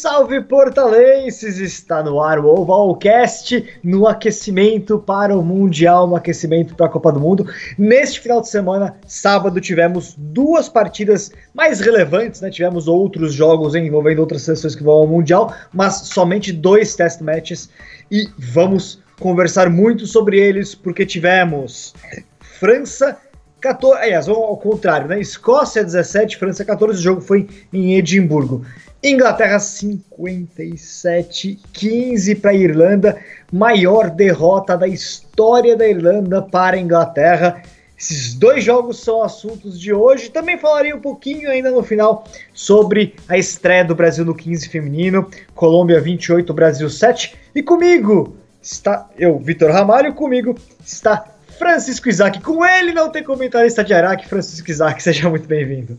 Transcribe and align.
Salve, 0.00 0.40
portalenses! 0.40 1.58
Está 1.58 2.02
no 2.02 2.22
ar 2.22 2.38
o 2.38 2.46
Ovalcast 2.46 3.62
no 3.84 4.08
aquecimento 4.08 4.98
para 4.98 5.36
o 5.36 5.42
Mundial, 5.42 6.06
no 6.06 6.16
aquecimento 6.16 6.74
para 6.74 6.86
a 6.86 6.88
Copa 6.88 7.12
do 7.12 7.20
Mundo. 7.20 7.46
Neste 7.76 8.18
final 8.18 8.40
de 8.40 8.48
semana, 8.48 8.96
sábado, 9.06 9.60
tivemos 9.60 10.14
duas 10.16 10.70
partidas 10.70 11.30
mais 11.52 11.80
relevantes, 11.80 12.40
né? 12.40 12.48
Tivemos 12.48 12.88
outros 12.88 13.34
jogos 13.34 13.74
envolvendo 13.74 14.20
outras 14.20 14.40
seleções 14.40 14.74
que 14.74 14.82
vão 14.82 14.94
ao 14.94 15.06
Mundial, 15.06 15.54
mas 15.70 15.96
somente 16.08 16.50
dois 16.50 16.96
test 16.96 17.20
matches 17.20 17.68
e 18.10 18.26
vamos 18.38 19.02
conversar 19.20 19.68
muito 19.68 20.06
sobre 20.06 20.40
eles 20.40 20.74
porque 20.74 21.04
tivemos 21.04 21.92
França 22.40 23.18
14, 23.60 24.02
aliás, 24.02 24.28
ao 24.28 24.56
contrário, 24.56 25.08
né? 25.08 25.20
Escócia 25.20 25.84
17, 25.84 26.36
França 26.36 26.64
14, 26.64 26.98
o 26.98 27.02
jogo 27.02 27.20
foi 27.20 27.48
em 27.72 27.94
Edimburgo. 27.94 28.64
Inglaterra 29.02 29.58
57, 29.58 31.58
15 31.72 32.34
para 32.34 32.50
a 32.50 32.54
Irlanda, 32.54 33.18
maior 33.50 34.10
derrota 34.10 34.76
da 34.76 34.86
história 34.86 35.76
da 35.76 35.88
Irlanda 35.88 36.42
para 36.42 36.76
a 36.76 36.80
Inglaterra. 36.80 37.62
Esses 37.98 38.34
dois 38.34 38.64
jogos 38.64 39.00
são 39.00 39.22
assuntos 39.22 39.78
de 39.78 39.92
hoje. 39.92 40.30
Também 40.30 40.58
falarei 40.58 40.92
um 40.92 41.00
pouquinho 41.00 41.50
ainda 41.50 41.70
no 41.70 41.82
final 41.82 42.24
sobre 42.52 43.14
a 43.28 43.38
estreia 43.38 43.84
do 43.84 43.94
Brasil 43.94 44.24
no 44.24 44.34
15 44.34 44.68
feminino, 44.68 45.28
Colômbia 45.54 46.00
28, 46.00 46.52
Brasil 46.52 46.88
7. 46.88 47.34
E 47.54 47.62
comigo 47.62 48.36
está 48.62 49.08
eu, 49.18 49.38
Vitor 49.38 49.70
Ramalho, 49.70 50.14
comigo 50.14 50.54
está 50.84 51.24
Francisco 51.60 52.08
Isaac. 52.08 52.40
Com 52.40 52.64
ele 52.64 52.94
não 52.94 53.10
tem 53.10 53.22
comentarista 53.22 53.84
de 53.84 53.92
Araque, 53.92 54.26
Francisco 54.26 54.70
Isaac, 54.70 55.00
seja 55.04 55.28
muito 55.28 55.46
bem-vindo. 55.46 55.98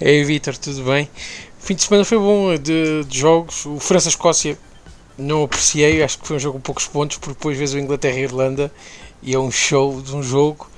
Ei, 0.00 0.24
Vitor, 0.24 0.56
tudo 0.56 0.82
bem? 0.82 1.08
fim 1.60 1.76
de 1.76 1.82
semana 1.84 2.04
foi 2.04 2.18
bom 2.18 2.56
de, 2.56 3.04
de 3.04 3.18
jogos. 3.18 3.64
O 3.64 3.78
França-Escócia 3.78 4.58
não 5.16 5.44
apreciei, 5.44 6.02
acho 6.02 6.18
que 6.18 6.26
foi 6.26 6.36
um 6.36 6.40
jogo 6.40 6.58
com 6.58 6.62
poucos 6.62 6.88
pontos, 6.88 7.16
porque 7.18 7.34
depois 7.34 7.56
vês 7.56 7.72
o 7.72 7.78
Inglaterra 7.78 8.18
e 9.22 9.32
é 9.32 9.38
um 9.38 9.52
show 9.52 10.02
de 10.02 10.16
um 10.16 10.20
jogo. 10.20 10.68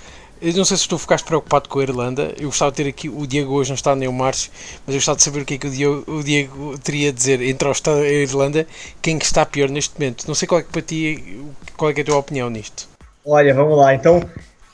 Eu 0.43 0.53
não 0.53 0.67
sei 0.67 0.77
se 0.77 0.87
tu 0.87 0.99
ficaste 0.99 1.25
preocupado 1.25 1.71
com 1.71 1.79
a 1.79 1.83
Irlanda. 1.85 2.35
Eu 2.39 2.49
gostava 2.49 2.71
de 2.71 2.77
ter 2.77 2.89
aqui 2.91 3.09
o 3.09 3.27
Diego 3.27 3.55
hoje, 3.55 3.71
não 3.71 3.77
está 3.77 3.97
nem 3.97 4.07
o 4.07 4.13
Márcio, 4.13 4.51
mas 4.87 4.95
eu 4.95 4.99
gostava 4.99 5.17
de 5.17 5.23
saber 5.23 5.41
o 5.41 5.45
que 5.47 5.55
é 5.55 5.59
que 5.59 5.67
o 5.67 5.71
Diego, 5.71 6.05
o 6.07 6.23
Diego 6.23 6.79
teria 6.79 7.09
a 7.09 7.13
dizer 7.13 7.41
entre 7.41 7.67
a 7.67 8.03
Irlanda, 8.03 8.67
quem 9.01 9.19
que 9.19 9.25
está 9.25 9.47
pior 9.47 9.71
neste 9.71 9.99
momento. 9.99 10.27
Não 10.29 10.35
sei 10.35 10.47
qual 10.47 10.61
é 10.61 10.63
que 10.63 10.69
para 10.69 10.83
ti, 10.83 11.41
qual 11.79 11.91
é, 11.91 11.95
que 11.95 12.01
é 12.01 12.03
a 12.03 12.07
tua 12.07 12.19
opinião 12.19 12.51
nisto. 12.51 12.94
Olha, 13.25 13.55
vamos 13.55 13.77
lá. 13.77 13.95
Então, 13.95 14.21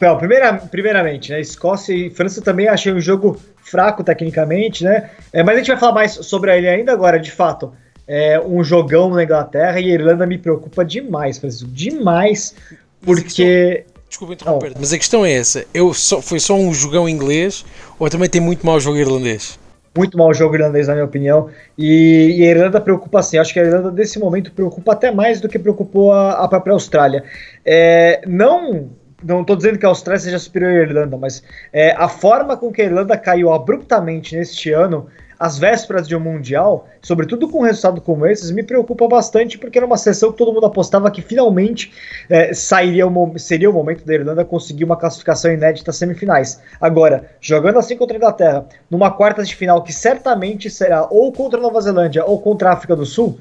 Bom, 0.01 0.17
primeira, 0.17 0.55
primeiramente, 0.55 1.31
né, 1.31 1.41
Escócia 1.43 1.93
e 1.93 2.09
França 2.09 2.41
também 2.41 2.67
achei 2.67 2.91
um 2.91 3.01
jogo 3.01 3.39
fraco 3.62 4.03
tecnicamente, 4.03 4.83
né? 4.83 5.11
É, 5.31 5.43
mas 5.43 5.56
a 5.56 5.59
gente 5.59 5.69
vai 5.69 5.77
falar 5.77 5.93
mais 5.93 6.12
sobre 6.12 6.56
ele 6.56 6.67
ainda 6.67 6.91
agora, 6.91 7.21
de 7.21 7.31
fato. 7.31 7.71
É 8.09 8.41
um 8.41 8.65
jogão 8.65 9.11
na 9.11 9.23
Inglaterra 9.23 9.78
e 9.78 9.91
a 9.91 9.95
Irlanda 9.95 10.27
me 10.27 10.39
preocupa 10.39 10.84
demais, 10.84 11.37
Francisco, 11.37 11.69
demais, 11.69 12.55
porque. 13.03 13.84
Desculpa 14.09 14.33
interromper, 14.33 14.73
mas 14.77 14.93
a 14.93 14.98
questão 14.98 15.25
é 15.25 15.33
essa: 15.33 15.67
eu 15.75 15.93
só, 15.93 16.23
foi 16.23 16.41
só 16.41 16.55
um 16.55 16.73
jogão 16.73 17.06
inglês 17.06 17.65
ou 17.98 18.09
também 18.09 18.28
tem 18.28 18.41
muito 18.41 18.65
mau 18.65 18.81
jogo 18.81 18.97
irlandês? 18.97 19.59
Muito 19.96 20.16
mau 20.16 20.33
jogo 20.33 20.55
irlandês, 20.55 20.86
na 20.86 20.94
minha 20.94 21.05
opinião. 21.05 21.48
E, 21.77 22.36
e, 22.38 22.46
a 22.46 22.50
Irlanda 22.50 22.80
preocupa 22.80 23.19
assim. 23.19 23.38
Acho 23.38 23.52
que 23.52 23.58
a 23.58 23.64
Irlanda, 23.64 23.91
nesse 23.91 24.19
momento, 24.19 24.52
preocupa 24.52 24.92
até 24.92 25.10
mais 25.10 25.41
do 25.41 25.48
que 25.48 25.58
preocupou 25.58 26.12
a, 26.12 26.44
a 26.44 26.48
própria 26.48 26.72
Austrália. 26.72 27.25
É, 27.65 28.22
não 28.26 28.91
não 29.22 29.42
estou 29.42 29.54
dizendo 29.54 29.78
que 29.78 29.84
a 29.84 29.88
Austrália 29.91 30.20
seja 30.20 30.38
superior 30.38 30.70
à 30.70 30.82
Irlanda, 30.82 31.16
mas 31.16 31.42
é, 31.72 31.92
a 31.92 32.09
forma 32.09 32.56
com 32.56 32.72
que 32.72 32.81
a 32.81 32.87
Irlanda 32.87 33.16
caiu 33.19 33.53
abruptamente 33.53 34.34
neste 34.34 34.72
ano, 34.72 35.09
às 35.41 35.59
vésperas 35.59 36.06
de 36.06 36.15
um 36.15 36.21
Mundial, 36.21 36.87
sobretudo 37.01 37.49
com 37.49 37.61
um 37.61 37.62
resultado 37.62 37.99
como 38.03 38.27
esses, 38.27 38.51
me 38.51 38.62
preocupa 38.62 39.09
bastante, 39.09 39.56
porque 39.56 39.78
era 39.78 39.87
uma 39.87 39.97
sessão 39.97 40.31
que 40.31 40.37
todo 40.37 40.53
mundo 40.53 40.67
apostava 40.67 41.11
que 41.11 41.23
finalmente 41.23 41.95
é, 42.28 42.53
sairia 42.53 43.06
o, 43.06 43.39
seria 43.39 43.71
o 43.71 43.73
momento 43.73 44.05
da 44.05 44.12
Irlanda 44.12 44.45
conseguir 44.45 44.84
uma 44.84 44.99
classificação 44.99 45.51
inédita 45.51 45.91
às 45.91 45.97
semifinais. 45.97 46.61
Agora, 46.78 47.31
jogando 47.41 47.78
assim 47.78 47.97
contra 47.97 48.15
a 48.15 48.19
Inglaterra, 48.19 48.67
numa 48.91 49.11
quarta 49.11 49.43
de 49.43 49.56
final 49.56 49.83
que 49.83 49.95
certamente 49.95 50.69
será 50.69 51.09
ou 51.11 51.33
contra 51.33 51.59
a 51.59 51.62
Nova 51.62 51.81
Zelândia 51.81 52.22
ou 52.27 52.39
contra 52.39 52.69
a 52.69 52.72
África 52.75 52.95
do 52.95 53.07
Sul, 53.07 53.41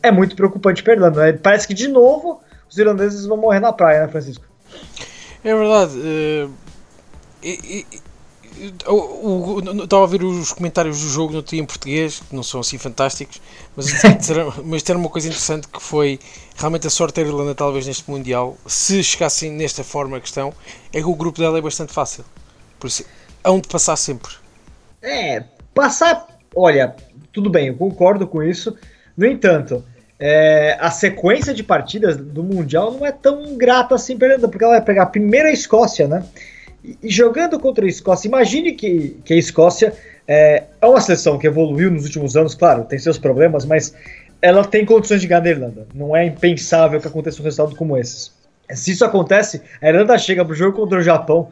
é 0.00 0.12
muito 0.12 0.36
preocupante 0.36 0.84
para 0.84 0.92
a 0.92 0.96
Irlanda. 0.96 1.20
Né? 1.20 1.32
Parece 1.32 1.66
que, 1.66 1.74
de 1.74 1.88
novo, 1.88 2.40
os 2.68 2.78
irlandeses 2.78 3.26
vão 3.26 3.36
morrer 3.36 3.58
na 3.58 3.72
praia, 3.72 4.02
né, 4.02 4.08
Francisco? 4.08 4.44
É 5.42 5.54
verdade. 5.54 5.98
Uh, 5.98 6.50
estava 9.82 10.04
a 10.04 10.06
ver 10.06 10.22
os 10.22 10.52
comentários 10.52 11.00
do 11.00 11.08
jogo 11.08 11.32
no 11.32 11.44
em 11.52 11.64
português, 11.64 12.20
que 12.20 12.34
não 12.34 12.42
são 12.42 12.60
assim 12.60 12.78
fantásticos, 12.78 13.40
mas, 13.76 13.86
mas 14.64 14.82
ter 14.82 14.96
uma 14.96 15.08
coisa 15.08 15.28
interessante 15.28 15.66
que 15.68 15.82
foi 15.82 16.18
realmente 16.56 16.86
a 16.86 16.90
sorte 16.90 17.16
da 17.16 17.26
Irlanda, 17.26 17.54
talvez 17.54 17.86
neste 17.86 18.08
Mundial, 18.10 18.56
se 18.66 19.02
chegassem 19.02 19.50
nesta 19.50 19.82
forma 19.82 20.18
a 20.18 20.20
questão, 20.20 20.52
é 20.92 20.98
que 21.00 21.06
o 21.06 21.14
grupo 21.14 21.40
dela 21.40 21.58
é 21.58 21.60
bastante 21.62 21.92
fácil. 21.92 22.24
Por 22.78 22.86
isso, 22.86 23.04
hão 23.42 23.58
de 23.60 23.68
passar 23.68 23.96
sempre. 23.96 24.32
É, 25.02 25.44
passar. 25.74 26.26
Olha, 26.54 26.94
tudo 27.32 27.48
bem, 27.48 27.68
eu 27.68 27.76
concordo 27.76 28.26
com 28.26 28.42
isso. 28.42 28.76
No 29.16 29.26
entanto, 29.26 29.84
é, 30.18 30.76
a 30.78 30.90
sequência 30.90 31.54
de 31.54 31.62
partidas 31.62 32.16
do 32.16 32.42
Mundial 32.42 32.92
não 32.92 33.06
é 33.06 33.12
tão 33.12 33.56
grata 33.56 33.94
assim, 33.94 34.18
porque 34.18 34.62
ela 34.62 34.74
vai 34.74 34.82
pegar 34.82 35.04
a 35.04 35.06
primeira 35.06 35.50
Escócia, 35.50 36.06
né? 36.06 36.24
E, 36.82 37.10
jogando 37.10 37.58
contra 37.58 37.84
a 37.84 37.88
Escócia, 37.88 38.28
imagine 38.28 38.72
que, 38.72 39.16
que 39.24 39.34
a 39.34 39.36
Escócia 39.36 39.92
é, 40.26 40.64
é, 40.80 40.86
uma 40.86 41.00
seleção 41.00 41.38
que 41.38 41.46
evoluiu 41.46 41.90
nos 41.90 42.04
últimos 42.04 42.36
anos, 42.36 42.54
claro, 42.54 42.84
tem 42.84 42.98
seus 42.98 43.18
problemas, 43.18 43.64
mas 43.64 43.94
ela 44.40 44.64
tem 44.64 44.86
condições 44.86 45.20
de 45.20 45.26
ganhar 45.26 45.44
a 45.44 45.50
Irlanda. 45.50 45.86
Não 45.94 46.16
é 46.16 46.24
impensável 46.24 47.00
que 47.00 47.06
aconteça 47.06 47.40
um 47.40 47.44
resultado 47.44 47.76
como 47.76 47.96
esses. 47.96 48.32
Se 48.70 48.92
isso 48.92 49.04
acontece, 49.04 49.60
a 49.82 49.88
Irlanda 49.88 50.16
chega 50.16 50.44
para 50.44 50.52
o 50.52 50.56
jogo 50.56 50.76
contra 50.76 50.98
o 50.98 51.02
Japão 51.02 51.50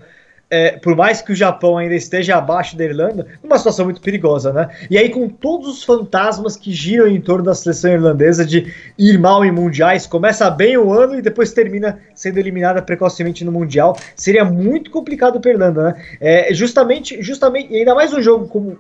é, 0.51 0.73
por 0.79 0.97
mais 0.97 1.21
que 1.21 1.33
o 1.33 1.35
Japão 1.35 1.77
ainda 1.77 1.95
esteja 1.95 2.37
abaixo 2.37 2.77
da 2.77 2.85
Irlanda, 2.85 3.27
numa 3.43 3.59
situação 3.59 3.85
muito 3.85 4.01
perigosa, 4.01 4.53
né? 4.53 4.69
E 4.91 4.97
aí, 4.97 5.11
com 5.11 5.29
todos 5.29 5.69
os 5.69 5.85
fantasmas 5.85 6.57
que 6.57 6.73
giram 6.73 7.07
em 7.07 7.21
torno 7.21 7.45
da 7.45 7.55
seleção 7.55 7.93
irlandesa 7.93 8.47
de 8.47 8.73
ir 8.97 9.19
mal 9.19 9.45
em 9.45 9.53
mundiais, 9.53 10.07
começa 10.07 10.49
bem 10.51 10.79
o 10.79 10.93
ano 10.93 11.19
e 11.19 11.23
depois 11.23 11.53
termina 11.53 11.99
sendo 12.15 12.39
eliminada 12.39 12.81
precocemente 12.81 13.45
no 13.45 13.53
Mundial, 13.53 13.97
seria 14.17 14.45
muito 14.45 14.91
complicado 14.91 15.39
para 15.41 15.51
a 15.51 15.55
Irlanda, 15.55 15.83
né? 15.83 16.05
É, 16.21 16.55
justamente, 16.55 17.23
justamente, 17.23 17.73
e 17.73 17.79
ainda 17.79 17.95
mais 17.95 18.13
um 18.13 18.23
jogo 18.23 18.49
como 18.49 18.77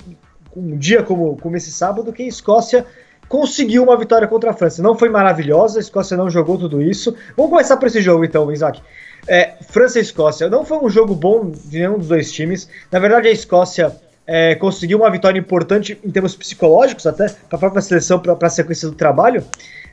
um 0.56 0.76
dia 0.76 1.02
como, 1.02 1.36
como 1.36 1.56
esse 1.56 1.70
sábado, 1.70 2.12
que 2.12 2.22
a 2.22 2.26
Escócia 2.26 2.86
conseguiu 3.28 3.82
uma 3.82 3.96
vitória 3.96 4.26
contra 4.26 4.50
a 4.50 4.54
França. 4.54 4.82
Não 4.82 4.96
foi 4.96 5.08
maravilhosa, 5.08 5.78
a 5.78 5.82
Escócia 5.82 6.16
não 6.16 6.30
jogou 6.30 6.58
tudo 6.58 6.80
isso. 6.80 7.14
Vamos 7.36 7.50
começar 7.50 7.76
por 7.76 7.86
esse 7.86 8.00
jogo 8.00 8.24
então, 8.24 8.50
Isaac. 8.50 8.80
É, 9.26 9.54
França 9.68 9.98
e 9.98 10.02
Escócia. 10.02 10.48
Não 10.48 10.64
foi 10.64 10.78
um 10.78 10.88
jogo 10.88 11.14
bom 11.14 11.50
de 11.50 11.78
nenhum 11.78 11.98
dos 11.98 12.08
dois 12.08 12.32
times. 12.32 12.68
Na 12.90 12.98
verdade, 12.98 13.28
a 13.28 13.30
Escócia 13.30 13.94
é, 14.26 14.54
conseguiu 14.54 14.98
uma 14.98 15.10
vitória 15.10 15.38
importante 15.38 15.98
em 16.04 16.10
termos 16.10 16.36
psicológicos, 16.36 17.06
até 17.06 17.28
para 17.28 17.56
a 17.56 17.58
própria 17.58 17.80
seleção, 17.80 18.18
para 18.18 18.36
a 18.40 18.50
sequência 18.50 18.88
do 18.88 18.94
trabalho. 18.94 19.42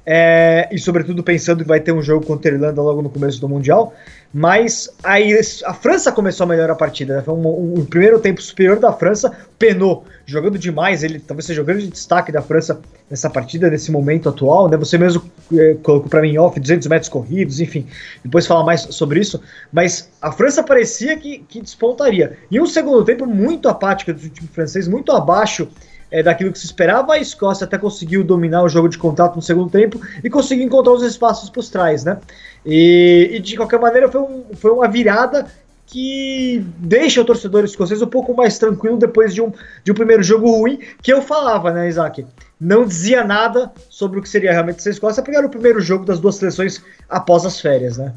É, 0.06 0.68
e 0.72 0.78
sobretudo 0.78 1.24
pensando 1.24 1.64
que 1.64 1.68
vai 1.68 1.80
ter 1.80 1.92
um 1.92 2.02
jogo 2.02 2.26
contra 2.26 2.52
a 2.52 2.54
Irlanda 2.54 2.82
logo 2.82 3.02
no 3.02 3.10
começo 3.10 3.42
do 3.42 3.50
Mundial. 3.50 3.94
Mas 4.38 4.90
aí 5.02 5.34
a 5.64 5.74
França 5.74 6.12
começou 6.12 6.44
a 6.44 6.48
melhorar 6.48 6.74
a 6.74 6.76
partida. 6.76 7.16
Né? 7.16 7.22
Foi 7.22 7.34
um, 7.34 7.80
um, 7.80 7.86
primeiro 7.86 8.20
tempo 8.20 8.42
superior 8.42 8.78
da 8.78 8.92
França. 8.92 9.32
Penou, 9.58 10.04
jogando 10.26 10.60
demais. 10.60 11.06
Ele 11.06 11.22
talvez 11.22 11.46
seja 11.46 11.62
o 11.62 11.64
grande 11.64 11.88
destaque 11.88 12.34
da 12.34 12.42
França 12.42 12.82
nessa 13.10 13.30
partida, 13.30 13.70
nesse 13.70 13.94
momento 13.94 14.28
atual. 14.28 14.68
Né? 14.68 14.76
Você 14.76 14.98
mesmo 14.98 15.24
é, 15.54 15.76
colocou 15.76 16.10
para 16.10 16.22
mim 16.22 16.38
off 16.38 16.60
200 16.60 16.86
metros 16.90 17.08
corridos, 17.08 17.62
enfim. 17.62 17.88
Depois 18.26 18.46
falar 18.46 18.66
mais 18.66 18.82
sobre 18.82 19.22
isso. 19.22 19.42
Mas 19.72 20.10
a 20.22 20.34
França 20.34 20.62
parecia 20.62 21.16
que, 21.16 21.38
que 21.48 21.62
despontaria. 21.62 22.38
E 22.52 22.60
um 22.60 22.66
segundo 22.66 23.06
tempo 23.06 23.26
muito 23.26 23.70
apático 23.70 24.12
do 24.12 24.20
time 24.20 24.50
francês, 24.52 24.86
muito 24.86 25.14
abaixo 25.14 25.66
é, 26.12 26.24
daquilo 26.24 26.52
que 26.52 26.60
se 26.60 26.66
esperava. 26.66 27.14
A 27.14 27.18
Escócia 27.18 27.66
até 27.66 27.78
conseguiu 27.78 28.24
dominar 28.24 28.64
o 28.64 28.70
jogo 28.70 28.90
de 28.90 28.98
contato 28.98 29.36
no 29.36 29.42
segundo 29.42 29.70
tempo 29.70 30.00
e 30.24 30.30
conseguiu 30.30 30.66
encontrar 30.66 30.94
os 30.94 31.04
espaços 31.04 31.50
por 31.50 31.64
trás, 31.66 32.04
né? 32.04 32.20
E, 32.66 33.32
e, 33.34 33.40
de 33.40 33.56
qualquer 33.56 33.80
maneira 33.80 34.10
foi, 34.10 34.22
um, 34.22 34.44
foi 34.56 34.72
uma 34.72 34.88
virada 34.88 35.46
que 35.88 36.66
deixa 36.78 37.22
o 37.22 37.26
torcedor 37.26 37.64
escocês 37.64 38.02
um 38.02 38.08
pouco 38.08 38.36
mais 38.36 38.58
tranquilo 38.58 38.98
depois 38.98 39.34
de 39.34 39.42
um, 39.42 39.52
de 39.84 39.92
um 39.92 39.96
primeiro 39.96 40.24
jogo 40.24 40.50
ruim, 40.50 40.80
que 41.02 41.14
eu 41.14 41.22
falava, 41.22 41.72
né, 41.72 41.88
Isaac? 41.88 42.26
Não 42.60 42.86
dizia 42.86 43.24
nada 43.24 43.72
sobre 43.90 44.20
o 44.20 44.22
que 44.22 44.30
seria 44.30 44.52
realmente 44.52 44.80
essa 44.80 44.90
Escócia, 44.90 45.22
porque 45.22 45.38
era 45.38 45.46
o 45.46 45.50
primeiro 45.50 45.80
jogo 45.80 46.04
das 46.04 46.20
duas 46.20 46.38
seleções 46.38 46.82
após 47.08 47.46
as 47.46 47.60
férias, 47.60 47.98
né? 47.98 48.14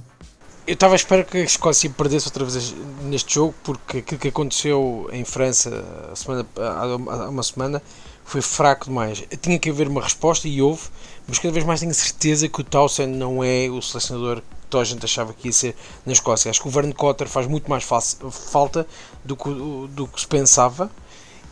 Eu 0.68 0.74
estava 0.74 0.94
a 0.94 0.96
esperar 0.96 1.24
que 1.24 1.38
a 1.38 1.44
Escócia 1.44 1.88
perdesse 1.88 2.26
outra 2.28 2.44
vez 2.44 2.74
neste 3.04 3.36
jogo, 3.36 3.54
porque 3.64 3.98
aquilo 3.98 4.20
que 4.20 4.28
aconteceu 4.28 5.08
em 5.10 5.24
França 5.24 5.82
semana, 6.14 6.46
há 6.58 7.28
uma 7.30 7.42
semana 7.42 7.82
foi 8.22 8.42
fraco 8.42 8.84
demais. 8.84 9.24
Tinha 9.40 9.58
que 9.58 9.70
haver 9.70 9.88
uma 9.88 10.02
resposta 10.02 10.46
e 10.46 10.60
houve, 10.60 10.82
mas 11.26 11.38
cada 11.38 11.54
vez 11.54 11.64
mais 11.64 11.80
tenho 11.80 11.94
certeza 11.94 12.50
que 12.50 12.60
o 12.60 12.64
Townsend 12.64 13.16
não 13.16 13.42
é 13.42 13.70
o 13.70 13.80
selecionador 13.80 14.42
que 14.42 14.66
toda 14.68 14.82
a 14.82 14.84
gente 14.84 15.02
achava 15.06 15.32
que 15.32 15.48
ia 15.48 15.52
ser 15.54 15.74
na 16.04 16.12
Escócia. 16.12 16.50
Acho 16.50 16.60
que 16.60 16.68
o 16.68 16.70
Vern 16.70 16.92
Cotter 16.92 17.26
faz 17.26 17.46
muito 17.46 17.70
mais 17.70 17.82
falta 17.82 18.86
do 19.24 19.34
que, 19.38 19.48
do 19.48 20.06
que 20.06 20.20
se 20.20 20.26
pensava 20.26 20.90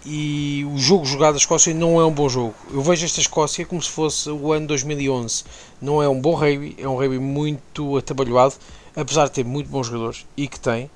e 0.09 0.65
o 0.73 0.79
jogo 0.79 1.05
jogado 1.05 1.33
da 1.33 1.39
Escócia 1.39 1.75
não 1.75 2.01
é 2.01 2.05
um 2.05 2.13
bom 2.13 2.29
jogo. 2.29 2.55
Eu 2.73 2.81
vejo 2.81 3.05
esta 3.05 3.21
Escócia 3.21 3.67
como 3.67 3.83
se 3.83 3.91
fosse 3.91 4.31
o 4.31 4.53
ano 4.53 4.69
2011. 4.69 5.43
Não 5.83 6.01
é 6.01 6.09
um 6.09 6.21
bom 6.21 6.35
rugby, 6.35 6.77
é 6.79 6.87
um 6.87 6.97
rugby 6.97 7.19
muito 7.19 7.97
atabalhoado, 7.97 8.55
apesar 8.95 9.25
de 9.25 9.33
ter 9.33 9.45
muito 9.45 9.69
bons 9.69 9.89
jogadores 9.89 10.25
e 10.37 10.47
que 10.47 10.61
tem. 10.61 10.89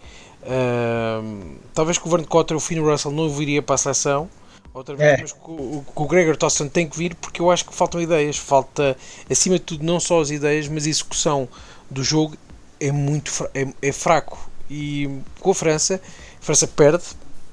Uh, 0.43 1.57
talvez 1.75 1.99
que 1.99 2.07
o 2.07 2.11
Verne 2.11 2.25
Cotter, 2.25 2.57
o 2.57 2.61
Finn 2.61 2.81
Russell 2.83 3.11
não 3.11 3.29
viria 3.29 3.61
para 3.61 3.75
a 3.75 3.79
seleção 3.79 4.31
outra 4.73 4.95
vez, 4.95 5.19
é. 5.19 5.23
mas 5.23 5.33
que 5.33 5.39
o, 5.45 6.07
Gregor 6.07 6.37
Tosson 6.37 6.69
tem 6.69 6.89
que 6.89 6.97
vir 6.97 7.17
porque 7.17 7.41
eu 7.41 7.51
acho 7.51 7.65
que 7.65 7.75
faltam 7.75 8.01
ideias. 8.01 8.37
Falta, 8.37 8.97
acima 9.29 9.59
de 9.59 9.65
tudo, 9.65 9.85
não 9.85 9.99
só 9.99 10.21
as 10.21 10.31
ideias, 10.31 10.69
mas 10.69 10.87
a 10.87 10.89
execução 10.89 11.49
do 11.91 12.05
jogo 12.05 12.37
é 12.79 12.93
muito 12.93 13.33
é, 13.55 13.67
é 13.83 13.91
fraco. 13.91 14.49
E 14.71 15.11
com 15.41 15.51
a 15.51 15.55
França, 15.55 16.01
a 16.41 16.45
França 16.45 16.69
perde 16.69 17.03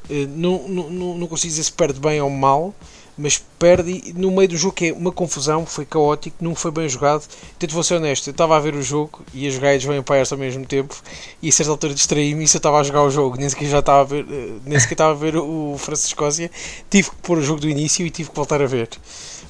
não, 0.09 0.67
não, 0.67 1.17
não 1.17 1.27
consigo 1.27 1.51
dizer 1.51 1.63
se 1.63 1.71
perde 1.71 1.99
bem 1.99 2.21
ou 2.21 2.29
mal, 2.29 2.73
mas 3.17 3.43
perde 3.57 4.13
no 4.15 4.29
meio 4.29 4.47
do 4.47 4.57
jogo 4.57 4.75
que 4.75 4.89
é 4.89 4.93
uma 4.93 5.11
confusão, 5.11 5.65
foi 5.65 5.85
caótico, 5.85 6.37
não 6.39 6.53
foi 6.53 6.69
bem 6.69 6.87
jogado. 6.87 7.25
Tento 7.57 7.73
vou 7.73 7.83
ser 7.83 7.95
honesto, 7.95 8.27
eu 8.27 8.31
estava 8.31 8.55
a 8.55 8.59
ver 8.59 8.75
o 8.75 8.81
jogo 8.81 9.23
e 9.33 9.47
a 9.47 9.49
jogar 9.49 9.69
Age 9.69 9.89
of 9.89 9.97
Empires 9.97 10.31
ao 10.31 10.37
mesmo 10.37 10.65
tempo 10.65 10.95
e 11.41 11.49
a 11.49 11.51
certa 11.51 11.71
altura 11.71 11.93
distraí-me 11.93 12.43
e 12.43 12.47
se 12.47 12.57
eu 12.57 12.59
estava 12.59 12.79
a 12.79 12.83
jogar 12.83 13.03
o 13.03 13.09
jogo, 13.09 13.37
nem 13.37 13.49
sequer 13.49 13.69
já 13.69 13.79
estava 13.79 14.01
a 14.01 14.03
ver, 14.03 14.25
eh, 14.29 14.59
nem 14.63 14.79
sequer 14.79 14.93
estava 14.93 15.11
a 15.11 15.15
ver 15.15 15.35
o 15.35 15.75
França-Escócia, 15.79 16.51
tive 16.89 17.09
que 17.09 17.15
pôr 17.17 17.39
o 17.39 17.41
jogo 17.41 17.59
do 17.59 17.69
início 17.69 18.05
e 18.05 18.11
tive 18.11 18.29
que 18.29 18.35
voltar 18.35 18.61
a 18.61 18.67
ver. 18.67 18.89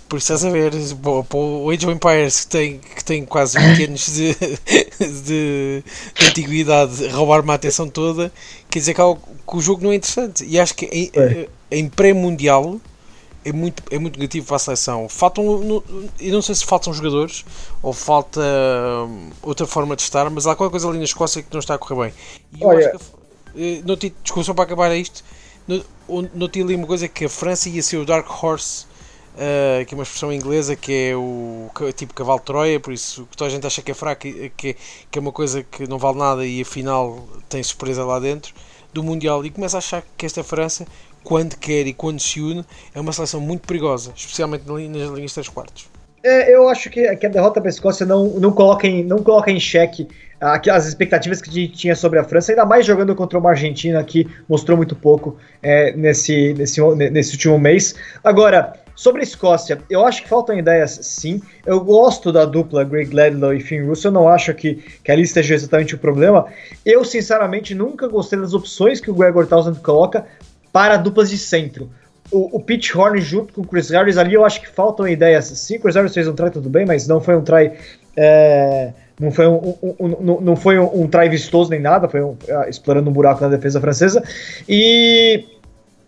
Por 0.08 0.18
isso 0.18 0.34
estás 0.34 0.46
a 0.46 0.50
ver, 0.50 0.72
para 1.28 1.38
o 1.38 1.70
Age 1.70 1.86
of 1.86 1.94
Empires 1.94 2.46
que 2.46 2.48
tem, 2.48 2.80
que 2.80 3.04
tem 3.04 3.26
quase 3.26 3.60
20 3.60 3.84
anos 3.86 4.06
de, 4.06 4.34
de, 5.00 5.84
de 6.16 6.26
antiguidade, 6.26 7.08
roubar-me 7.10 7.52
a 7.52 7.56
atenção 7.56 7.90
toda, 7.90 8.32
quer 8.70 8.80
dizer 8.80 8.94
que, 8.94 9.02
que, 9.02 9.58
o 9.58 9.60
jogo 9.60 9.84
não 9.84 9.92
é 9.92 9.96
interessante. 9.96 10.46
E 10.46 10.58
acho 10.58 10.74
que 10.76 10.86
em, 10.86 11.12
é. 11.14 11.50
em 11.72 11.90
pré-mundial 11.90 12.80
é 13.44 13.52
muito, 13.52 13.84
é 13.92 14.00
muito 14.00 14.18
negativo 14.18 14.48
para 14.48 14.56
a 14.56 14.60
seleção. 14.60 15.10
Faltam, 15.10 15.84
eu 16.20 16.34
não 16.34 16.42
sei 16.42 16.56
se 16.56 16.66
faltam 16.66 16.94
jogadores 16.94 17.44
ou 17.82 17.92
falta 17.92 18.42
hum, 19.08 19.30
outra 19.42 19.68
forma 19.68 19.96
de 19.96 20.04
estar, 20.04 20.30
mas 20.30 20.48
há 20.48 20.56
qualquer 20.56 20.72
coisa 20.72 20.88
ali 20.88 20.98
na 20.98 21.04
Escócia 21.06 21.42
que 21.42 21.52
não 21.52 21.60
está 21.60 21.76
a 21.76 21.78
correr 21.78 22.06
bem. 22.06 22.14
E 22.58 22.62
eu 22.62 22.68
Olha. 22.68 22.90
acho 22.90 22.98
que, 22.98 23.06
eh, 23.58 23.82
não, 23.86 23.96
desculpa, 23.96 24.44
só 24.44 24.54
para 24.54 24.64
acabar 24.64 24.96
isto, 24.96 25.24
não 26.34 26.48
tinha 26.48 26.64
ali 26.64 26.76
uma 26.76 26.88
coisa 26.88 27.08
que 27.08 27.26
a 27.26 27.30
França 27.30 27.68
ia 27.70 27.84
ser 27.84 27.98
o 27.98 28.06
Dark 28.06 28.28
Horse 28.44 28.86
uh, 29.38 29.86
que 29.86 29.94
é 29.94 29.98
uma 29.98 30.04
expressão 30.04 30.34
inglesa 30.34 30.76
que 30.76 31.10
é 31.12 31.16
o 31.16 31.70
tipo 31.96 32.14
cavalo 32.14 32.40
de 32.40 32.46
Troia, 32.46 32.80
por 32.80 32.92
isso 32.92 33.28
que 33.30 33.38
toda 33.38 33.50
a 33.50 33.54
gente 33.54 33.66
acha 33.66 33.82
que 33.82 33.92
é 33.92 33.94
fraco, 33.94 34.22
que, 34.22 34.76
que 35.10 35.18
é 35.18 35.20
uma 35.20 35.32
coisa 35.32 35.64
que 35.64 35.88
não 35.88 35.98
vale 35.98 36.18
nada 36.18 36.46
e 36.46 36.62
afinal 36.62 37.28
tem 37.48 37.62
surpresa 37.62 38.04
lá 38.04 38.20
dentro 38.20 38.54
do 38.94 39.04
Mundial 39.04 39.46
e 39.46 39.50
começa 39.50 39.78
a 39.78 39.80
achar 39.80 40.04
que 40.18 40.26
esta 40.26 40.44
França, 40.44 40.86
quando 41.24 41.56
quer 41.58 41.86
e 41.88 41.94
quando 41.94 42.20
se 42.20 42.42
une, 42.42 42.66
é 42.94 43.00
uma 43.00 43.14
seleção 43.14 43.40
muito 43.40 43.68
perigosa, 43.68 44.12
especialmente 44.16 44.66
nas 44.68 45.10
linhas 45.10 45.34
3 45.34 45.48
quartos. 45.50 45.90
É, 46.24 46.54
eu 46.54 46.68
acho 46.68 46.90
que, 46.90 47.16
que 47.16 47.26
a 47.26 47.30
derrota 47.30 47.62
para 47.62 47.70
a 47.70 47.72
Escócia 47.72 48.06
não, 48.06 48.28
não, 48.40 48.52
coloca 48.52 48.88
em, 48.88 49.04
não 49.04 49.20
coloca 49.20 49.52
em 49.52 49.60
xeque 49.60 50.08
as 50.42 50.86
expectativas 50.86 51.42
que 51.42 51.50
a 51.50 51.54
gente 51.54 51.74
tinha 51.74 51.96
sobre 51.96 52.20
a 52.20 52.24
França, 52.24 52.52
ainda 52.52 52.66
mais 52.66 52.86
jogando 52.86 53.16
contra 53.16 53.40
uma 53.40 53.52
Argentina 53.52 54.04
que 54.04 54.28
mostrou 54.48 54.78
muito 54.78 54.96
pouco 54.96 55.38
é, 55.64 55.94
nesse, 55.94 56.54
nesse, 56.54 56.82
nesse 56.96 57.34
último 57.34 57.58
mês. 57.58 57.96
Agora, 58.24 58.74
Sobre 58.98 59.22
a 59.22 59.24
Escócia, 59.24 59.78
eu 59.92 60.04
acho 60.04 60.24
que 60.24 60.28
faltam 60.28 60.58
ideias 60.58 61.00
sim. 61.04 61.40
Eu 61.64 61.80
gosto 61.82 62.32
da 62.32 62.46
dupla 62.46 62.84
Greg 62.84 63.14
Ledlow 63.14 63.54
e 63.54 63.60
Finn 63.60 63.86
Russo, 63.86 64.08
eu 64.08 64.12
não 64.12 64.28
acho 64.28 64.52
que, 64.56 64.84
que 65.04 65.12
ali 65.12 65.22
esteja 65.22 65.54
exatamente 65.54 65.94
o 65.94 66.00
problema. 66.00 66.48
Eu, 66.84 67.06
sinceramente, 67.06 67.76
nunca 67.76 68.08
gostei 68.08 68.40
das 68.40 68.56
opções 68.56 69.00
que 69.00 69.12
o 69.12 69.14
Gregor 69.14 69.46
Townsend 69.46 69.80
coloca 69.82 70.26
para 70.74 70.98
duplas 70.98 71.30
de 71.30 71.38
centro. 71.38 71.92
O, 72.32 72.58
o 72.58 72.60
Pitch 72.60 72.96
Horn 72.96 73.22
junto 73.22 73.54
com 73.54 73.62
o 73.62 73.68
Chris 73.68 73.92
Harris 73.92 74.18
ali, 74.18 74.34
eu 74.34 74.44
acho 74.44 74.60
que 74.62 74.68
faltam 74.68 75.08
ideias 75.08 75.46
sim. 75.46 75.78
Chris 75.78 75.94
Harris 75.94 76.16
fez 76.16 76.28
um 76.28 76.34
try 76.34 76.50
tudo 76.50 76.68
bem, 76.68 76.84
mas 76.84 77.08
não 77.08 77.22
foi 77.22 77.36
um 77.36 77.44
try. 77.44 77.74
É, 78.16 78.94
não 79.20 79.30
foi 79.30 79.46
um, 79.46 79.76
um, 79.80 79.96
um, 80.00 80.42
não 80.42 80.56
foi 80.56 80.80
um, 80.80 81.04
um 81.04 81.08
try 81.08 81.30
vistoso 81.30 81.70
nem 81.70 81.80
nada, 81.80 82.10
foi 82.10 82.22
uh, 82.22 82.36
explorando 82.68 83.12
um 83.12 83.14
buraco 83.14 83.42
na 83.42 83.50
defesa 83.50 83.80
francesa. 83.80 84.24
E, 84.68 85.46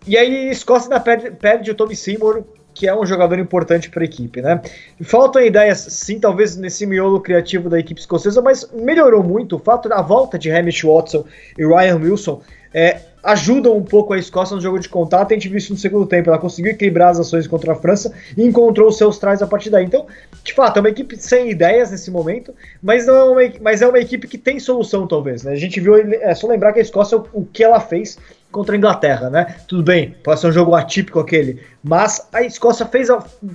e 0.07 0.17
aí 0.17 0.49
Escócia 0.49 0.87
ainda 0.87 0.99
perde, 0.99 1.29
perde 1.29 1.69
o 1.69 1.75
Tommy 1.75 1.95
Seymour 1.95 2.43
que 2.79 2.87
é 2.87 2.97
um 2.97 3.05
jogador 3.05 3.37
importante 3.37 3.89
para 3.89 4.03
a 4.03 4.05
equipe, 4.05 4.41
né? 4.41 4.61
Faltam 5.01 5.41
ideias, 5.41 5.79
sim, 5.89 6.17
talvez 6.17 6.55
nesse 6.55 6.85
miolo 6.85 7.19
criativo 7.19 7.69
da 7.69 7.77
equipe 7.77 7.99
escocesa, 7.99 8.41
mas 8.41 8.71
melhorou 8.71 9.21
muito 9.21 9.57
o 9.57 9.59
fato 9.59 9.89
da 9.89 10.01
volta 10.01 10.39
de 10.39 10.49
Hamish 10.49 10.83
Watson 10.83 11.25
e 11.57 11.65
Ryan 11.65 11.97
Wilson. 11.97 12.41
É, 12.73 13.01
ajudam 13.21 13.75
um 13.75 13.83
pouco 13.83 14.13
a 14.13 14.17
Escócia 14.17 14.55
no 14.55 14.61
jogo 14.61 14.79
de 14.79 14.87
contato. 14.87 15.31
A 15.31 15.33
gente 15.33 15.49
viu 15.49 15.57
isso 15.57 15.73
no 15.73 15.77
segundo 15.77 16.05
tempo. 16.05 16.29
Ela 16.29 16.37
conseguiu 16.37 16.71
equilibrar 16.71 17.09
as 17.09 17.19
ações 17.19 17.47
contra 17.47 17.73
a 17.73 17.75
França 17.75 18.13
e 18.37 18.45
encontrou 18.45 18.87
os 18.87 18.97
seus 18.97 19.19
trás 19.19 19.41
a 19.41 19.47
partir 19.47 19.69
daí. 19.69 19.83
Então, 19.83 20.07
de 20.41 20.53
fato, 20.53 20.77
é 20.77 20.79
uma 20.79 20.89
equipe 20.89 21.17
sem 21.17 21.49
ideias 21.49 21.91
nesse 21.91 22.09
momento, 22.09 22.55
mas, 22.81 23.07
não 23.07 23.15
é, 23.15 23.23
uma, 23.25 23.53
mas 23.59 23.81
é 23.81 23.87
uma 23.87 23.99
equipe 23.99 24.25
que 24.25 24.37
tem 24.37 24.57
solução, 24.57 25.05
talvez. 25.05 25.43
Né? 25.43 25.51
A 25.51 25.57
gente 25.57 25.81
viu, 25.81 25.97
é 25.97 26.33
só 26.33 26.47
lembrar 26.47 26.71
que 26.71 26.79
a 26.79 26.81
Escócia, 26.81 27.21
o 27.33 27.43
que 27.43 27.61
ela 27.61 27.81
fez 27.81 28.17
contra 28.51 28.75
a 28.75 28.77
Inglaterra, 28.77 29.29
né? 29.29 29.55
Tudo 29.67 29.83
bem, 29.83 30.15
pode 30.23 30.39
ser 30.39 30.47
um 30.47 30.51
jogo 30.51 30.75
atípico 30.75 31.19
aquele, 31.19 31.61
mas 31.83 32.27
a 32.33 32.41
Escócia 32.41 32.85
fez 32.85 33.09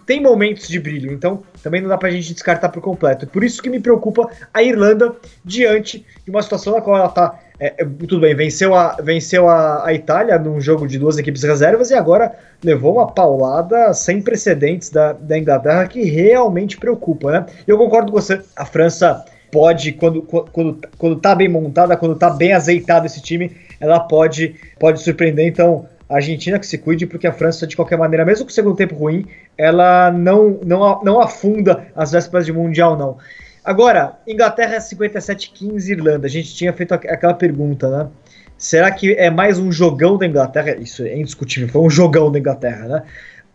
tem 0.06 0.20
momentos 0.20 0.68
de 0.68 0.78
brilho, 0.78 1.12
então 1.12 1.42
também 1.62 1.80
não 1.80 1.88
dá 1.88 1.98
pra 1.98 2.10
gente 2.10 2.32
descartar 2.32 2.68
por 2.68 2.80
completo. 2.80 3.26
Por 3.26 3.42
isso 3.42 3.62
que 3.62 3.70
me 3.70 3.80
preocupa 3.80 4.28
a 4.52 4.62
Irlanda 4.62 5.14
diante 5.44 6.04
de 6.24 6.30
uma 6.30 6.42
situação 6.42 6.74
na 6.74 6.80
qual 6.80 6.96
ela 6.96 7.08
tá 7.08 7.40
é, 7.58 7.74
é, 7.78 7.84
tudo 7.84 8.20
bem, 8.20 8.34
venceu, 8.34 8.74
a, 8.74 8.96
venceu 9.00 9.48
a, 9.48 9.86
a 9.86 9.94
Itália 9.94 10.38
num 10.38 10.60
jogo 10.60 10.88
de 10.88 10.98
duas 10.98 11.18
equipes 11.18 11.42
reservas 11.44 11.90
e 11.90 11.94
agora 11.94 12.34
levou 12.62 12.94
uma 12.94 13.06
paulada 13.06 13.92
sem 13.94 14.20
precedentes 14.20 14.90
da, 14.90 15.12
da 15.12 15.38
Inglaterra 15.38 15.86
que 15.86 16.02
realmente 16.02 16.76
preocupa, 16.76 17.30
né? 17.30 17.46
Eu 17.66 17.78
concordo 17.78 18.10
com 18.10 18.20
você, 18.20 18.40
a 18.56 18.64
França 18.64 19.24
pode, 19.52 19.92
quando, 19.92 20.20
quando, 20.22 20.80
quando 20.98 21.20
tá 21.20 21.32
bem 21.32 21.48
montada, 21.48 21.96
quando 21.96 22.16
tá 22.16 22.28
bem 22.28 22.52
azeitado 22.52 23.06
esse 23.06 23.22
time, 23.22 23.56
ela 23.84 24.00
pode, 24.00 24.54
pode 24.78 25.00
surpreender. 25.02 25.46
Então, 25.46 25.86
a 26.08 26.16
Argentina 26.16 26.58
que 26.58 26.66
se 26.66 26.78
cuide, 26.78 27.06
porque 27.06 27.26
a 27.26 27.32
França, 27.32 27.66
de 27.66 27.76
qualquer 27.76 27.98
maneira, 27.98 28.24
mesmo 28.24 28.44
com 28.44 28.50
o 28.50 28.54
segundo 28.54 28.76
tempo 28.76 28.94
ruim, 28.94 29.26
ela 29.56 30.10
não, 30.10 30.58
não, 30.64 31.02
não 31.02 31.20
afunda 31.20 31.86
as 31.94 32.12
vésperas 32.12 32.46
de 32.46 32.52
Mundial, 32.52 32.96
não. 32.96 33.18
Agora, 33.64 34.18
Inglaterra 34.26 34.78
57-15 34.78 35.88
Irlanda. 35.88 36.26
A 36.26 36.30
gente 36.30 36.54
tinha 36.54 36.72
feito 36.72 36.92
aquela 36.92 37.34
pergunta, 37.34 37.88
né? 37.88 38.08
Será 38.58 38.90
que 38.90 39.12
é 39.14 39.30
mais 39.30 39.58
um 39.58 39.72
jogão 39.72 40.16
da 40.16 40.26
Inglaterra? 40.26 40.76
Isso 40.76 41.02
é 41.02 41.16
indiscutível, 41.16 41.68
foi 41.68 41.82
um 41.82 41.90
jogão 41.90 42.30
da 42.30 42.38
Inglaterra, 42.38 42.86
né? 42.86 43.02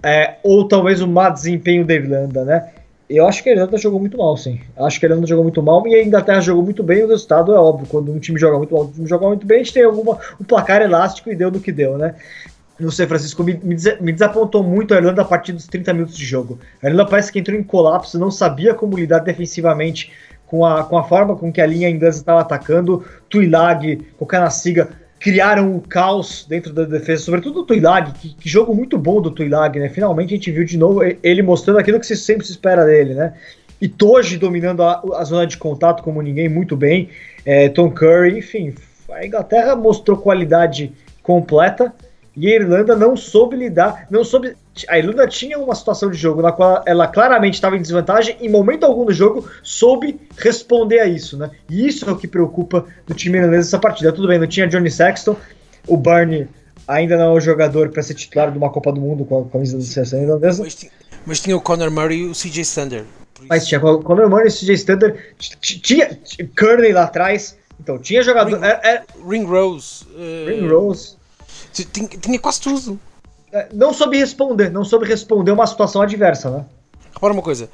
É, 0.01 0.36
ou 0.44 0.68
talvez 0.68 1.01
um 1.01 1.08
má 1.08 1.30
desempenho 1.30 1.86
da 1.86 1.94
Irlanda, 1.94 2.44
né? 2.46 2.70
Eu 3.10 3.28
acho 3.28 3.42
que 3.42 3.50
a 3.50 3.54
Irlanda 3.54 3.75
jogou 3.78 4.00
muito 4.00 4.18
mal, 4.18 4.38
sim. 4.38 4.60
Acho 4.78 5.00
que 5.00 5.06
a 5.06 5.10
Irlanda 5.10 5.25
jogou 5.25 5.44
muito 5.44 5.63
mal 5.63 5.86
e 5.88 5.96
a 5.96 6.04
Inglaterra 6.04 6.42
jogou 6.42 6.63
muito 6.63 6.84
bem. 6.84 7.04
O 7.04 7.08
resultado 7.08 7.54
é 7.54 7.60
óbvio. 7.60 7.88
Quando 7.88 8.12
um 8.12 8.20
time 8.20 8.39
joga 8.39 8.58
muito 8.58 8.74
mal, 8.74 8.84
um 8.84 8.92
time 8.92 9.08
joga 9.08 9.28
muito 9.28 9.48
bem, 9.48 9.62
a 9.62 9.63
gente 9.63 9.74
tem 9.74 9.84
alguma, 9.84 10.20
um 10.39 10.44
placar 10.44 10.82
elástico 10.82 11.32
e 11.32 11.36
deu 11.36 11.50
no 11.50 11.60
que 11.60 11.72
deu, 11.72 11.98
né? 11.98 12.13
Não 12.80 12.92
sei, 12.92 13.08
Francisco, 13.08 13.44
me, 13.44 13.60
me 13.63 14.13
desapontou 14.13 14.63
muito 14.63 14.94
a 14.94 14.98
Irlanda 14.98 15.24
a 15.24 15.25
partir 15.25 15.54
dos 15.54 15.66
30 15.66 15.92
minutos 15.94 16.16
de 16.16 16.24
jogo. 16.24 16.60
A 16.82 16.88
Irlanda 16.88 17.10
parece 17.10 17.32
que 17.32 17.39
entrou 17.39 17.58
em 17.58 17.63
colapso, 17.63 18.20
não 18.20 18.30
sabia 18.30 18.75
como 18.75 18.96
lidar 18.96 19.20
defensivamente 19.20 20.12
com 20.46 20.63
a, 20.63 20.84
com 20.84 20.98
a 20.98 21.04
forma 21.04 21.36
com 21.36 21.51
que 21.51 21.60
a 21.60 21.66
linha 21.66 21.89
inglesa 21.89 22.20
estava 22.20 22.42
atacando. 22.42 23.04
Tuilag, 23.28 23.98
Kokanasiga 24.18 24.89
criaram 25.20 25.76
o 25.76 25.82
caos 25.82 26.46
dentro 26.48 26.72
da 26.72 26.84
defesa, 26.84 27.24
sobretudo 27.24 27.60
o 27.60 27.66
Tuilag, 27.66 28.14
que, 28.14 28.34
que, 28.34 28.50
jogo 28.50 28.74
muito 28.74 28.98
bom 28.98 29.22
do 29.22 29.30
Tuilag, 29.30 29.78
né? 29.78 29.90
Finalmente 29.90 30.34
a 30.34 30.38
gente 30.38 30.52
viu 30.52 30.64
de 30.64 30.78
novo 30.78 31.02
ele 31.22 31.42
mostrando 31.42 31.78
aquilo 31.78 32.00
que 32.00 32.08
se 32.08 32.16
sempre 32.16 32.46
se 32.46 32.54
espera 32.54 32.86
dele, 32.86 33.14
né? 33.14 33.34
E 33.82 33.88
Toji 33.88 34.38
dominando 34.38 34.84
a, 34.84 35.02
a 35.16 35.24
zona 35.24 35.46
de 35.46 35.58
contato 35.58 36.04
como 36.04 36.22
ninguém, 36.22 36.50
muito 36.50 36.76
bem. 36.76 37.10
É, 37.46 37.70
Tom 37.70 37.92
Curry, 37.92 38.40
enfim, 38.40 38.74
a 39.12 39.26
Inglaterra 39.26 39.76
mostrou 39.76 40.18
qualidade 40.18 40.92
completa 41.22 41.94
e 42.39 42.48
a 42.48 42.55
Irlanda 42.55 42.96
não 42.96 43.17
soube 43.17 43.58
lidar, 43.58 44.08
não 44.10 44.24
soube. 44.24 44.55
A 44.88 44.98
Irlanda 44.98 45.27
tinha 45.27 45.60
uma 45.60 45.75
situação 45.75 46.10
de 46.10 46.17
jogo 46.17 46.41
na 46.41 46.53
qual 46.53 46.81
ela 46.86 47.05
claramente 47.05 47.55
estava 47.55 47.75
em 47.75 47.81
desvantagem, 47.81 48.38
em 48.39 48.48
momento 48.48 48.86
algum 48.86 49.03
do 49.03 49.12
jogo 49.12 49.46
soube 49.62 50.17
responder 50.38 51.00
a 51.00 51.05
isso, 51.05 51.38
né? 51.38 51.51
E 51.69 51.86
isso 51.86 52.10
é 52.10 52.13
o 52.13 52.15
que 52.15 52.29
preocupa 52.29 52.86
do 53.05 53.13
time 53.13 53.38
irlandês 53.38 53.65
nessa 53.65 53.77
partida. 53.77 54.13
Tudo 54.13 54.29
bem, 54.29 54.39
não 54.39 54.48
tinha 54.48 54.67
Johnny 54.69 54.89
Sexton, 54.89 55.36
o 55.86 55.98
Barney 55.98 56.48
ainda 56.88 57.17
não 57.17 57.25
é 57.25 57.34
o 57.34 57.41
jogador 57.41 57.89
para 57.89 58.01
ser 58.01 58.13
titular 58.13 58.50
de 58.50 58.58
uma 58.58 58.69
Copa 58.69 58.93
do 58.93 59.01
Mundo 59.01 59.25
com 59.25 59.41
a 59.41 59.46
camisa 59.46 59.77
da 59.77 59.84
seleção 59.84 60.22
irlandesa. 60.22 60.63
Mas 60.63 60.75
tinha, 60.75 60.91
mas 61.25 61.39
tinha 61.41 61.58
o 61.58 61.62
Conor 61.62 61.91
Murray 61.91 62.19
e 62.19 62.25
o 62.27 62.31
CJ 62.31 62.62
Stander. 62.62 63.03
Mas 63.50 63.67
tinha 63.67 63.84
o 63.84 64.01
Conor 64.01 64.29
Murray 64.29 64.46
e 64.46 64.48
o 64.48 64.51
CJ 64.51 64.74
Stander, 64.75 65.36
tinha 65.38 66.17
Kearney 66.55 66.93
lá 66.93 67.03
atrás, 67.03 67.58
então 67.77 68.00
tinha 68.00 68.24
jogador. 68.24 68.60
Ring, 68.60 68.65
é, 68.65 68.79
é, 68.84 69.03
Ring 69.27 69.43
Rose. 69.43 70.05
Uh, 70.05 70.48
Ring 70.48 70.67
Rose. 70.69 71.19
Tinha, 71.74 72.08
tinha 72.08 72.40
quase 72.40 72.62
tudo. 72.62 73.00
É, 73.52 73.70
não 73.74 73.94
soube 73.94 74.18
responder, 74.18 74.70
não 74.70 74.86
soube 74.86 75.08
responder 75.08 75.52
uma 75.52 75.66
situação 75.66 76.02
adversa, 76.02 76.50
né? 76.50 76.66
Repara 77.14 77.34
uma 77.34 77.42
coisa. 77.42 77.70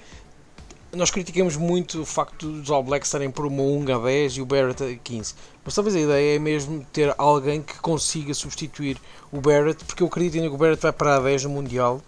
nós 0.93 1.11
criticamos 1.11 1.57
muito 1.57 2.01
o 2.01 2.05
facto 2.05 2.49
dos 2.49 2.69
All 2.71 2.83
Blacks 2.83 3.09
estarem 3.09 3.29
por 3.29 3.45
uma 3.45 3.61
1 3.61 3.93
a 3.93 3.99
10 3.99 4.37
e 4.37 4.41
o 4.41 4.45
Barrett 4.45 4.83
a 4.83 4.95
15. 4.95 5.35
Mas 5.63 5.75
talvez 5.75 5.95
a 5.95 5.99
ideia 5.99 6.35
é 6.37 6.39
mesmo 6.39 6.85
ter 6.93 7.13
alguém 7.17 7.61
que 7.61 7.77
consiga 7.79 8.33
substituir 8.33 8.97
o 9.31 9.41
Barrett, 9.41 9.83
porque 9.83 10.01
eu 10.01 10.07
acredito 10.07 10.35
ainda 10.35 10.47
que 10.47 10.55
o 10.55 10.57
Barrett 10.57 10.81
vai 10.81 10.93
para 10.93 11.17
a 11.17 11.19
10 11.19 11.43
no 11.43 11.49
Mundial 11.49 12.01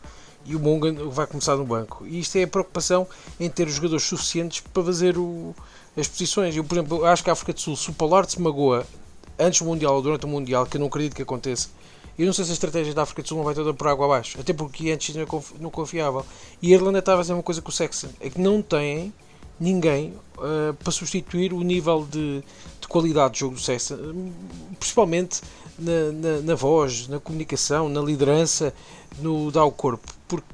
e 0.46 0.56
o 0.56 0.60
Mongan 0.60 1.10
vai 1.10 1.28
começar 1.28 1.58
no 1.58 1.66
banco. 1.66 2.06
E 2.08 2.20
isto 2.20 2.38
é 2.38 2.44
a 2.44 2.48
preocupação 2.48 3.06
em 3.38 3.50
ter 3.50 3.68
os 3.68 3.74
jogadores 3.74 4.06
suficientes 4.06 4.62
para 4.62 4.84
fazer 4.84 5.18
o, 5.18 5.54
as 5.98 6.08
posições. 6.08 6.56
Eu, 6.56 6.64
por 6.64 6.78
exemplo, 6.78 7.06
acho 7.06 7.22
que 7.22 7.30
a 7.30 7.34
África 7.34 7.52
do 7.52 7.60
Sul, 7.60 7.76
se 7.76 7.90
o 7.90 7.94
Pollard 7.94 8.32
se 8.32 8.42
magoa 8.42 8.88
antes 9.38 9.60
do 9.60 9.66
Mundial 9.66 9.96
ou 9.96 10.02
durante 10.02 10.26
o 10.26 10.30
Mundial, 10.30 10.66
que 10.66 10.78
eu 10.78 10.80
não 10.80 10.88
acredito 10.88 11.16
que 11.16 11.22
aconteça, 11.22 11.68
eu 12.18 12.26
não 12.26 12.34
sei 12.34 12.46
se 12.46 12.52
a 12.52 12.54
estratégia 12.54 12.94
da 12.94 13.04
África 13.04 13.22
do 13.22 13.28
Sul 13.28 13.38
não 13.38 13.46
vai 13.46 13.54
toda 13.54 13.74
por 13.74 13.88
água 13.88 14.06
abaixo, 14.06 14.40
até 14.40 14.52
porque 14.52 14.90
antes 14.90 15.16
não 15.60 15.70
confiavam. 15.70 16.26
E 16.62 16.74
a 16.74 16.76
Irlanda 16.76 17.00
está 17.00 17.14
a 17.14 17.18
fazer 17.18 17.34
uma 17.34 17.44
coisa 17.44 17.62
com 17.62 17.70
o 17.70 17.72
Sexton, 17.72 18.10
é 18.20 18.30
que 18.30 18.42
não 18.42 18.62
têm 18.62 19.14
ninguém 19.60 20.14
uh, 20.38 20.74
para 20.74 20.92
substituir 20.92 21.54
o 21.54 21.62
nível 21.62 22.08
de, 22.10 22.44
de, 22.82 22.88
qualidade 22.88 23.36
de 23.36 23.40
jogo 23.42 23.56
do 23.56 23.62
Sexton, 23.62 24.32
principalmente 24.80 25.42
na, 25.78 26.12
na, 26.12 26.42
na, 26.42 26.56
voz, 26.56 27.08
na 27.08 27.20
comunicação, 27.20 27.90
na 27.90 28.02
liderança, 28.02 28.74
no 29.20 29.52
dar 29.52 29.66
o 29.66 29.72
corpo, 29.72 30.12
porque 30.28 30.46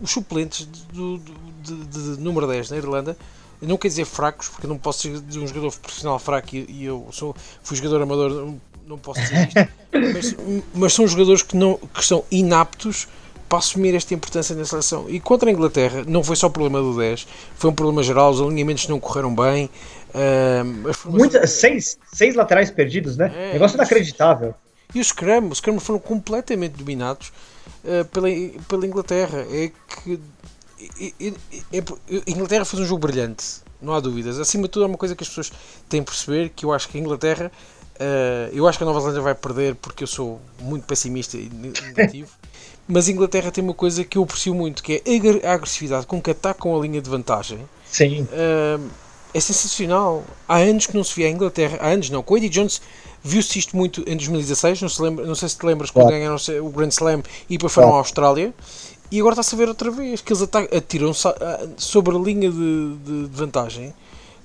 os 0.00 0.10
suplentes 0.10 0.66
do, 0.92 1.18
do, 1.18 1.34
de, 1.62 1.84
de, 1.86 2.20
número 2.20 2.46
10 2.46 2.70
na 2.70 2.76
Irlanda 2.76 3.16
não 3.60 3.76
quer 3.76 3.88
dizer 3.88 4.04
fracos, 4.04 4.48
porque 4.48 4.66
não 4.66 4.78
posso 4.78 5.00
ser 5.00 5.20
de 5.20 5.38
um 5.38 5.46
jogador 5.46 5.76
profissional 5.78 6.18
fraco 6.18 6.54
e 6.54 6.84
eu 6.84 7.08
sou, 7.10 7.34
fui 7.62 7.76
jogador 7.76 8.02
amador, 8.02 8.54
não 8.88 8.98
posso 8.98 9.20
dizer 9.20 9.48
isto, 9.48 9.68
mas, 9.92 10.36
mas, 10.74 10.92
são 10.92 11.06
jogadores 11.06 11.42
que, 11.42 11.56
não, 11.56 11.76
que 11.76 12.04
são 12.04 12.24
inaptos 12.30 13.06
para 13.48 13.58
assumir 13.58 13.94
esta 13.94 14.12
importância 14.14 14.54
na 14.54 14.64
seleção. 14.64 15.06
E 15.08 15.20
contra 15.20 15.48
a 15.48 15.52
Inglaterra, 15.52 16.04
não 16.06 16.22
foi 16.22 16.36
só 16.36 16.48
o 16.48 16.50
problema 16.50 16.80
do 16.80 16.96
10, 16.96 17.26
foi 17.54 17.70
um 17.70 17.74
problema 17.74 18.02
geral, 18.02 18.30
os 18.30 18.40
alinhamentos 18.40 18.88
não 18.88 19.00
correram 19.00 19.34
bem. 19.34 19.70
Uh, 20.10 21.10
Muitas, 21.10 21.50
seis, 21.50 21.98
seis 22.12 22.34
laterais 22.34 22.70
perdidos, 22.70 23.16
né? 23.16 23.32
É, 23.34 23.52
Negócio 23.54 23.76
inacreditável. 23.76 24.54
E 24.94 25.00
os 25.00 25.08
Scrum, 25.08 25.48
os 25.50 25.58
Scrum 25.58 25.78
foram 25.78 25.98
completamente 25.98 26.72
dominados 26.72 27.30
uh, 27.84 28.04
pela, 28.06 28.28
pela 28.68 28.86
Inglaterra. 28.86 29.46
É 29.50 29.70
que 30.04 30.18
é, 31.10 31.32
é, 31.72 31.78
a 31.80 32.30
Inglaterra 32.30 32.64
fez 32.64 32.80
um 32.80 32.86
jogo 32.86 33.00
brilhante, 33.00 33.44
não 33.82 33.94
há 33.94 34.00
dúvidas. 34.00 34.38
Acima 34.38 34.64
de 34.64 34.70
tudo, 34.70 34.84
é 34.84 34.86
uma 34.86 34.96
coisa 34.96 35.14
que 35.14 35.22
as 35.22 35.28
pessoas 35.28 35.52
têm 35.88 36.02
que 36.02 36.10
perceber: 36.10 36.50
que 36.50 36.64
eu 36.64 36.72
acho 36.72 36.88
que 36.88 36.96
a 36.96 37.00
Inglaterra 37.00 37.50
Uh, 37.98 38.54
eu 38.54 38.68
acho 38.68 38.78
que 38.78 38.84
a 38.84 38.86
Nova 38.86 39.00
Zelândia 39.00 39.22
vai 39.22 39.34
perder 39.34 39.74
porque 39.74 40.04
eu 40.04 40.06
sou 40.06 40.40
muito 40.60 40.86
pessimista 40.86 41.36
e 41.36 41.50
negativo. 41.50 42.30
mas 42.86 43.08
a 43.08 43.10
Inglaterra 43.10 43.50
tem 43.50 43.62
uma 43.62 43.74
coisa 43.74 44.04
que 44.04 44.16
eu 44.16 44.22
aprecio 44.22 44.54
muito, 44.54 44.82
que 44.82 45.02
é 45.04 45.48
a 45.48 45.52
agressividade 45.52 46.06
com 46.06 46.22
que 46.22 46.30
atacam 46.30 46.76
a 46.76 46.80
linha 46.80 47.02
de 47.02 47.10
vantagem. 47.10 47.58
Sim. 47.90 48.22
Uh, 48.22 48.88
é 49.34 49.40
sensacional. 49.40 50.24
Há 50.46 50.58
anos 50.58 50.86
que 50.86 50.96
não 50.96 51.04
se 51.04 51.14
via 51.14 51.26
a 51.26 51.30
Inglaterra. 51.30 51.78
Há 51.80 51.88
anos 51.88 52.08
não. 52.08 52.22
Com 52.22 52.34
o 52.34 52.36
Eddie 52.36 52.48
Jones 52.48 52.80
viu-se 53.22 53.58
isto 53.58 53.76
muito 53.76 54.00
em 54.02 54.16
2016. 54.16 54.80
Não, 54.80 54.88
se 54.88 55.02
lembra, 55.02 55.26
não 55.26 55.34
sei 55.34 55.48
se 55.48 55.58
te 55.58 55.66
lembras 55.66 55.90
quando 55.90 56.08
claro. 56.08 56.18
ganharam 56.18 56.66
o 56.66 56.70
Grand 56.70 56.88
Slam 56.88 57.22
e 57.48 57.58
depois 57.58 57.72
foram 57.72 57.88
claro. 57.88 57.98
à 57.98 58.00
Austrália. 58.00 58.54
E 59.10 59.18
agora 59.20 59.34
está-se 59.34 59.54
a 59.54 59.58
ver 59.58 59.68
outra 59.68 59.90
vez 59.90 60.20
que 60.20 60.32
eles 60.32 60.48
atiram 60.76 61.12
sobre 61.76 62.14
a 62.14 62.18
linha 62.18 62.50
de, 62.50 62.96
de, 63.04 63.28
de 63.28 63.36
vantagem 63.36 63.94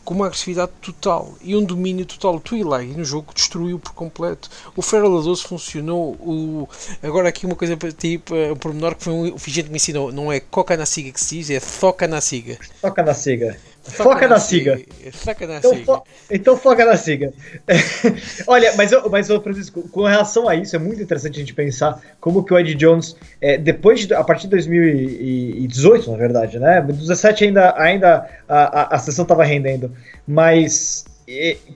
com 0.03 0.13
uma 0.13 0.25
agressividade 0.27 0.71
total 0.81 1.33
e 1.41 1.55
um 1.55 1.63
domínio 1.63 2.05
total. 2.05 2.35
O 2.35 2.39
Twilight 2.39 2.97
no 2.97 3.03
jogo 3.03 3.33
destruiu 3.33 3.79
por 3.79 3.93
completo. 3.93 4.49
O 4.75 4.81
Feral 4.81 5.09
12 5.09 5.43
funcionou. 5.43 6.13
O... 6.19 6.67
Agora, 7.01 7.29
aqui 7.29 7.45
uma 7.45 7.55
coisa 7.55 7.77
para 7.77 7.91
ti, 7.91 8.21
um 8.51 8.55
pormenor 8.55 8.95
que 8.95 9.03
foi 9.03 9.13
um 9.13 9.37
fingente 9.37 9.65
que 9.65 9.71
me 9.71 9.77
ensinou: 9.77 10.11
não 10.11 10.31
é 10.31 10.39
coca 10.39 10.75
na 10.75 10.85
siga 10.85 11.11
que 11.11 11.19
se 11.19 11.37
diz, 11.37 11.49
é 11.49 11.59
foca 11.59 12.07
na 12.07 12.21
siga. 12.21 12.57
Foca 12.81 13.03
na 13.03 13.13
siga. 13.13 13.57
Foca, 13.83 14.27
na, 14.29 14.39
siga. 14.39 14.81
Foca 15.11 15.45
na 15.45 15.57
então, 15.57 15.71
siga. 15.71 15.85
Fo 15.85 16.03
então 16.31 16.57
foca 16.57 16.85
na 16.85 16.95
siga. 16.95 17.33
Olha, 18.47 18.73
mas, 18.77 18.93
eu, 18.93 19.09
mas 19.09 19.29
eu, 19.29 19.41
Francisco, 19.41 19.87
com 19.89 20.03
relação 20.03 20.47
a 20.47 20.55
isso, 20.55 20.73
é 20.75 20.79
muito 20.79 21.01
interessante 21.01 21.35
a 21.35 21.39
gente 21.39 21.53
pensar 21.53 22.01
como 22.19 22.43
que 22.43 22.53
o 22.53 22.57
Ed 22.57 22.73
Jones, 22.75 23.15
é, 23.41 23.57
depois 23.57 24.07
de, 24.07 24.13
a 24.13 24.23
partir 24.23 24.43
de 24.43 24.51
2018, 24.51 26.11
na 26.11 26.17
verdade, 26.17 26.59
né? 26.59 26.81
2017 26.81 27.43
ainda, 27.43 27.73
ainda 27.77 28.29
a, 28.47 28.81
a, 28.81 28.95
a 28.95 28.99
sessão 28.99 29.23
estava 29.23 29.43
rendendo, 29.43 29.91
mas 30.25 31.05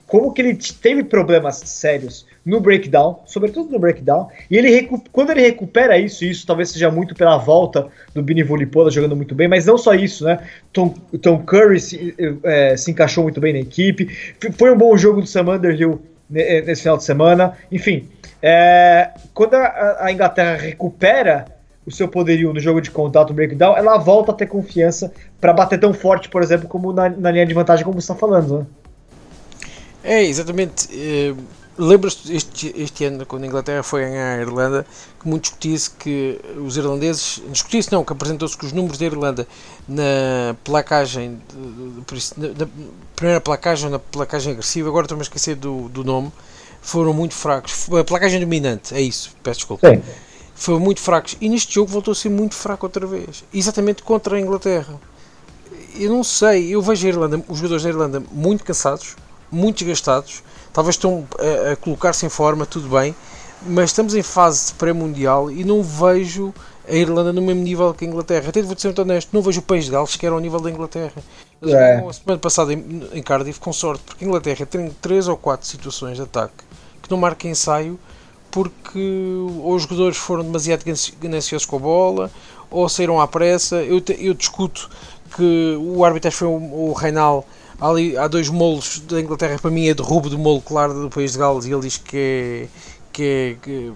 como 0.06 0.32
que 0.32 0.42
ele 0.42 0.58
teve 0.80 1.04
problemas 1.04 1.56
sérios 1.56 2.26
no 2.44 2.60
breakdown, 2.60 3.20
sobretudo 3.26 3.70
no 3.70 3.78
breakdown, 3.78 4.28
e 4.50 4.56
ele 4.56 4.88
quando 5.12 5.30
ele 5.30 5.42
recupera 5.42 5.98
isso, 5.98 6.24
isso 6.24 6.46
talvez 6.46 6.70
seja 6.70 6.90
muito 6.90 7.14
pela 7.14 7.36
volta 7.36 7.88
do 8.14 8.22
Bini 8.22 8.42
Volipola 8.42 8.90
jogando 8.90 9.16
muito 9.16 9.34
bem, 9.34 9.48
mas 9.48 9.66
não 9.66 9.76
só 9.76 9.94
isso, 9.94 10.24
né? 10.24 10.38
Tom, 10.72 10.90
Tom 11.20 11.42
Curry 11.44 11.80
se, 11.80 12.14
é, 12.42 12.76
se 12.76 12.90
encaixou 12.90 13.24
muito 13.24 13.40
bem 13.40 13.52
na 13.52 13.58
equipe, 13.58 14.08
foi 14.56 14.72
um 14.72 14.78
bom 14.78 14.96
jogo 14.96 15.20
do 15.20 15.26
Sam 15.26 15.50
Underhill 15.50 16.00
nesse 16.30 16.82
final 16.82 16.98
de 16.98 17.04
semana, 17.04 17.54
enfim, 17.72 18.08
é, 18.42 19.10
quando 19.34 19.54
a, 19.54 20.04
a, 20.04 20.12
Inglaterra 20.12 20.56
recupera 20.56 21.46
o 21.86 21.90
seu 21.90 22.06
poderio 22.06 22.52
no 22.52 22.60
jogo 22.60 22.80
de 22.80 22.90
contato, 22.90 23.32
breakdown, 23.32 23.76
ela 23.76 23.96
volta 23.96 24.32
a 24.32 24.34
ter 24.34 24.46
confiança 24.46 25.12
para 25.40 25.54
bater 25.54 25.80
tão 25.80 25.94
forte, 25.94 26.28
por 26.28 26.42
exemplo, 26.42 26.68
como 26.68 26.92
na, 26.92 27.08
na 27.08 27.30
linha 27.30 27.46
de 27.46 27.54
vantagem, 27.54 27.84
como 27.84 27.98
você 27.98 28.12
está 28.12 28.14
falando, 28.14 28.58
né? 28.58 28.66
É, 30.02 30.24
exatamente. 30.24 30.88
Uh 30.88 31.58
Lembras-te 31.78 32.34
este, 32.34 32.74
este 32.76 33.04
ano, 33.04 33.24
quando 33.24 33.44
a 33.44 33.46
Inglaterra 33.46 33.84
foi 33.84 34.00
ganhar 34.00 34.36
a 34.36 34.42
Irlanda, 34.42 34.84
que 35.20 35.28
muito 35.28 35.44
discutia-se 35.44 35.90
que 35.90 36.40
os 36.56 36.76
irlandeses. 36.76 37.40
Discutia-se 37.52 37.92
não, 37.92 38.04
que 38.04 38.12
apresentou-se 38.12 38.58
que 38.58 38.66
os 38.66 38.72
números 38.72 38.98
da 38.98 39.04
Irlanda 39.04 39.46
na 39.86 40.56
placagem, 40.64 41.40
na, 42.36 42.66
primeira 43.14 43.40
placagem 43.40 43.90
na 43.90 44.00
placagem 44.00 44.54
agressiva, 44.54 44.88
agora 44.88 45.04
estou-me 45.04 45.20
a 45.20 45.22
esquecer 45.22 45.54
do, 45.54 45.88
do 45.88 46.02
nome, 46.02 46.32
foram 46.82 47.12
muito 47.12 47.34
fracos. 47.34 47.88
A 47.92 48.02
placagem 48.02 48.40
dominante, 48.40 48.92
é 48.92 49.00
isso, 49.00 49.30
peço 49.40 49.60
desculpa. 49.60 49.88
Sim. 49.88 50.02
Foram 50.56 50.80
muito 50.80 51.00
fracos. 51.00 51.36
E 51.40 51.48
neste 51.48 51.72
jogo 51.72 51.92
voltou 51.92 52.10
a 52.10 52.14
ser 52.16 52.28
muito 52.28 52.56
fraco 52.56 52.86
outra 52.86 53.06
vez. 53.06 53.44
Exatamente 53.54 54.02
contra 54.02 54.36
a 54.36 54.40
Inglaterra. 54.40 55.00
Eu 55.94 56.10
não 56.10 56.24
sei, 56.24 56.74
eu 56.74 56.82
vejo 56.82 57.06
a 57.06 57.08
Irlanda, 57.08 57.44
os 57.46 57.58
jogadores 57.58 57.84
da 57.84 57.88
Irlanda 57.88 58.22
muito 58.32 58.64
cansados, 58.64 59.14
muito 59.50 59.78
desgastados 59.78 60.42
talvez 60.78 60.94
estão 60.94 61.26
a, 61.38 61.72
a 61.72 61.76
colocar-se 61.76 62.24
em 62.24 62.28
forma, 62.28 62.64
tudo 62.64 62.88
bem, 62.88 63.14
mas 63.66 63.90
estamos 63.90 64.14
em 64.14 64.22
fase 64.22 64.68
de 64.68 64.74
pré-mundial 64.74 65.50
e 65.50 65.64
não 65.64 65.82
vejo 65.82 66.54
a 66.88 66.94
Irlanda 66.94 67.32
no 67.32 67.42
mesmo 67.42 67.62
nível 67.62 67.92
que 67.92 68.04
a 68.04 68.08
Inglaterra. 68.08 68.48
Até 68.48 68.62
vou 68.62 68.78
ser 68.78 68.88
muito 68.88 69.02
honesto, 69.02 69.30
não 69.32 69.42
vejo 69.42 69.58
o 69.58 69.62
País 69.62 69.86
de 69.86 69.90
Gales 69.90 70.10
sequer 70.10 70.30
ao 70.30 70.38
nível 70.38 70.60
da 70.60 70.70
Inglaterra. 70.70 71.20
Eles 71.60 71.74
é. 71.74 71.96
a 71.96 72.12
semana 72.12 72.38
passada 72.38 72.72
em, 72.72 73.08
em 73.12 73.22
Cardiff 73.22 73.58
com 73.58 73.72
sorte, 73.72 74.04
porque 74.04 74.24
a 74.24 74.28
Inglaterra 74.28 74.64
tem 74.64 74.88
3 75.02 75.26
ou 75.26 75.36
4 75.36 75.66
situações 75.66 76.16
de 76.16 76.22
ataque 76.22 76.64
que 77.02 77.10
não 77.10 77.18
marca 77.18 77.48
ensaio 77.48 77.98
porque 78.50 78.98
ou 79.60 79.74
os 79.74 79.82
jogadores 79.82 80.16
foram 80.16 80.44
demasiado 80.44 80.84
gananciosos 81.20 81.66
com 81.66 81.76
a 81.76 81.80
bola 81.80 82.30
ou 82.70 82.88
saíram 82.88 83.20
à 83.20 83.26
pressa. 83.26 83.82
Eu, 83.82 84.00
te, 84.00 84.16
eu 84.24 84.32
discuto 84.32 84.88
que 85.36 85.76
o 85.80 86.04
árbitro 86.04 86.30
foi 86.30 86.46
o, 86.46 86.52
o 86.52 86.92
Reinal 86.92 87.44
Há, 87.80 87.88
ali, 87.88 88.16
há 88.16 88.26
dois 88.26 88.48
molos 88.48 89.00
da 89.00 89.20
Inglaterra, 89.20 89.58
para 89.60 89.70
mim 89.70 89.88
é 89.88 89.94
derrubo 89.94 90.28
do 90.28 90.38
molo 90.38 90.60
claro 90.60 90.94
do 90.94 91.10
país 91.10 91.32
de 91.32 91.38
Gales 91.38 91.64
e 91.64 91.72
ele 91.72 91.82
diz 91.82 91.96
que 91.96 92.16
é, 92.16 92.66
que 93.12 93.22
é 93.22 93.56
que, 93.62 93.92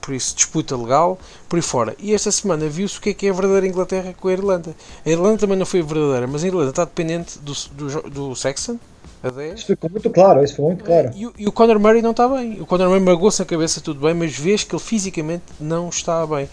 por 0.00 0.14
isso 0.14 0.36
disputa 0.36 0.76
legal, 0.76 1.18
por 1.48 1.56
aí 1.56 1.62
fora. 1.62 1.96
E 1.98 2.14
esta 2.14 2.30
semana 2.30 2.68
viu-se 2.68 2.98
o 2.98 3.00
que 3.00 3.10
é 3.10 3.14
que 3.14 3.26
é 3.26 3.30
a 3.30 3.32
verdadeira 3.32 3.66
Inglaterra 3.66 4.14
com 4.20 4.28
a 4.28 4.32
Irlanda. 4.32 4.74
A 5.04 5.10
Irlanda 5.10 5.38
também 5.38 5.56
não 5.56 5.66
foi 5.66 5.82
verdadeira, 5.82 6.26
mas 6.26 6.44
a 6.44 6.46
Irlanda 6.46 6.70
está 6.70 6.84
dependente 6.84 7.38
do, 7.38 7.52
do, 7.72 8.10
do 8.10 8.34
10. 8.34 8.78
Isso 9.54 9.66
ficou 9.66 9.90
muito 9.90 10.10
claro, 10.10 10.44
isso 10.44 10.56
foi 10.56 10.64
muito 10.66 10.84
claro. 10.84 11.10
E, 11.14 11.42
e 11.42 11.46
o 11.46 11.52
Conor 11.52 11.78
Murray 11.78 12.02
não 12.02 12.10
está 12.10 12.28
bem. 12.28 12.60
O 12.60 12.66
Conor 12.66 12.88
Murray 12.88 13.02
magoou-se 13.02 13.40
a 13.40 13.44
cabeça, 13.44 13.80
tudo 13.80 14.00
bem, 14.00 14.12
mas 14.12 14.36
vês 14.36 14.64
que 14.64 14.74
ele 14.74 14.82
fisicamente 14.82 15.44
não 15.58 15.88
está 15.88 16.26
bem. 16.26 16.48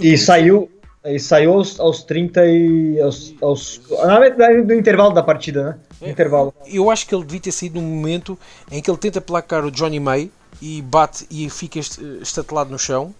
e 0.00 0.18
saiu, 0.18 0.68
e 1.04 1.18
saiu 1.20 1.52
aos, 1.52 1.78
aos 1.78 2.02
30 2.02 2.44
e. 2.46 3.00
Aos, 3.00 3.34
aos, 3.40 3.80
na 4.04 4.18
verdade, 4.18 4.62
no 4.62 4.74
intervalo 4.74 5.12
da 5.12 5.22
partida, 5.22 5.64
né? 5.64 5.76
É, 6.00 6.10
intervalo. 6.10 6.54
Eu 6.66 6.90
acho 6.90 7.06
que 7.06 7.14
ele 7.14 7.24
devia 7.24 7.40
ter 7.40 7.52
saído 7.52 7.80
no 7.80 7.86
momento 7.86 8.38
em 8.70 8.82
que 8.82 8.90
ele 8.90 8.98
tenta 8.98 9.20
placar 9.20 9.64
o 9.64 9.70
Johnny 9.70 9.98
May 9.98 10.30
e 10.60 10.82
bate 10.82 11.26
e 11.30 11.48
fica 11.48 11.78
estatelado 11.78 12.70
no 12.70 12.78
chão. 12.78 13.14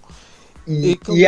E, 0.67 0.99
e, 1.09 1.13
e 1.15 1.27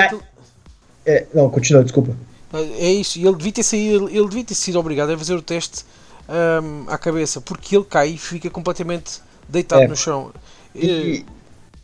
é, 1.09 1.27
não, 1.33 1.49
continua, 1.49 1.83
desculpa. 1.83 2.15
É 2.53 2.91
isso, 2.91 3.19
ele 3.19 3.37
devia 3.37 3.53
ter 3.53 3.63
saído, 3.63 4.09
ele 4.09 4.29
devia 4.29 4.45
ter 4.45 4.55
sido 4.55 4.79
obrigado 4.79 5.11
a 5.11 5.19
fazer 5.19 5.35
o 5.35 5.43
teste 5.43 5.85
um, 6.29 6.91
à 6.91 6.99
cabeça, 6.99 7.41
porque 7.41 7.77
ele 7.77 7.85
cai 7.85 8.11
e 8.11 8.19
fica 8.19 8.51
completamente 8.51 9.21
deitado 9.49 9.83
é. 9.83 9.89
no 9.89 9.97
chão. 9.97 10.33
E, 10.75 11.25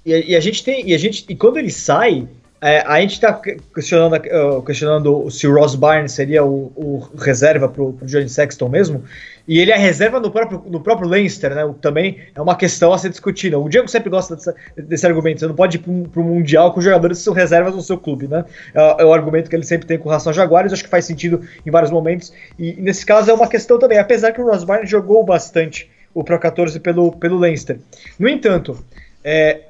e, 0.05 0.31
e, 0.31 0.37
a 0.37 0.41
gente 0.41 0.63
tem. 0.63 0.89
E, 0.89 0.95
a 0.95 0.99
gente, 0.99 1.25
e 1.29 1.35
quando 1.35 1.57
ele 1.57 1.71
sai, 1.71 2.29
é, 2.65 2.83
a 2.87 2.99
gente 3.03 3.13
está 3.13 3.39
questionando, 3.75 4.17
uh, 4.17 4.63
questionando 4.63 5.31
se 5.31 5.47
o 5.47 5.55
Ross 5.55 5.75
Barnes 5.75 6.13
seria 6.13 6.43
o, 6.43 6.73
o 6.75 6.99
reserva 7.19 7.69
para 7.69 7.83
o 7.83 7.99
Johnny 8.05 8.27
Sexton 8.27 8.71
mesmo, 8.71 9.05
e 9.47 9.61
ele 9.61 9.71
é 9.71 9.77
reserva 9.77 10.19
no 10.19 10.31
próprio, 10.31 10.65
no 10.67 10.81
próprio 10.81 11.07
Leinster, 11.07 11.55
né? 11.55 11.63
O, 11.63 11.75
também 11.75 12.21
é 12.35 12.41
uma 12.41 12.57
questão 12.57 12.91
a 12.95 12.97
ser 12.97 13.11
discutida. 13.11 13.59
O 13.59 13.69
Diego 13.69 13.87
sempre 13.87 14.09
gosta 14.09 14.35
desse, 14.35 14.55
desse 14.79 15.07
argumento. 15.07 15.41
Você 15.41 15.47
não 15.47 15.55
pode 15.55 15.77
ir 15.77 15.81
para 15.81 16.23
o 16.23 16.25
Mundial 16.25 16.73
com 16.73 16.81
jogadores 16.81 17.19
que 17.19 17.25
são 17.25 17.35
reservas 17.35 17.75
no 17.75 17.83
seu 17.83 17.99
clube, 17.99 18.27
né? 18.27 18.47
É, 18.75 19.03
é, 19.03 19.05
o 19.05 19.13
argumento 19.13 19.51
que 19.51 19.57
ele 19.57 19.67
sempre 19.67 19.87
tem 19.87 19.99
com 19.99 20.09
relação 20.09 20.31
a 20.31 20.35
Jaguares. 20.35 20.73
Acho 20.73 20.85
que 20.85 20.89
faz 20.89 21.05
sentido 21.05 21.43
em 21.67 21.71
vários 21.71 21.91
momentos. 21.91 22.33
E, 22.59 22.79
e 22.79 22.81
nesse 22.81 23.05
caso 23.05 23.31
é 23.31 23.35
uma 23.35 23.47
questão 23.47 23.79
também. 23.79 23.99
Apesar 23.99 24.33
que 24.33 24.41
o 24.41 24.47
Ross 24.47 24.65
Barnes 24.65 24.89
jogou 24.89 25.23
bastante 25.23 25.91
o 26.15 26.25
Pro 26.25 26.39
14 26.39 26.81
pelo, 26.81 27.13
pelo 27.13 27.37
Leinster. 27.37 27.79
No 28.19 28.27
entanto, 28.27 28.83
é, 29.23 29.61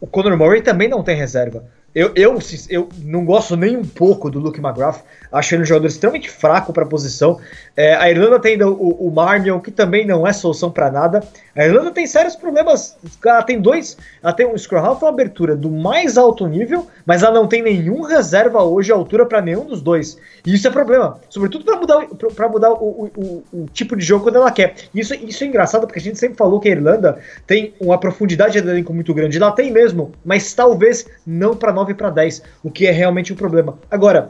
o 0.00 0.08
Conor 0.08 0.36
Murray 0.36 0.62
também 0.62 0.88
não 0.88 1.04
tem 1.04 1.14
reserva. 1.14 1.62
Eu, 1.94 2.10
eu, 2.16 2.38
eu 2.70 2.88
não 3.04 3.24
gosto 3.24 3.54
nem 3.54 3.76
um 3.76 3.84
pouco 3.84 4.30
do 4.30 4.38
Luke 4.38 4.60
McGrath. 4.60 5.02
Acho 5.30 5.54
ele 5.54 5.62
um 5.62 5.66
jogador 5.66 5.86
extremamente 5.86 6.30
fraco 6.30 6.72
para 6.72 6.84
a 6.84 6.86
posição. 6.86 7.38
É, 7.76 7.94
a 7.94 8.10
Irlanda 8.10 8.38
tem 8.38 8.52
ainda 8.52 8.68
o, 8.68 9.08
o 9.08 9.10
Marmion, 9.10 9.60
que 9.60 9.70
também 9.70 10.06
não 10.06 10.26
é 10.26 10.32
solução 10.32 10.70
para 10.70 10.90
nada. 10.90 11.22
A 11.54 11.66
Irlanda 11.66 11.90
tem 11.90 12.06
sérios 12.06 12.34
problemas. 12.34 12.96
Ela 13.24 13.42
tem 13.42 13.60
dois. 13.60 13.96
Ela 14.22 14.32
tem 14.32 14.46
um 14.46 14.56
Scrum 14.56 14.78
Half, 14.78 15.02
abertura 15.04 15.54
do 15.54 15.70
mais 15.70 16.16
alto 16.16 16.46
nível, 16.46 16.86
mas 17.04 17.22
ela 17.22 17.34
não 17.34 17.46
tem 17.46 17.62
nenhum 17.62 18.02
reserva 18.02 18.62
hoje 18.62 18.90
à 18.90 18.94
altura 18.94 19.26
para 19.26 19.42
nenhum 19.42 19.64
dos 19.64 19.82
dois. 19.82 20.18
E 20.46 20.54
isso 20.54 20.66
é 20.66 20.70
problema. 20.70 21.18
Sobretudo 21.28 21.64
para 21.64 21.76
mudar, 21.76 22.06
pra 22.34 22.48
mudar 22.48 22.72
o, 22.72 23.10
o, 23.16 23.44
o, 23.52 23.66
tipo 23.72 23.96
de 23.96 24.04
jogo 24.04 24.24
quando 24.24 24.36
ela 24.36 24.50
quer. 24.50 24.74
Isso, 24.94 25.14
isso 25.14 25.44
é 25.44 25.46
engraçado, 25.46 25.86
porque 25.86 25.98
a 25.98 26.02
gente 26.02 26.18
sempre 26.18 26.36
falou 26.36 26.58
que 26.58 26.68
a 26.68 26.72
Irlanda 26.72 27.18
tem 27.46 27.74
uma 27.80 27.98
profundidade 27.98 28.60
de 28.60 28.66
elenco 28.66 28.94
muito 28.94 29.12
grande. 29.12 29.36
Ela 29.36 29.52
tem 29.52 29.70
mesmo, 29.70 30.12
mas 30.24 30.54
talvez 30.54 31.06
não 31.26 31.54
para 31.54 31.72
9 31.82 31.94
para 31.94 32.10
10, 32.10 32.42
o 32.62 32.70
que 32.70 32.86
é 32.86 32.90
realmente 32.90 33.32
um 33.32 33.36
problema. 33.36 33.78
Agora, 33.90 34.28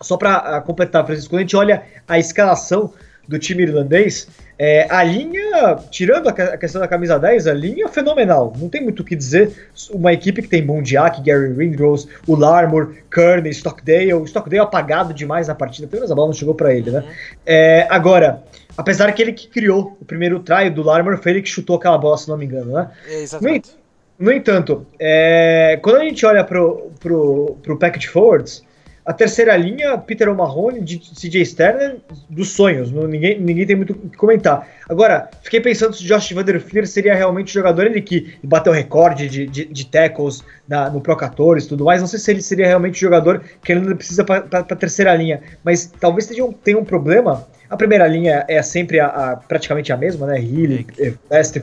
só 0.00 0.16
para 0.16 0.36
ah, 0.36 0.60
completar, 0.60 1.04
Francisco, 1.04 1.30
quando 1.30 1.40
a 1.40 1.42
gente 1.42 1.56
olha 1.56 1.82
a 2.06 2.18
escalação 2.18 2.92
do 3.26 3.38
time 3.38 3.62
irlandês, 3.62 4.28
é, 4.58 4.86
a 4.90 5.02
linha, 5.02 5.76
tirando 5.90 6.28
a 6.28 6.56
questão 6.58 6.80
da 6.80 6.86
camisa 6.86 7.18
10, 7.18 7.46
a 7.46 7.54
linha 7.54 7.86
é 7.86 7.88
fenomenal. 7.88 8.52
Não 8.56 8.68
tem 8.68 8.82
muito 8.82 9.00
o 9.00 9.04
que 9.04 9.16
dizer. 9.16 9.70
Uma 9.90 10.12
equipe 10.12 10.42
que 10.42 10.48
tem 10.48 10.64
Bondiak, 10.64 11.22
Gary 11.22 11.52
Ringrose, 11.54 12.06
o 12.26 12.36
Larmor, 12.36 12.94
Kearney, 13.10 13.50
Stockdale. 13.50 14.24
Stockdale 14.24 14.60
apagado 14.60 15.14
demais 15.14 15.48
na 15.48 15.54
partida, 15.54 15.86
apenas 15.86 16.10
a 16.10 16.14
bola 16.14 16.28
não 16.28 16.34
chegou 16.34 16.54
para 16.54 16.74
ele, 16.74 16.90
né? 16.90 17.00
Uhum. 17.00 17.12
É, 17.46 17.86
agora, 17.88 18.42
apesar 18.76 19.10
que 19.12 19.22
ele 19.22 19.32
que 19.32 19.48
criou 19.48 19.96
o 20.00 20.04
primeiro 20.04 20.38
try 20.38 20.68
do 20.68 20.82
Larmor, 20.82 21.16
foi 21.16 21.32
ele 21.32 21.42
que 21.42 21.48
chutou 21.48 21.76
aquela 21.76 21.96
bola, 21.96 22.18
se 22.18 22.28
não 22.28 22.36
me 22.36 22.44
engano, 22.44 22.72
né? 22.72 22.90
É, 23.08 23.22
exatamente. 23.22 23.70
No, 23.70 23.83
no 24.18 24.32
entanto, 24.32 24.86
é, 24.98 25.78
quando 25.82 25.96
a 25.96 26.04
gente 26.04 26.24
olha 26.24 26.44
pro, 26.44 26.90
pro, 27.00 27.56
pro 27.62 27.78
package 27.78 28.08
forwards, 28.08 28.64
a 29.04 29.12
terceira 29.12 29.54
linha, 29.54 29.98
Peter 29.98 30.28
O'Mahony, 30.30 30.80
CJ 30.82 31.44
Sterner, 31.44 31.98
dos 32.30 32.50
sonhos. 32.50 32.90
ninguém, 32.90 33.38
ninguém 33.38 33.66
tem 33.66 33.76
muito 33.76 33.92
o 33.92 34.08
que 34.08 34.16
comentar. 34.16 34.66
Agora, 34.88 35.28
fiquei 35.42 35.60
pensando 35.60 35.94
se 35.94 36.02
o 36.02 36.06
Josh 36.06 36.32
Vanderfleer 36.32 36.86
seria 36.86 37.14
realmente 37.14 37.50
o 37.50 37.52
jogador 37.52 37.84
ele 37.84 38.00
que 38.00 38.34
bateu 38.42 38.72
recorde 38.72 39.28
de, 39.28 39.46
de, 39.46 39.66
de 39.66 39.86
tackles 39.86 40.42
na, 40.66 40.88
no 40.88 41.02
Pro 41.02 41.14
14 41.16 41.66
e 41.66 41.68
tudo 41.68 41.84
mais. 41.84 42.00
Não 42.00 42.08
sei 42.08 42.18
se 42.18 42.30
ele 42.30 42.40
seria 42.40 42.66
realmente 42.66 42.96
o 42.96 43.00
jogador 43.00 43.42
que 43.62 43.74
ainda 43.74 43.94
precisa 43.94 44.24
para 44.24 44.46
a 44.58 44.62
terceira 44.76 45.14
linha. 45.14 45.42
Mas 45.62 45.84
talvez 46.00 46.26
tenha 46.26 46.42
um, 46.42 46.52
tenha 46.52 46.78
um 46.78 46.84
problema 46.84 47.46
a 47.68 47.76
primeira 47.76 48.06
linha 48.06 48.44
é 48.48 48.62
sempre 48.62 49.00
a, 49.00 49.06
a 49.06 49.36
praticamente 49.36 49.92
a 49.92 49.96
mesma, 49.96 50.26
né? 50.26 50.38
Healy, 50.38 50.86
West 51.30 51.56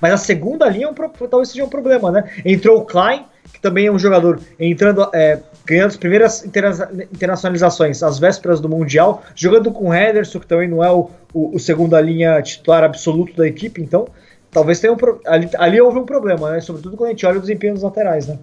mas 0.00 0.12
a 0.12 0.16
segunda 0.16 0.68
linha 0.68 0.86
é 0.86 0.90
um, 0.90 0.94
talvez 1.28 1.50
seja 1.50 1.64
um 1.64 1.68
problema, 1.68 2.10
né? 2.10 2.24
Entrou 2.44 2.78
o 2.78 2.84
Klein, 2.84 3.24
que 3.52 3.60
também 3.60 3.86
é 3.86 3.92
um 3.92 3.98
jogador 3.98 4.40
entrando, 4.58 5.08
é, 5.14 5.40
ganhando 5.64 5.88
as 5.88 5.96
primeiras 5.96 6.44
internacionalizações 6.44 8.02
às 8.02 8.18
vésperas 8.18 8.60
do 8.60 8.68
Mundial, 8.68 9.22
jogando 9.34 9.70
com 9.70 9.88
o 9.88 9.94
Henderson, 9.94 10.40
que 10.40 10.46
também 10.46 10.68
não 10.68 10.82
é 10.82 10.90
o, 10.90 11.10
o, 11.32 11.56
o 11.56 11.58
segunda 11.58 12.00
linha 12.00 12.40
titular 12.42 12.84
absoluto 12.84 13.36
da 13.36 13.46
equipe, 13.46 13.80
então 13.80 14.06
talvez 14.50 14.80
tenha 14.80 14.92
um 14.92 14.96
ali, 15.26 15.50
ali 15.58 15.80
houve 15.80 15.98
um 15.98 16.06
problema, 16.06 16.50
né? 16.50 16.60
Sobretudo 16.60 16.96
quando 16.96 17.08
a 17.08 17.12
gente 17.12 17.26
olha 17.26 17.38
o 17.38 17.40
desempenho 17.40 17.74
dos 17.74 17.82
laterais, 17.82 18.26
né? 18.26 18.38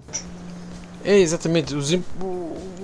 É, 1.06 1.18
exatamente. 1.18 1.76
Os, 1.76 1.92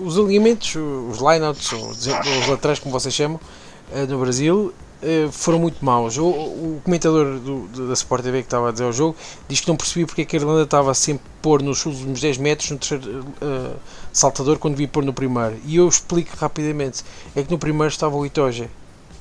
os 0.04 0.18
alinhamentos, 0.18 0.76
os 0.76 1.20
lineouts, 1.20 1.72
os, 1.72 2.48
laterais, 2.48 2.80
como 2.80 2.92
vocês 2.92 3.14
chamam, 3.14 3.40
eh, 3.40 3.59
no 4.08 4.20
Brasil, 4.20 4.74
eh, 5.02 5.30
foram 5.32 5.60
muito 5.60 5.84
maus. 5.84 6.18
O, 6.18 6.28
o 6.28 6.82
comentador 6.84 7.40
do, 7.40 7.68
do, 7.68 7.88
da 7.88 7.94
Sport 7.94 8.24
TV 8.24 8.42
que 8.42 8.48
estava 8.48 8.70
a 8.70 8.72
dizer 8.72 8.84
ao 8.84 8.92
jogo 8.92 9.16
diz 9.48 9.62
que 9.62 9.68
não 9.68 9.78
percebia 9.78 10.06
porque 10.06 10.24
é 10.24 10.26
que 10.26 10.36
a 10.36 10.40
Irlanda 10.40 10.64
estava 10.64 10.94
sempre 10.94 11.24
a 11.26 11.42
pôr 11.42 11.62
nos 11.62 11.86
últimos 11.86 12.20
10 12.20 12.38
metros 12.38 12.70
no 12.72 12.78
terceiro 12.78 13.26
uh, 13.42 13.76
saltador 14.12 14.58
quando 14.58 14.74
devia 14.74 14.90
pôr 14.90 15.06
no 15.06 15.14
primeiro. 15.14 15.56
E 15.66 15.78
eu 15.78 15.88
explico 15.88 16.36
rapidamente: 16.36 17.04
é 17.34 17.42
que 17.42 17.50
no 17.50 17.58
primeiro 17.58 17.88
estava 17.88 18.16
o 18.18 18.26
Itoja 18.26 18.70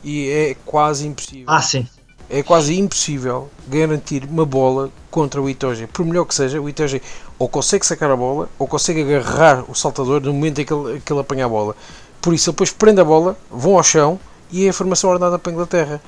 e 0.02 0.28
é 0.28 0.56
quase 0.66 1.06
impossível. 1.06 1.44
Ah, 1.46 1.62
sim. 1.62 1.86
É 2.28 2.42
quase 2.42 2.78
impossível 2.78 3.48
garantir 3.68 4.24
uma 4.24 4.44
bola 4.44 4.90
contra 5.10 5.40
o 5.40 5.48
Itoja. 5.48 5.88
Por 5.88 6.04
melhor 6.04 6.24
que 6.24 6.34
seja, 6.34 6.60
o 6.60 6.68
Itoja 6.68 7.00
ou 7.38 7.48
consegue 7.48 7.86
sacar 7.86 8.10
a 8.10 8.16
bola 8.16 8.50
ou 8.58 8.66
consegue 8.66 9.02
agarrar 9.02 9.64
o 9.70 9.74
saltador 9.76 10.20
no 10.22 10.34
momento 10.34 10.60
em 10.60 10.64
que 10.64 10.72
ele, 10.72 11.00
que 11.00 11.12
ele 11.12 11.20
apanha 11.20 11.46
a 11.46 11.48
bola. 11.48 11.76
Por 12.20 12.34
isso, 12.34 12.50
ele 12.50 12.54
depois 12.54 12.72
prende 12.72 13.00
a 13.00 13.04
bola, 13.04 13.38
vão 13.48 13.76
ao 13.76 13.82
chão 13.84 14.18
e 14.50 14.68
a 14.68 14.72
formação 14.72 15.10
ordenada 15.10 15.38
para 15.38 15.50
a 15.50 15.54
Inglaterra. 15.54 16.02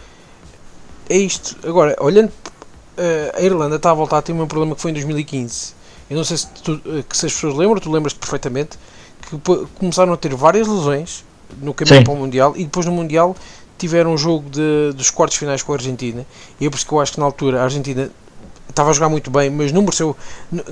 É 1.09 1.17
isto. 1.17 1.57
Agora, 1.67 1.97
olhando, 2.01 2.29
uh, 2.29 3.37
a 3.37 3.41
Irlanda 3.43 3.77
está 3.77 3.91
a 3.91 3.95
voltar 3.95 4.19
a 4.19 4.23
ter 4.23 4.33
um 4.33 4.47
problema 4.47 4.75
que 4.75 4.83
foi 4.83 4.91
em 4.91 4.95
2015. 4.95 5.75
Eu 6.09 6.17
não 6.17 6.25
sei 6.25 6.37
se, 6.39 6.49
tu, 6.49 6.81
eh, 6.87 7.05
se 7.13 7.27
as 7.27 7.33
pessoas 7.33 7.55
lembram, 7.55 7.81
tu 7.81 7.91
lembras-te 7.91 8.19
perfeitamente, 8.19 8.77
que 9.29 9.39
começaram 9.79 10.13
a 10.13 10.17
ter 10.17 10.35
várias 10.35 10.67
lesões 10.67 11.25
no 11.61 11.73
caminho 11.73 11.99
Sim. 11.99 12.05
para 12.05 12.13
o 12.13 12.17
Mundial 12.17 12.53
e 12.57 12.65
depois 12.65 12.85
no 12.85 12.91
Mundial 12.91 13.37
tiveram 13.79 14.13
um 14.13 14.19
jogo 14.19 14.51
de, 14.51 14.93
dos 14.95 15.09
quartos 15.09 15.39
finais 15.39 15.63
com 15.63 15.73
a 15.73 15.77
Argentina. 15.77 16.27
E 16.61 16.67
é 16.67 16.71
por 16.71 16.77
isso 16.77 16.87
que 16.87 16.93
eu 16.93 17.01
acho 17.01 17.13
que 17.13 17.21
na 17.21 17.27
altura 17.27 17.61
a 17.61 17.65
Argentina 17.65 18.11
estava 18.69 18.91
a 18.91 18.93
jogar 18.93 19.09
muito 19.09 19.31
bem, 19.31 19.51
mas 19.51 19.73
não 19.73 19.83
mereceu, 19.83 20.17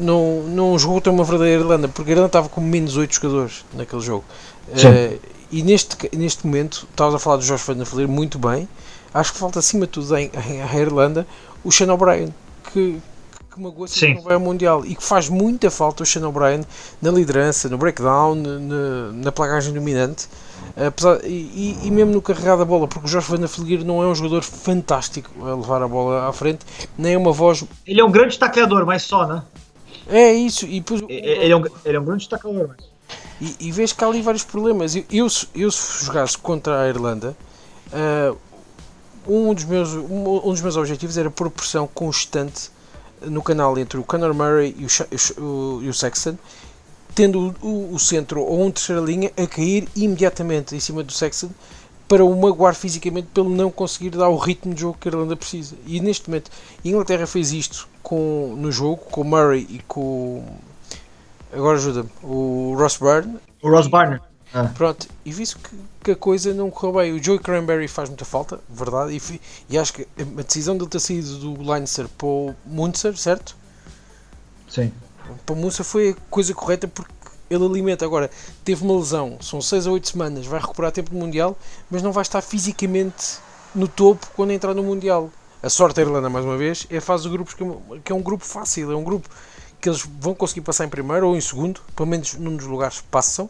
não, 0.01 0.43
não 0.43 0.79
jogou 0.79 1.01
tão 1.01 1.15
uma 1.15 1.25
verdadeira 1.25 1.63
Irlanda, 1.63 1.89
porque 1.89 2.11
a 2.11 2.13
Irlanda 2.13 2.29
estava 2.29 2.49
com 2.49 2.61
menos 2.61 2.97
8 2.97 3.15
jogadores 3.15 3.65
naquele 3.75 4.03
jogo. 4.03 4.25
Uh, 4.69 5.19
e 5.51 5.63
neste, 5.63 5.97
neste 6.17 6.47
momento, 6.47 6.87
estavas 6.91 7.15
a 7.15 7.19
falar 7.19 7.37
do 7.37 7.43
Jorge 7.43 7.65
Van 7.67 7.85
Fleer 7.85 8.09
muito 8.09 8.39
bem. 8.39 8.69
Acho 9.13 9.33
que 9.33 9.39
falta 9.39 9.59
acima 9.59 9.87
de 9.87 9.93
tudo 9.93 10.17
em, 10.17 10.31
em 10.49 10.79
Irlanda 10.79 11.27
o 11.65 11.73
Sean 11.73 11.93
O'Brien, 11.93 12.33
que, 12.73 13.01
que 13.51 13.61
magoa-se 13.61 13.99
que 13.99 14.15
não 14.15 14.23
vai 14.23 14.35
ao 14.35 14.41
Mundial 14.41 14.85
e 14.85 14.95
que 14.95 15.03
faz 15.03 15.29
muita 15.29 15.71
falta 15.71 16.03
o 16.03 16.07
Sean 16.07 16.29
O'Brien 16.29 16.61
na 17.01 17.11
liderança, 17.11 17.69
no 17.69 17.79
breakdown, 17.79 18.35
na, 18.35 19.13
na 19.13 19.33
plagagem 19.33 19.73
dominante. 19.73 20.29
Apesar, 20.77 21.25
e, 21.25 21.79
e, 21.83 21.91
mesmo 21.91 22.13
no 22.13 22.23
carregar 22.23 22.57
da 22.57 22.65
bola, 22.65 22.87
porque 22.87 23.07
o 23.07 23.09
Jorge 23.09 23.29
Van 23.35 23.49
Fleer 23.49 23.85
não 23.85 24.03
é 24.03 24.07
um 24.07 24.15
jogador 24.15 24.43
fantástico 24.43 25.31
a 25.45 25.55
levar 25.55 25.83
a 25.83 25.89
bola 25.89 26.29
à 26.29 26.33
frente, 26.33 26.65
nem 26.97 27.15
é 27.15 27.19
uma 27.19 27.33
voz. 27.33 27.65
Ele 27.87 28.01
é 28.01 28.05
um 28.05 28.11
grande 28.11 28.39
tacleador, 28.39 28.85
mas 28.87 29.03
só, 29.03 29.27
né? 29.27 29.43
É 30.09 30.33
isso. 30.33 30.67
E 30.67 30.81
depois, 30.81 31.03
ele, 31.09 31.53
é 31.53 31.57
um, 31.57 31.65
ele 31.85 31.97
é 31.97 32.01
um 32.01 32.05
grande 32.05 32.29
tacleador, 32.29 32.69
mas. 32.69 32.98
E, 33.41 33.57
e 33.61 33.73
vês 33.73 33.93
que 33.93 34.03
há 34.03 34.07
ali 34.07 34.23
vários 34.23 34.45
problemas. 34.45 34.95
Eu, 34.97 35.05
eu, 35.11 35.27
eu 35.55 35.71
se 35.71 36.05
jogasse 36.05 36.37
contra 36.37 36.83
a 36.83 36.89
Irlanda, 36.89 37.37
uh, 37.93 38.37
um, 39.27 39.55
dos 39.55 39.65
meus, 39.65 39.91
um, 39.91 40.49
um, 40.49 40.51
dos 40.51 40.61
meus 40.61 40.77
objetivos 40.77 41.17
era 41.17 41.31
pôr 41.31 41.51
pressão 41.51 41.87
constante 41.87 42.71
no 43.23 43.43
canal 43.43 43.77
entre 43.79 43.99
o 43.99 44.05
Conor 44.05 44.33
Murray 44.33 44.75
e 44.79 44.87
o, 44.87 45.43
o, 45.43 45.89
o 45.89 45.95
Sexton, 45.95 46.37
tendo 47.15 47.55
o, 47.61 47.95
o, 47.95 47.99
centro 47.99 48.41
ou 48.41 48.65
um 48.65 48.71
terceira 48.71 49.01
linha 49.03 49.33
a 49.37 49.47
cair 49.47 49.89
imediatamente 49.95 50.75
em 50.75 50.81
cima 50.81 51.03
do 51.03 51.13
Sexton 51.13 51.51
para 52.07 52.25
o 52.25 52.41
magoar 52.41 52.75
fisicamente 52.75 53.29
pelo 53.35 53.51
não 53.51 53.71
conseguir 53.71 54.11
dar 54.11 54.29
o 54.29 54.37
ritmo 54.37 54.73
de 54.73 54.81
jogo 54.81 54.97
que 54.99 55.09
a 55.09 55.13
Irlanda 55.13 55.37
precisa. 55.37 55.77
E 55.87 56.01
neste 56.01 56.29
momento, 56.31 56.51
a 56.83 56.89
Inglaterra 56.89 57.27
fez 57.27 57.53
isto 57.53 57.87
com, 58.03 58.55
no 58.57 58.73
jogo 58.73 59.03
com 59.11 59.21
o 59.21 59.25
Murray 59.25 59.67
e 59.69 59.81
com 59.87 60.43
Agora 61.53 61.79
ajuda-me. 61.79 62.11
O 62.23 62.75
Ross 62.77 62.97
Byrne. 62.97 63.39
O 63.63 63.71
Ross 63.71 63.87
Byrne. 63.87 64.21
Ah. 64.53 64.71
Pronto, 64.75 65.07
e 65.25 65.33
visto 65.33 65.59
que, 65.59 65.77
que, 66.03 66.11
a 66.13 66.17
coisa 66.17 66.55
não 66.55 66.71
correu 66.71 66.95
bem, 66.95 67.13
o 67.13 67.23
Joey 67.23 67.39
Cranberry 67.39 67.87
faz 67.87 68.09
muita 68.09 68.25
falta, 68.25 68.59
verdade, 68.67 69.15
e, 69.15 69.41
e 69.69 69.77
acho 69.77 69.93
que 69.93 70.09
a 70.19 70.43
decisão 70.43 70.75
dele 70.75 70.89
ter 70.89 71.01
saído 71.01 71.37
do 71.37 71.71
Leinster 71.71 72.09
para 72.09 72.27
o 72.27 72.55
Munster, 72.65 73.15
certo? 73.15 73.55
Sim. 74.67 74.91
Para 75.45 75.53
o 75.53 75.57
Munster 75.57 75.85
foi 75.85 76.11
a 76.11 76.15
coisa 76.31 76.55
correta 76.55 76.89
porque 76.89 77.13
ele 77.51 77.65
alimenta. 77.65 78.05
Agora, 78.05 78.31
teve 78.65 78.83
uma 78.85 78.97
lesão, 78.97 79.37
são 79.41 79.61
6 79.61 79.87
a 79.87 79.91
8 79.91 80.09
semanas, 80.09 80.47
vai 80.47 80.61
recuperar 80.61 80.93
tempo 80.93 81.13
no 81.13 81.21
Mundial, 81.21 81.57
mas 81.91 82.03
não 82.03 82.13
vai 82.13 82.23
estar 82.23 82.41
fisicamente 82.41 83.39
no 83.75 83.87
topo 83.87 84.27
quando 84.35 84.53
entrar 84.53 84.73
no 84.73 84.83
Mundial. 84.83 85.31
A 85.63 85.69
sorte 85.69 85.97
da 85.97 86.03
Irlanda, 86.03 86.31
mais 86.31 86.45
uma 86.45 86.57
vez, 86.57 86.87
é 86.89 86.99
a 86.99 87.03
fase 87.03 87.25
de 87.25 87.31
grupos 87.31 87.53
que 87.53 88.13
é 88.13 88.15
um 88.15 88.23
grupo 88.23 88.45
fácil, 88.45 88.93
é 88.93 88.97
um 88.97 89.03
grupo 89.03 89.29
que 89.81 89.89
eles 89.89 90.07
vão 90.21 90.35
conseguir 90.35 90.63
passar 90.63 90.85
em 90.85 90.89
primeiro 90.89 91.29
ou 91.29 91.37
em 91.37 91.41
segundo, 91.41 91.81
pelo 91.95 92.09
menos 92.09 92.35
num 92.35 92.57
dos 92.57 92.67
lugares 92.67 93.01
passam. 93.01 93.49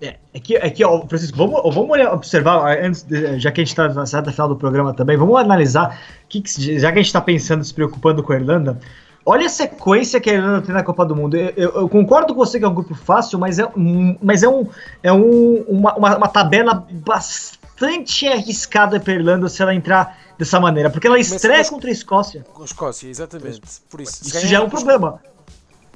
É, 0.00 0.16
aqui, 0.34 0.56
aqui 0.56 0.84
ó, 0.84 1.04
Francisco, 1.08 1.36
vamos, 1.36 1.74
vamos 1.74 1.98
observar, 2.12 2.78
antes 2.78 3.02
de, 3.02 3.40
já 3.40 3.50
que 3.50 3.60
a 3.60 3.64
gente 3.64 3.72
está 3.72 3.88
na 3.88 4.06
certa 4.06 4.30
final 4.30 4.48
do 4.48 4.56
programa 4.56 4.94
também, 4.94 5.16
vamos 5.16 5.36
analisar, 5.36 6.00
que, 6.28 6.40
já 6.78 6.92
que 6.92 6.98
a 6.98 7.02
gente 7.02 7.06
está 7.06 7.20
pensando, 7.20 7.64
se 7.64 7.74
preocupando 7.74 8.22
com 8.22 8.32
a 8.32 8.36
Irlanda, 8.36 8.78
olha 9.26 9.46
a 9.46 9.48
sequência 9.48 10.20
que 10.20 10.30
a 10.30 10.34
Irlanda 10.34 10.62
tem 10.62 10.72
na 10.72 10.84
Copa 10.84 11.04
do 11.04 11.16
Mundo. 11.16 11.36
Eu, 11.36 11.52
eu, 11.56 11.74
eu, 11.74 11.88
concordo 11.88 12.32
com 12.32 12.38
você 12.38 12.60
que 12.60 12.64
é 12.64 12.68
um 12.68 12.74
grupo 12.74 12.94
fácil, 12.94 13.40
mas 13.40 13.58
é, 13.58 13.66
um, 13.76 14.16
mas 14.22 14.44
é, 14.44 14.48
um, 14.48 14.68
é 15.02 15.12
um, 15.12 15.64
uma, 15.68 15.96
uma, 15.96 16.16
uma 16.16 16.28
tabela 16.28 16.86
bastante 16.90 18.28
arriscada 18.28 19.00
para 19.00 19.12
a 19.12 19.16
Irlanda 19.16 19.48
se 19.48 19.60
ela 19.60 19.74
entrar 19.74 20.16
dessa 20.38 20.60
maneira, 20.60 20.88
porque 20.90 21.08
ela 21.08 21.18
estreia 21.18 21.64
contra 21.64 21.90
a 21.90 21.92
Escócia. 21.92 22.46
Com 22.54 22.62
a 22.62 22.64
Escócia, 22.64 23.08
exatamente. 23.08 23.60
Por 23.90 24.00
isso, 24.00 24.22
isso 24.22 24.46
já 24.46 24.58
é 24.58 24.60
um 24.60 24.70
problema. 24.70 25.20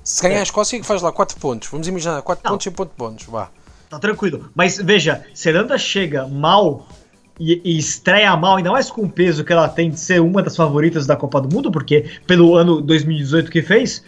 Se 0.05 0.23
ganhar 0.23 0.41
a 0.41 0.43
Escócia, 0.43 0.83
faz 0.83 1.03
lá 1.03 1.12
4 1.12 1.38
pontos. 1.38 1.69
Vamos 1.69 1.87
imaginar 1.87 2.23
4 2.23 2.49
pontos 2.49 2.67
e 2.67 2.71
ponto 2.71 2.93
pontos. 2.97 3.27
Vá. 3.27 3.51
Tá 3.88 3.99
tranquilo. 3.99 4.51
Mas 4.55 4.79
veja, 4.79 5.25
se 5.35 5.49
a 5.49 5.53
Irlanda 5.53 5.77
chega 5.79 6.27
mal 6.27 6.87
e, 7.38 7.61
e, 7.65 7.79
estreia 7.79 8.35
mal, 8.37 8.57
ainda 8.57 8.71
mais 8.71 8.91
com 8.91 9.03
o 9.03 9.11
peso 9.11 9.45
que 9.45 9.53
ela 9.53 9.69
tem 9.69 9.91
de 9.91 10.01
ser 10.01 10.21
uma 10.21 10.43
das 10.43 10.57
favoritas 10.57 11.07
da 11.07 11.17
Copa 11.17 11.41
do 11.41 11.55
Mundo, 11.55 11.71
porque 11.71 12.07
pelo 12.27 12.57
ano 12.57 12.81
2018 12.81 13.51
que 13.51 13.62
fez, 13.62 14.03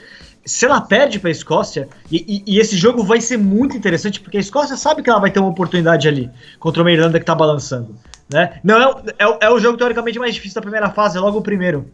se 0.45 0.65
ela 0.65 0.81
perde 0.81 1.19
para 1.19 1.29
a 1.29 1.33
Escócia, 1.33 1.89
e, 2.11 2.43
e, 2.47 2.55
e, 2.55 2.59
esse 2.59 2.77
jogo 2.77 3.03
vai 3.03 3.21
ser 3.21 3.37
muito 3.37 3.77
interessante, 3.77 4.21
porque 4.21 4.37
a 4.37 4.41
Escócia 4.41 4.77
sabe 4.77 5.03
que 5.03 5.11
ela 5.11 5.21
vai 5.21 5.31
ter 5.31 5.41
uma 5.41 5.49
oportunidade 5.49 6.07
ali 6.09 6.31
contra 6.59 6.83
uma 6.83 6.93
Irlanda 6.93 7.19
que 7.19 7.27
tá 7.27 7.35
balançando. 7.35 7.95
Né? 8.31 8.59
Não 8.63 8.81
é, 8.81 9.03
é, 9.19 9.47
é 9.47 9.51
o 9.51 9.59
jogo 9.59 9.77
teoricamente 9.77 10.19
mais 10.19 10.35
difícil 10.35 10.55
da 10.57 10.63
primeira 10.63 10.91
fase, 10.91 11.17
é 11.17 11.21
logo 11.21 11.39
o 11.39 11.43
primeiro. 11.43 11.91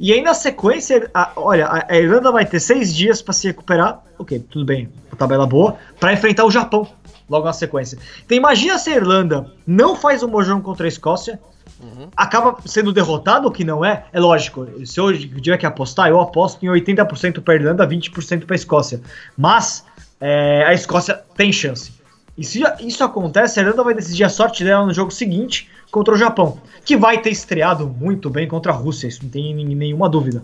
E 0.00 0.14
aí 0.14 0.22
na 0.22 0.32
sequência, 0.32 1.10
a, 1.12 1.30
olha, 1.36 1.84
a 1.86 1.94
Irlanda 1.94 2.32
vai 2.32 2.46
ter 2.46 2.58
seis 2.58 2.94
dias 2.94 3.20
para 3.20 3.34
se 3.34 3.46
recuperar. 3.48 4.02
Ok, 4.18 4.42
tudo 4.50 4.64
bem, 4.64 4.88
tabela 5.18 5.46
boa, 5.46 5.76
para 6.00 6.10
enfrentar 6.14 6.46
o 6.46 6.50
Japão 6.50 6.88
logo 7.28 7.44
na 7.44 7.52
sequência. 7.52 7.98
Então 8.24 8.34
imagina 8.34 8.78
se 8.78 8.88
a 8.88 8.96
Irlanda 8.96 9.52
não 9.66 9.94
faz 9.94 10.22
um 10.22 10.28
bom 10.28 10.42
jogo 10.42 10.62
contra 10.62 10.86
a 10.86 10.88
Escócia, 10.88 11.38
uhum. 11.78 12.08
acaba 12.16 12.56
sendo 12.64 12.94
derrotado, 12.94 13.46
o 13.46 13.50
que 13.50 13.62
não 13.62 13.84
é. 13.84 14.06
É 14.10 14.18
lógico, 14.18 14.66
se 14.86 14.98
eu 14.98 15.12
tiver 15.16 15.58
que 15.58 15.66
apostar, 15.66 16.08
eu 16.08 16.18
aposto 16.18 16.64
em 16.64 16.68
80% 16.68 17.42
para 17.42 17.52
a 17.52 17.56
Irlanda, 17.58 17.86
20% 17.86 18.46
para 18.46 18.54
a 18.54 18.56
Escócia. 18.56 19.02
Mas 19.36 19.84
é, 20.18 20.64
a 20.64 20.72
Escócia 20.72 21.20
tem 21.36 21.52
chance. 21.52 21.99
E 22.40 22.44
se 22.44 22.62
isso 22.80 23.04
acontece, 23.04 23.60
a 23.60 23.62
Irlanda 23.62 23.84
vai 23.84 23.92
decidir 23.92 24.24
a 24.24 24.30
sorte 24.30 24.64
dela 24.64 24.86
no 24.86 24.94
jogo 24.94 25.10
seguinte 25.10 25.68
contra 25.90 26.14
o 26.14 26.16
Japão, 26.16 26.58
que 26.86 26.96
vai 26.96 27.20
ter 27.20 27.28
estreado 27.28 27.86
muito 27.86 28.30
bem 28.30 28.48
contra 28.48 28.72
a 28.72 28.74
Rússia, 28.74 29.08
isso 29.08 29.24
não 29.24 29.28
tem 29.28 29.54
nenhuma 29.54 30.08
dúvida. 30.08 30.42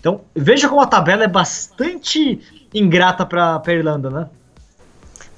Então, 0.00 0.22
veja 0.34 0.68
como 0.68 0.80
a 0.80 0.88
tabela 0.88 1.22
é 1.22 1.28
bastante 1.28 2.40
ingrata 2.74 3.24
para 3.24 3.62
a 3.64 3.72
Irlanda, 3.72 4.10
né? 4.10 4.28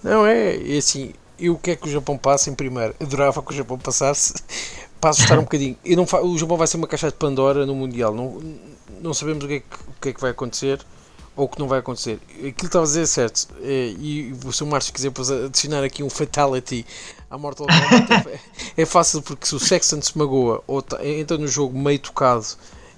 Não, 0.03 0.25
é, 0.25 0.57
é 0.57 0.79
assim, 0.79 1.13
e 1.39 1.51
o 1.51 1.59
que 1.59 1.73
é 1.73 1.77
que 1.77 1.87
o 1.87 1.91
Japão 1.91 2.17
passa 2.17 2.49
em 2.49 2.55
primeiro? 2.55 2.95
Adorava 2.99 3.43
que 3.43 3.53
o 3.53 3.55
Japão 3.55 3.79
passasse 3.79 4.33
para 4.99 5.11
assustar 5.11 5.39
um 5.39 5.43
bocadinho. 5.43 5.77
E 5.85 5.95
não 5.95 6.05
o 6.05 6.39
Japão 6.39 6.57
vai 6.57 6.67
ser 6.67 6.79
uma 6.79 6.87
caixa 6.87 7.09
de 7.09 7.17
Pandora 7.17 7.67
no 7.67 7.75
Mundial. 7.75 8.15
Não, 8.15 8.41
não 9.03 9.13
sabemos 9.13 9.45
o 9.45 9.47
que, 9.47 9.55
é 9.57 9.61
que, 9.61 9.77
o 9.77 10.01
que 10.01 10.09
é 10.09 10.13
que 10.15 10.21
vai 10.23 10.31
acontecer 10.31 10.81
ou 11.37 11.47
o 11.47 11.49
que 11.49 11.59
não 11.59 11.69
vai 11.69 11.79
acontecer. 11.79 12.19
Aquilo 12.35 12.53
que 12.53 12.67
estava 12.67 12.85
a 12.85 12.87
dizer 12.87 13.03
é 13.03 13.07
certo. 13.07 13.49
É, 13.63 13.95
e 13.99 14.35
se 14.53 14.63
o 14.63 14.67
Márcio 14.67 14.93
quiser 14.93 15.13
adicionar 15.47 15.83
aqui 15.83 16.03
um 16.03 16.11
Fatality 16.11 16.85
à 17.31 17.39
Mortal 17.39 17.67
Kombat, 17.67 18.29
é, 18.77 18.83
é, 18.83 18.87
fácil 18.87 19.23
porque 19.23 19.47
se 19.47 19.55
o 19.55 19.61
Sexton 19.61 20.01
se 20.03 20.17
magoa 20.17 20.63
ou 20.67 20.83
tá, 20.83 21.05
entra 21.05 21.39
no 21.39 21.49
jogo 21.49 21.79
meio 21.79 21.99
tocado 21.99 22.47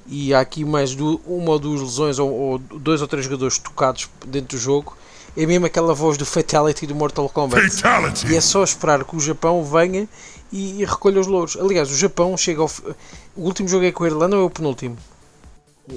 e 0.06 0.34
há 0.34 0.40
aqui 0.40 0.64
mais 0.64 0.94
do, 0.94 1.20
uma 1.26 1.52
ou 1.52 1.58
duas 1.58 1.80
lesões 1.80 2.18
ou, 2.18 2.30
ou 2.30 2.58
dois 2.58 3.00
ou 3.00 3.08
três 3.08 3.24
jogadores 3.24 3.58
tocados 3.58 4.08
dentro 4.26 4.56
do 4.56 4.60
jogo 4.60 4.96
é 5.36 5.46
mesmo 5.46 5.66
aquela 5.66 5.94
voz 5.94 6.16
do 6.16 6.24
Fatality 6.24 6.86
do 6.86 6.94
Mortal 6.94 7.28
Kombat. 7.28 7.68
Fatality. 7.70 8.32
E 8.32 8.36
é 8.36 8.40
só 8.40 8.62
esperar 8.62 9.04
que 9.04 9.16
o 9.16 9.20
Japão 9.20 9.64
venha 9.64 10.08
e, 10.52 10.80
e 10.80 10.84
recolha 10.84 11.20
os 11.20 11.26
louros. 11.26 11.56
Aliás, 11.56 11.90
o 11.90 11.96
Japão 11.96 12.36
chega 12.36 12.62
ao. 12.62 12.70
O 13.36 13.42
último 13.42 13.68
jogo 13.68 13.84
é 13.84 13.90
com 13.90 14.04
a 14.04 14.06
Irlanda 14.06 14.36
ou 14.36 14.42
é 14.42 14.46
o 14.46 14.50
penúltimo? 14.50 14.96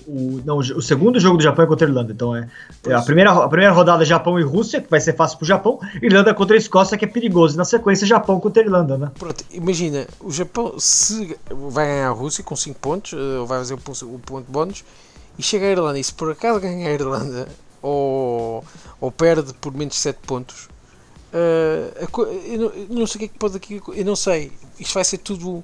O, 0.06 0.42
não, 0.44 0.58
o 0.58 0.82
segundo 0.82 1.18
jogo 1.18 1.38
do 1.38 1.44
Japão 1.44 1.64
é 1.64 1.68
contra 1.68 1.88
a 1.88 1.90
Irlanda. 1.90 2.12
Então 2.12 2.36
é, 2.36 2.50
é 2.86 2.94
a, 2.94 3.02
primeira, 3.02 3.32
a 3.32 3.48
primeira 3.48 3.74
rodada 3.74 4.04
é 4.04 4.06
Japão 4.06 4.38
e 4.40 4.44
Rússia, 4.44 4.82
que 4.82 4.90
vai 4.90 5.00
ser 5.00 5.16
fácil 5.16 5.38
pro 5.38 5.48
Japão. 5.48 5.80
Irlanda 6.02 6.34
contra 6.34 6.56
a 6.56 6.58
Escócia, 6.58 6.98
que 6.98 7.06
é 7.06 7.08
perigoso. 7.08 7.56
E 7.56 7.58
na 7.58 7.66
sequência, 7.66 8.06
Japão 8.06 8.40
contra 8.40 8.62
a 8.62 8.66
Irlanda, 8.66 8.98
né? 8.98 9.12
Pronto, 9.18 9.46
imagina, 9.50 10.06
o 10.20 10.32
Japão 10.32 10.76
se 10.78 11.38
vai 11.50 11.86
ganhar 11.86 12.10
a 12.10 12.12
Rússia 12.12 12.44
com 12.44 12.56
5 12.56 12.80
pontos, 12.80 13.14
eh, 13.14 13.46
vai 13.46 13.60
fazer 13.60 13.76
o, 13.76 14.06
o 14.16 14.20
ponto 14.20 14.52
bónus, 14.52 14.84
e 15.40 15.44
chega 15.44 15.66
a 15.66 15.72
Irlanda, 15.72 16.00
e 16.00 16.04
se 16.04 16.14
por 16.14 16.32
acaso 16.32 16.60
ganhar 16.60 16.90
a 16.90 16.94
Irlanda, 16.94 17.48
ou, 17.82 18.66
ou 19.00 19.12
perde 19.12 19.54
por 19.54 19.74
menos 19.74 19.96
de 19.96 20.02
7 20.02 20.20
pontos. 20.26 20.68
Uh, 21.28 22.08
eu, 22.46 22.60
não, 22.60 22.68
eu, 22.68 22.88
não, 22.90 23.08
sei 23.08 23.16
o 23.16 23.20
que 23.20 23.26
é 23.26 23.28
que 23.28 23.38
pode 23.38 23.58
aqui. 23.58 23.82
Eu 23.96 24.06
não 24.06 24.16
sei. 24.16 24.52
Isto 24.80 24.94
vai 24.94 25.04
ser 25.04 25.18
tudo. 25.20 25.64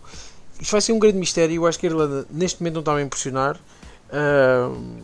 Isto 0.59 0.71
vai 0.71 0.81
ser 0.81 0.93
um 0.93 0.99
grande 0.99 1.17
mistério. 1.17 1.55
Eu 1.55 1.65
acho 1.65 1.79
que 1.79 1.87
a 1.87 1.89
Irlanda 1.89 2.27
neste 2.29 2.61
momento 2.61 2.75
não 2.75 2.81
está 2.81 2.95
a 2.95 3.01
impressionar. 3.01 3.59
Uh, 4.13 5.03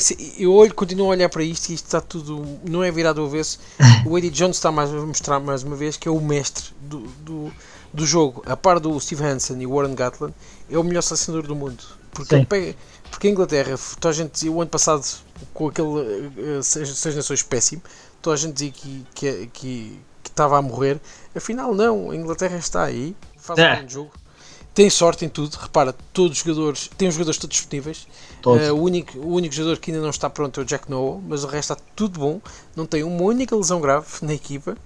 sei, 0.00 0.34
eu 0.38 0.54
olho, 0.54 0.74
continuo 0.74 1.06
a 1.06 1.10
olhar 1.10 1.28
para 1.28 1.42
isto 1.42 1.68
e 1.68 1.74
isto 1.74 1.86
está 1.86 2.00
tudo. 2.00 2.58
Não 2.68 2.82
é 2.82 2.90
virado 2.90 3.20
ao 3.20 3.26
avesso. 3.26 3.60
O 4.06 4.16
Eddie 4.16 4.30
Jones 4.30 4.56
está 4.56 4.72
mais 4.72 4.90
a 4.90 4.94
mostrar 4.94 5.38
mais 5.38 5.62
uma 5.62 5.76
vez 5.76 5.96
que 5.96 6.08
é 6.08 6.10
o 6.10 6.20
mestre 6.20 6.74
do, 6.80 7.00
do, 7.00 7.52
do 7.92 8.06
jogo. 8.06 8.42
A 8.46 8.56
par 8.56 8.80
do 8.80 8.98
Steve 8.98 9.22
Hansen 9.22 9.60
e 9.60 9.66
Warren 9.66 9.94
Gatland, 9.94 10.34
é 10.70 10.78
o 10.78 10.82
melhor 10.82 11.02
selecionador 11.02 11.46
do 11.46 11.54
mundo. 11.54 11.84
Porque 12.12 12.44
pega 12.46 12.74
porque 13.10 13.26
a 13.26 13.30
Inglaterra, 13.30 13.76
toda 13.98 14.08
a 14.08 14.16
gente 14.16 14.32
dizia, 14.32 14.52
o 14.52 14.60
ano 14.60 14.70
passado, 14.70 15.04
com 15.52 15.68
aquele 15.68 15.88
uh, 15.88 16.62
seis, 16.62 16.88
seis 16.96 17.16
nações 17.16 17.42
péssimo, 17.42 17.82
toda 18.22 18.34
a 18.34 18.38
gente 18.38 18.54
dizia 18.54 18.70
que, 18.70 19.06
que, 19.14 19.46
que, 19.52 20.00
que 20.22 20.30
estava 20.30 20.56
a 20.56 20.62
morrer. 20.62 21.00
Afinal, 21.34 21.74
não, 21.74 22.10
a 22.10 22.16
Inglaterra 22.16 22.56
está 22.56 22.84
aí, 22.84 23.16
faz 23.36 23.58
é. 23.58 23.62
um 23.72 23.74
grande 23.76 23.92
jogo, 23.92 24.10
tem 24.74 24.88
sorte 24.88 25.24
em 25.24 25.28
tudo. 25.28 25.54
Repara, 25.56 25.94
todos 26.12 26.38
os 26.38 26.44
jogadores, 26.44 26.90
tem 26.96 27.08
os 27.08 27.14
jogadores 27.14 27.38
todos 27.38 27.56
disponíveis. 27.56 28.06
Uh, 28.44 28.72
o, 28.72 28.82
único, 28.82 29.18
o 29.18 29.34
único 29.34 29.54
jogador 29.54 29.78
que 29.78 29.90
ainda 29.90 30.02
não 30.02 30.10
está 30.10 30.30
pronto 30.30 30.60
é 30.60 30.62
o 30.62 30.66
Jack 30.66 30.90
Noah, 30.90 31.20
mas 31.26 31.44
o 31.44 31.46
resto 31.46 31.72
está 31.72 31.84
tudo 31.94 32.18
bom. 32.18 32.40
Não 32.74 32.86
tem 32.86 33.02
uma 33.02 33.22
única 33.22 33.54
lesão 33.54 33.80
grave 33.80 34.06
na 34.22 34.34
equipa. 34.34 34.76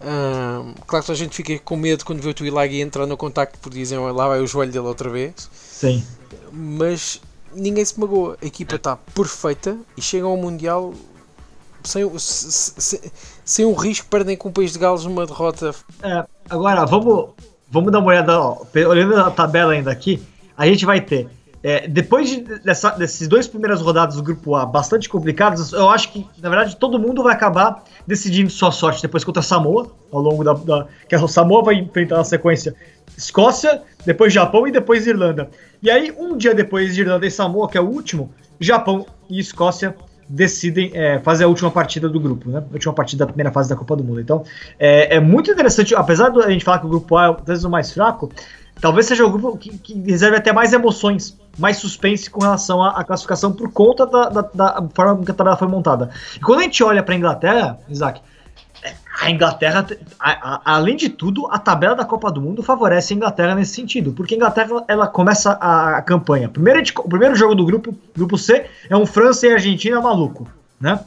Uh, 0.00 0.74
claro 0.86 1.04
que 1.04 1.12
a 1.12 1.14
gente 1.14 1.34
fica 1.34 1.58
com 1.60 1.76
medo 1.76 2.04
quando 2.04 2.20
vê 2.20 2.28
o 2.28 2.34
Twilagi 2.34 2.80
entrar 2.80 3.06
no 3.06 3.16
contacto 3.16 3.58
por 3.60 3.72
dizem 3.72 3.98
lá 3.98 4.28
vai 4.28 4.40
o 4.40 4.46
joelho 4.46 4.72
dele 4.72 4.86
outra 4.86 5.08
vez. 5.08 5.48
Sim. 5.52 6.04
Mas 6.52 7.20
ninguém 7.54 7.84
se 7.84 7.98
magoa. 7.98 8.36
A 8.42 8.46
equipa 8.46 8.76
está 8.76 8.96
perfeita 8.96 9.76
e 9.96 10.02
chegam 10.02 10.30
ao 10.30 10.36
Mundial 10.36 10.92
sem, 11.84 12.08
sem, 12.18 13.00
sem 13.44 13.66
um 13.66 13.74
risco, 13.74 14.06
perdem 14.08 14.36
com 14.36 14.48
o 14.48 14.52
País 14.52 14.72
de 14.72 14.78
Gales 14.78 15.04
uma 15.04 15.26
derrota. 15.26 15.74
É, 16.02 16.24
agora, 16.48 16.84
vamos, 16.84 17.30
vamos 17.72 17.90
dar 17.90 18.00
uma 18.00 18.08
olhada, 18.08 18.38
ó, 18.38 18.58
olhando 18.86 19.16
a 19.18 19.30
tabela 19.30 19.72
ainda 19.72 19.90
aqui, 19.90 20.22
a 20.56 20.66
gente 20.66 20.84
vai 20.84 21.00
ter. 21.00 21.26
É, 21.62 21.88
depois 21.88 22.28
de, 22.28 22.40
dessa, 22.58 22.90
desses 22.90 23.26
dois 23.28 23.46
primeiras 23.46 23.80
rodadas 23.80 24.16
do 24.16 24.22
grupo 24.22 24.56
A 24.56 24.66
bastante 24.66 25.08
complicadas, 25.08 25.72
eu 25.72 25.88
acho 25.88 26.12
que, 26.12 26.26
na 26.42 26.50
verdade, 26.50 26.76
todo 26.76 26.98
mundo 26.98 27.22
vai 27.22 27.32
acabar 27.32 27.84
decidindo 28.06 28.50
sua 28.50 28.72
sorte 28.72 29.00
depois 29.00 29.24
contra 29.24 29.40
a 29.40 29.44
Samoa, 29.44 29.90
ao 30.12 30.20
longo 30.20 30.44
da. 30.44 30.52
da 30.52 30.86
que 31.08 31.14
a 31.14 31.28
Samoa 31.28 31.62
vai 31.62 31.76
enfrentar 31.76 32.16
na 32.16 32.24
sequência 32.24 32.74
Escócia, 33.16 33.82
depois 34.04 34.32
Japão 34.32 34.66
e 34.66 34.72
depois 34.72 35.06
Irlanda. 35.06 35.48
E 35.82 35.90
aí, 35.90 36.12
um 36.18 36.36
dia 36.36 36.54
depois 36.54 36.94
de 36.94 37.02
Irlanda 37.02 37.26
e 37.26 37.30
Samoa, 37.30 37.68
que 37.68 37.78
é 37.78 37.80
o 37.80 37.88
último, 37.88 38.34
Japão 38.60 39.06
e 39.30 39.38
Escócia 39.38 39.94
decidem 40.28 40.90
é, 40.94 41.18
fazer 41.18 41.44
a 41.44 41.48
última 41.48 41.70
partida 41.70 42.08
do 42.08 42.18
grupo, 42.18 42.50
né? 42.50 42.58
A 42.58 42.72
última 42.72 42.92
partida 42.92 43.24
da 43.24 43.26
primeira 43.26 43.50
fase 43.50 43.68
da 43.68 43.76
Copa 43.76 43.96
do 43.96 44.04
Mundo. 44.04 44.20
Então, 44.20 44.44
é, 44.78 45.16
é 45.16 45.20
muito 45.20 45.50
interessante, 45.50 45.94
apesar 45.94 46.30
de 46.30 46.40
a 46.40 46.50
gente 46.50 46.64
falar 46.64 46.78
que 46.78 46.86
o 46.86 46.88
grupo 46.88 47.16
A 47.16 47.26
é 47.26 47.46
vezes 47.46 47.64
o 47.64 47.70
mais 47.70 47.92
fraco, 47.92 48.30
talvez 48.80 49.06
seja 49.06 49.24
o 49.24 49.30
grupo 49.30 49.56
que, 49.56 49.76
que 49.78 49.94
reserve 50.00 50.36
até 50.36 50.52
mais 50.52 50.72
emoções, 50.72 51.38
mais 51.58 51.76
suspense 51.76 52.30
com 52.30 52.40
relação 52.40 52.82
à, 52.82 53.00
à 53.00 53.04
classificação 53.04 53.52
por 53.52 53.70
conta 53.72 54.06
da, 54.06 54.28
da, 54.28 54.40
da, 54.42 54.88
forma 54.94 55.24
que 55.24 55.30
a 55.30 55.34
tabela 55.34 55.56
foi 55.56 55.68
montada. 55.68 56.10
E 56.36 56.40
quando 56.40 56.60
a 56.60 56.62
gente 56.62 56.82
olha 56.82 57.02
para 57.02 57.14
a 57.14 57.18
Inglaterra, 57.18 57.78
Isaac, 57.88 58.20
a 59.20 59.30
Inglaterra, 59.30 59.86
a, 60.18 60.30
a, 60.30 60.74
além 60.74 60.96
de 60.96 61.08
tudo, 61.08 61.46
a 61.50 61.58
tabela 61.58 61.94
da 61.94 62.04
Copa 62.04 62.30
do 62.30 62.40
Mundo 62.40 62.62
favorece 62.62 63.12
a 63.12 63.16
Inglaterra 63.16 63.54
nesse 63.54 63.74
sentido, 63.74 64.12
porque 64.12 64.34
a 64.34 64.36
Inglaterra 64.36 64.84
ela 64.88 65.06
começa 65.06 65.52
a, 65.60 65.98
a 65.98 66.02
campanha. 66.02 66.48
Primeiro, 66.48 66.82
o 66.98 67.08
primeiro 67.08 67.34
jogo 67.34 67.54
do 67.54 67.64
grupo, 67.64 67.94
grupo 68.16 68.36
C 68.36 68.66
é 68.90 68.96
um 68.96 69.06
França 69.06 69.46
e 69.46 69.52
Argentina 69.52 70.00
maluco, 70.00 70.48
né? 70.80 70.98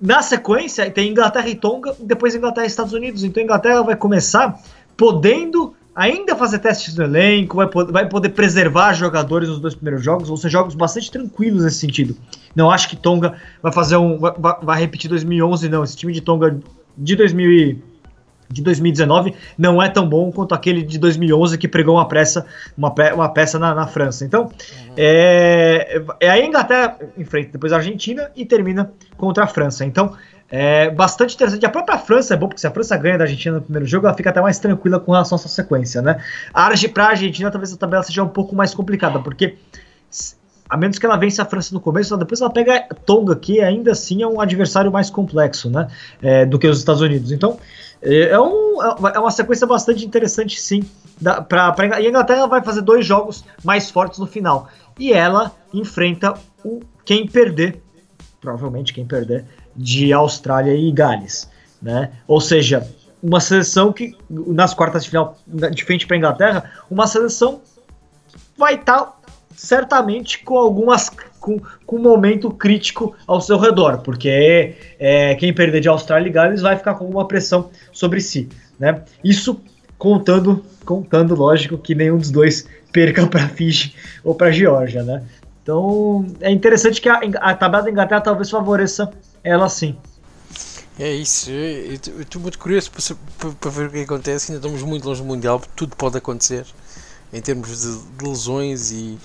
Na 0.00 0.20
sequência, 0.20 0.90
tem 0.90 1.10
Inglaterra 1.10 1.48
e 1.48 1.54
Tonga, 1.54 1.94
depois 2.00 2.34
Inglaterra 2.34 2.66
e 2.66 2.68
Estados 2.68 2.92
Unidos. 2.92 3.22
Então 3.22 3.40
a 3.40 3.44
Inglaterra 3.44 3.82
vai 3.82 3.96
começar 3.96 4.60
podendo 4.96 5.74
ainda 5.94 6.34
fazer 6.34 6.58
testes 6.58 6.96
no 6.96 7.04
elenco, 7.04 7.56
vai, 7.56 7.68
vai 7.68 8.08
poder 8.08 8.30
preservar 8.30 8.94
jogadores 8.94 9.48
nos 9.48 9.60
dois 9.60 9.74
primeiros 9.74 10.04
jogos, 10.04 10.28
vão 10.28 10.36
ser 10.36 10.50
jogos 10.50 10.74
bastante 10.74 11.10
tranquilos 11.10 11.64
nesse 11.64 11.78
sentido. 11.78 12.16
Não 12.54 12.70
acho 12.70 12.88
que 12.88 12.96
Tonga 12.96 13.34
vai 13.62 13.72
fazer 13.72 13.96
um. 13.96 14.18
vai, 14.18 14.32
vai 14.62 14.80
repetir 14.80 15.08
2011, 15.08 15.68
não. 15.68 15.84
Esse 15.84 15.96
time 15.96 16.12
de 16.12 16.20
Tonga 16.20 16.58
de 16.96 17.16
2000 17.16 17.92
de 18.52 18.62
2019 18.62 19.34
não 19.56 19.82
é 19.82 19.88
tão 19.88 20.06
bom 20.06 20.30
quanto 20.30 20.54
aquele 20.54 20.82
de 20.82 20.98
2011 20.98 21.56
que 21.56 21.66
pregou 21.66 21.96
uma 21.96 22.06
peça, 22.06 22.44
uma, 22.76 22.94
uma 23.14 23.28
peça 23.30 23.58
na, 23.58 23.74
na 23.74 23.86
França. 23.86 24.24
Então, 24.24 24.42
uhum. 24.42 24.94
é, 24.96 26.02
é 26.20 26.28
a 26.28 26.44
Inglaterra 26.44 26.98
enfrenta 27.16 27.52
depois 27.52 27.72
a 27.72 27.76
Argentina 27.76 28.30
e 28.36 28.44
termina 28.44 28.92
contra 29.16 29.44
a 29.44 29.46
França. 29.46 29.84
Então, 29.86 30.14
é 30.50 30.90
bastante 30.90 31.34
interessante. 31.34 31.64
A 31.64 31.70
própria 31.70 31.96
França 31.96 32.34
é 32.34 32.36
bom, 32.36 32.46
porque 32.46 32.60
se 32.60 32.66
a 32.66 32.70
França 32.70 32.94
ganha 32.98 33.16
da 33.16 33.24
Argentina 33.24 33.56
no 33.56 33.62
primeiro 33.62 33.86
jogo, 33.86 34.06
ela 34.06 34.14
fica 34.14 34.28
até 34.28 34.40
mais 34.40 34.58
tranquila 34.58 35.00
com 35.00 35.12
relação 35.12 35.36
a 35.36 35.40
essa 35.40 35.48
sequência, 35.48 36.02
né? 36.02 36.22
Para 36.92 37.04
a 37.04 37.08
Argentina, 37.08 37.50
talvez 37.50 37.72
a 37.72 37.76
tabela 37.78 38.02
seja 38.02 38.22
um 38.22 38.28
pouco 38.28 38.54
mais 38.54 38.74
complicada, 38.74 39.18
porque 39.18 39.56
a 40.72 40.76
menos 40.78 40.98
que 40.98 41.04
ela 41.04 41.18
vença 41.18 41.42
a 41.42 41.44
França 41.44 41.74
no 41.74 41.80
começo, 41.82 42.16
depois 42.16 42.40
ela 42.40 42.48
pega 42.48 42.86
Tonga, 43.04 43.36
que 43.36 43.60
ainda 43.60 43.92
assim 43.92 44.22
é 44.22 44.26
um 44.26 44.40
adversário 44.40 44.90
mais 44.90 45.10
complexo, 45.10 45.68
né? 45.68 45.86
É, 46.22 46.46
do 46.46 46.58
que 46.58 46.66
os 46.66 46.78
Estados 46.78 47.02
Unidos. 47.02 47.30
Então, 47.30 47.58
é, 48.00 48.30
é 48.30 48.40
um, 48.40 48.82
é 48.82 49.18
uma 49.18 49.30
sequência 49.30 49.66
bastante 49.66 50.02
interessante, 50.02 50.58
sim. 50.58 50.82
Da, 51.20 51.42
pra, 51.42 51.72
pra, 51.72 52.00
e 52.00 52.06
a 52.06 52.08
Inglaterra 52.08 52.46
vai 52.46 52.62
fazer 52.62 52.80
dois 52.80 53.04
jogos 53.04 53.44
mais 53.62 53.90
fortes 53.90 54.18
no 54.18 54.26
final. 54.26 54.66
E 54.98 55.12
ela 55.12 55.52
enfrenta 55.74 56.32
o 56.64 56.80
quem 57.04 57.26
perder, 57.26 57.78
provavelmente 58.40 58.94
quem 58.94 59.04
perder, 59.04 59.44
de 59.76 60.10
Austrália 60.10 60.74
e 60.74 60.90
Gales. 60.90 61.50
Né? 61.82 62.12
Ou 62.26 62.40
seja, 62.40 62.88
uma 63.22 63.40
seleção 63.40 63.92
que, 63.92 64.16
nas 64.30 64.72
quartas 64.72 65.04
de 65.04 65.10
final, 65.10 65.36
de 65.46 65.84
frente 65.84 66.06
para 66.06 66.16
a 66.16 66.18
Inglaterra, 66.18 66.72
uma 66.90 67.06
seleção 67.06 67.60
vai 68.56 68.76
estar 68.76 69.00
tá 69.00 69.21
certamente 69.56 70.38
com 70.38 70.56
algumas 70.56 71.10
com, 71.42 71.60
com 71.84 71.96
um 71.96 72.02
momento 72.02 72.50
crítico 72.50 73.14
ao 73.26 73.40
seu 73.40 73.58
redor, 73.58 73.98
porque 73.98 74.76
é, 74.98 75.34
quem 75.34 75.52
perder 75.52 75.80
de 75.80 75.88
Austrália 75.88 76.28
e 76.28 76.32
Gales 76.32 76.62
vai 76.62 76.76
ficar 76.76 76.94
com 76.94 77.04
alguma 77.04 77.26
pressão 77.26 77.68
sobre 77.92 78.20
si, 78.20 78.48
né? 78.78 79.02
Isso 79.22 79.60
contando, 79.98 80.64
contando, 80.84 81.34
lógico, 81.34 81.76
que 81.76 81.94
nenhum 81.94 82.18
dos 82.18 82.30
dois 82.30 82.66
perca 82.92 83.26
para 83.26 83.48
Fiji 83.48 83.94
ou 84.22 84.34
para 84.34 84.52
Geórgia, 84.52 85.02
né? 85.02 85.22
Então 85.62 86.26
é 86.40 86.50
interessante 86.50 87.00
que 87.00 87.08
a, 87.08 87.20
a 87.40 87.54
tabela 87.54 87.84
da 87.84 87.90
Inglaterra 87.90 88.20
talvez 88.20 88.48
favoreça 88.48 89.12
ela 89.44 89.68
sim. 89.68 89.96
É 90.98 91.10
isso, 91.10 91.50
eu 91.50 92.20
estou 92.20 92.40
muito 92.40 92.58
curioso 92.58 92.90
para, 93.58 93.70
ver 93.70 93.86
o 93.86 93.90
que 93.90 94.00
acontece. 94.00 94.52
Ainda 94.52 94.64
estamos 94.64 94.86
muito 94.86 95.08
longe 95.08 95.22
do 95.22 95.26
Mundial, 95.26 95.60
tudo 95.74 95.96
pode 95.96 96.18
acontecer 96.18 96.66
em 97.32 97.40
termos 97.40 97.80
de, 97.80 97.98
de 98.18 98.28
lesões 98.28 98.92
e 98.92 99.18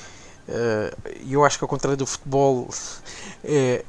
uh, 0.49 1.09
eu 1.29 1.43
acho 1.45 1.57
que 1.57 1.63
ao 1.63 1.67
contrário 1.67 1.97
do 1.97 2.05
futebol 2.05 2.67
é, 3.43 3.83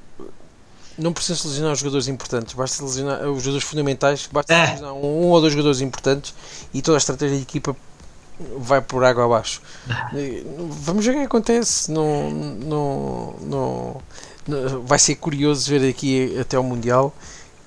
não 0.98 1.12
precisa 1.12 1.46
lesionar 1.46 1.72
os 1.72 1.78
jogadores 1.78 2.08
importantes, 2.08 2.54
basta 2.54 2.82
lesionar 2.82 3.22
os 3.28 3.42
jogadores 3.42 3.66
fundamentais, 3.66 4.28
basta 4.30 4.52
é. 4.52 4.72
lesionar 4.72 4.94
um, 4.94 5.24
um, 5.24 5.26
ou 5.28 5.40
dois 5.40 5.52
jogadores 5.52 5.80
importantes 5.80 6.34
e 6.74 6.82
toda 6.82 6.96
a 6.96 6.98
estratégia 6.98 7.36
de 7.36 7.42
equipa 7.42 7.76
vai 8.56 8.80
por 8.80 9.04
água 9.04 9.24
abaixo. 9.24 9.60
Vamos 10.84 11.04
ver 11.04 11.12
o 11.12 11.14
que 11.14 11.24
acontece. 11.24 11.90
Não, 11.90 12.30
não, 12.30 13.34
não, 13.40 14.02
não, 14.46 14.82
vai 14.82 14.98
ser 14.98 15.16
curioso 15.16 15.68
ver 15.68 15.88
aqui 15.88 16.38
até 16.38 16.56
ao 16.56 16.62
Mundial 16.62 17.12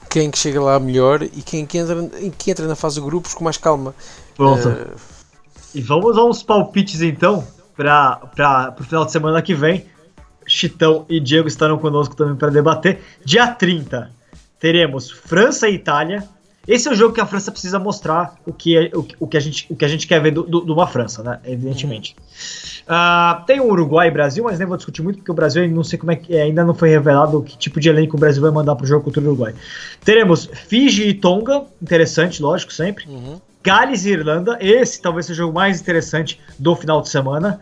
quem 0.09 0.29
que 0.29 0.37
chega 0.37 0.61
lá 0.61 0.77
melhor 0.79 1.23
e 1.23 1.41
quem 1.41 1.65
que 1.65 1.77
entra, 1.77 2.09
que 2.37 2.51
entra 2.51 2.67
na 2.67 2.75
fase 2.75 2.95
de 2.95 3.01
grupos 3.01 3.33
com 3.33 3.43
mais 3.43 3.57
calma. 3.57 3.95
Uh, 4.37 4.93
e 5.73 5.81
vamos 5.81 6.17
aos 6.17 6.43
palpites 6.43 7.01
então 7.01 7.47
para 7.75 8.73
o 8.79 8.83
final 8.83 9.05
de 9.05 9.11
semana 9.11 9.41
que 9.41 9.53
vem. 9.53 9.85
Chitão 10.47 11.05
e 11.07 11.19
Diego 11.19 11.47
estarão 11.47 11.77
conosco 11.77 12.15
também 12.15 12.35
para 12.35 12.49
debater. 12.49 13.01
Dia 13.23 13.47
30 13.47 14.11
teremos 14.59 15.09
França 15.09 15.67
e 15.67 15.75
Itália. 15.75 16.23
Esse 16.67 16.87
é 16.87 16.91
o 16.91 16.95
jogo 16.95 17.15
que 17.15 17.21
a 17.21 17.25
França 17.25 17.51
precisa 17.51 17.79
mostrar 17.79 18.35
o 18.45 18.53
que, 18.53 18.77
é, 18.77 18.91
o, 18.93 19.05
o 19.19 19.27
que, 19.27 19.35
a, 19.35 19.39
gente, 19.39 19.65
o 19.67 19.75
que 19.75 19.83
a 19.83 19.87
gente 19.87 20.07
quer 20.07 20.21
ver 20.21 20.31
de 20.31 20.71
uma 20.71 20.85
França, 20.85 21.23
né? 21.23 21.39
Evidentemente. 21.43 22.15
Uh, 22.83 23.43
tem 23.45 23.59
o 23.59 23.65
Uruguai 23.65 24.09
e 24.09 24.11
Brasil, 24.11 24.43
mas 24.43 24.59
nem 24.59 24.67
vou 24.67 24.77
discutir 24.77 25.01
muito, 25.01 25.17
porque 25.17 25.31
o 25.31 25.33
Brasil 25.33 25.67
não 25.69 25.83
sei 25.83 25.97
como 25.97 26.11
é 26.11 26.15
que 26.15 26.35
é, 26.35 26.43
ainda 26.43 26.63
não 26.63 26.75
foi 26.75 26.89
revelado 26.89 27.41
que 27.41 27.57
tipo 27.57 27.79
de 27.79 27.89
elenco 27.89 28.15
o 28.15 28.19
Brasil 28.19 28.41
vai 28.41 28.51
mandar 28.51 28.75
para 28.75 28.83
o 28.83 28.87
jogo 28.87 29.03
contra 29.03 29.19
o 29.21 29.25
Uruguai. 29.25 29.55
Teremos 30.05 30.49
Fiji 30.53 31.07
e 31.07 31.13
Tonga, 31.15 31.63
interessante, 31.81 32.41
lógico, 32.41 32.71
sempre. 32.71 33.05
Uhum. 33.07 33.41
Gales 33.63 34.05
e 34.05 34.11
Irlanda, 34.11 34.57
esse 34.59 35.01
talvez 35.01 35.27
seja 35.27 35.43
o 35.43 35.45
jogo 35.45 35.55
mais 35.55 35.79
interessante 35.79 36.39
do 36.57 36.75
final 36.75 37.01
de 37.01 37.09
semana. 37.09 37.59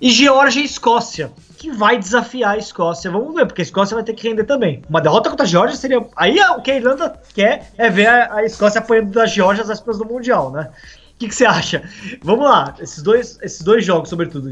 E 0.00 0.10
Geórgia 0.10 0.62
e 0.62 0.64
Escócia, 0.64 1.30
que 1.58 1.70
vai 1.70 1.98
desafiar 1.98 2.54
a 2.54 2.56
Escócia. 2.56 3.10
Vamos 3.10 3.34
ver, 3.34 3.44
porque 3.44 3.60
a 3.60 3.64
Escócia 3.64 3.94
vai 3.94 4.02
ter 4.02 4.14
que 4.14 4.26
render 4.26 4.44
também. 4.44 4.80
Uma 4.88 5.00
derrota 5.00 5.28
contra 5.28 5.44
a 5.44 5.48
Geórgia 5.48 5.76
seria. 5.76 6.06
Aí 6.16 6.40
o 6.40 6.62
que 6.62 6.70
a 6.70 6.76
Irlanda 6.76 7.20
quer 7.34 7.70
é 7.76 7.90
ver 7.90 8.06
a, 8.06 8.42
Escócia 8.42 8.78
apanhando 8.80 9.10
da 9.12 9.26
Geórgia 9.26 9.60
às 9.62 9.68
vésperas 9.68 9.98
do 9.98 10.06
Mundial, 10.06 10.50
né? 10.50 10.70
O 11.14 11.18
que, 11.20 11.30
você 11.30 11.44
acha? 11.44 11.82
Vamos 12.22 12.46
lá, 12.46 12.74
esses 12.80 13.02
dois, 13.02 13.38
esses 13.42 13.60
dois 13.60 13.84
jogos, 13.84 14.08
sobretudo, 14.08 14.50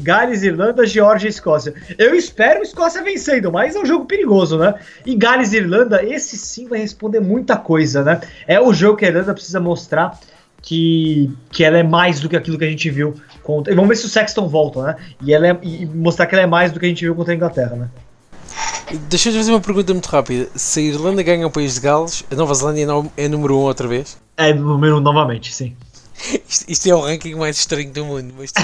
Gales, 0.00 0.42
Irlanda, 0.42 0.84
Geórgia 0.84 1.28
e 1.28 1.30
Escócia. 1.30 1.72
Eu 1.96 2.12
espero 2.12 2.58
a 2.58 2.62
Escócia 2.64 3.04
vencendo, 3.04 3.52
mas 3.52 3.76
é 3.76 3.78
um 3.78 3.86
jogo 3.86 4.04
perigoso, 4.04 4.58
né? 4.58 4.74
E 5.06 5.14
Gales 5.14 5.52
e 5.52 5.58
Irlanda, 5.58 6.02
esse 6.02 6.36
sim 6.36 6.66
vai 6.66 6.80
responder 6.80 7.20
muita 7.20 7.56
coisa, 7.56 8.02
né? 8.02 8.20
É 8.48 8.60
o 8.60 8.72
jogo 8.72 8.96
que 8.96 9.04
a 9.04 9.08
Irlanda 9.08 9.32
precisa 9.32 9.60
mostrar 9.60 10.18
que, 10.62 11.30
que 11.50 11.64
ela 11.64 11.78
é 11.78 11.82
mais 11.82 12.20
do 12.20 12.28
que 12.28 12.36
aquilo 12.36 12.58
que 12.58 12.64
a 12.64 12.70
gente 12.70 12.90
viu 12.90 13.14
contra. 13.42 13.72
E 13.72 13.76
vamos 13.76 13.88
ver 13.88 13.96
se 13.96 14.06
o 14.06 14.08
Sexton 14.08 14.48
volta, 14.48 14.82
né? 14.82 14.96
E, 15.22 15.32
ela 15.32 15.48
é, 15.48 15.58
e 15.62 15.86
mostrar 15.86 16.26
que 16.26 16.34
ela 16.34 16.42
é 16.42 16.46
mais 16.46 16.72
do 16.72 16.80
que 16.80 16.86
a 16.86 16.88
gente 16.88 17.04
viu 17.04 17.14
contra 17.14 17.32
a 17.32 17.36
Inglaterra, 17.36 17.76
né? 17.76 17.88
Deixa 19.08 19.28
eu 19.28 19.34
fazer 19.34 19.52
uma 19.52 19.60
pergunta 19.60 19.92
muito 19.92 20.06
rápida. 20.06 20.48
Se 20.54 20.80
a 20.80 20.82
Irlanda 20.82 21.22
ganha 21.22 21.46
o 21.46 21.50
país 21.50 21.74
de 21.74 21.80
Gales, 21.80 22.24
a 22.30 22.34
Nova 22.34 22.54
Zelândia 22.54 22.86
é 23.16 23.28
número 23.28 23.54
1 23.56 23.58
um 23.58 23.62
outra 23.62 23.86
vez? 23.86 24.16
É 24.36 24.52
número 24.54 24.94
1 24.94 24.98
um 24.98 25.00
novamente, 25.00 25.54
sim. 25.54 25.76
Isto, 26.48 26.64
isto, 26.68 26.88
é 26.88 26.94
o 26.94 27.00
ranking 27.00 27.34
mais 27.34 27.58
estranho 27.58 27.92
do 27.92 28.04
mundo, 28.04 28.34
mas 28.36 28.52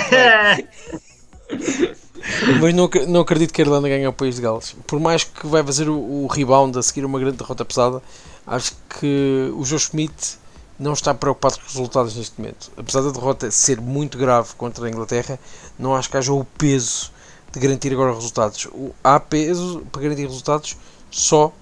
Mas 2.60 2.74
não, 2.74 2.90
não 3.08 3.20
acredito 3.20 3.52
que 3.52 3.60
a 3.60 3.64
Irlanda 3.64 3.88
ganhe 3.88 4.06
o 4.06 4.12
país 4.12 4.36
de 4.36 4.42
Gales. 4.42 4.74
Por 4.86 4.98
mais 4.98 5.24
que 5.24 5.46
vai 5.46 5.62
fazer 5.62 5.88
o, 5.88 6.24
o 6.24 6.26
rebound 6.26 6.78
a 6.78 6.82
seguir 6.82 7.04
uma 7.04 7.18
grande 7.18 7.36
derrota 7.36 7.64
pesada, 7.64 8.02
acho 8.46 8.72
que 8.98 9.52
o 9.54 9.64
Joe 9.64 9.78
Schmidt 9.78 10.38
não 10.78 10.92
está 10.92 11.14
preocupado 11.14 11.58
com 11.58 11.66
os 11.66 11.74
resultados 11.74 12.16
neste 12.16 12.40
momento. 12.40 12.70
Apesar 12.76 13.02
da 13.02 13.10
derrota 13.10 13.50
ser 13.50 13.80
muito 13.80 14.18
grave 14.18 14.54
contra 14.56 14.86
a 14.86 14.88
Inglaterra, 14.88 15.38
não 15.78 15.94
acho 15.94 16.10
que 16.10 16.16
haja 16.16 16.32
o 16.32 16.44
peso 16.44 17.12
de 17.52 17.60
garantir 17.60 17.92
agora 17.92 18.12
resultados. 18.12 18.68
Há 19.02 19.20
peso 19.20 19.86
para 19.92 20.02
garantir 20.02 20.22
resultados 20.22 20.76
só 21.10 21.52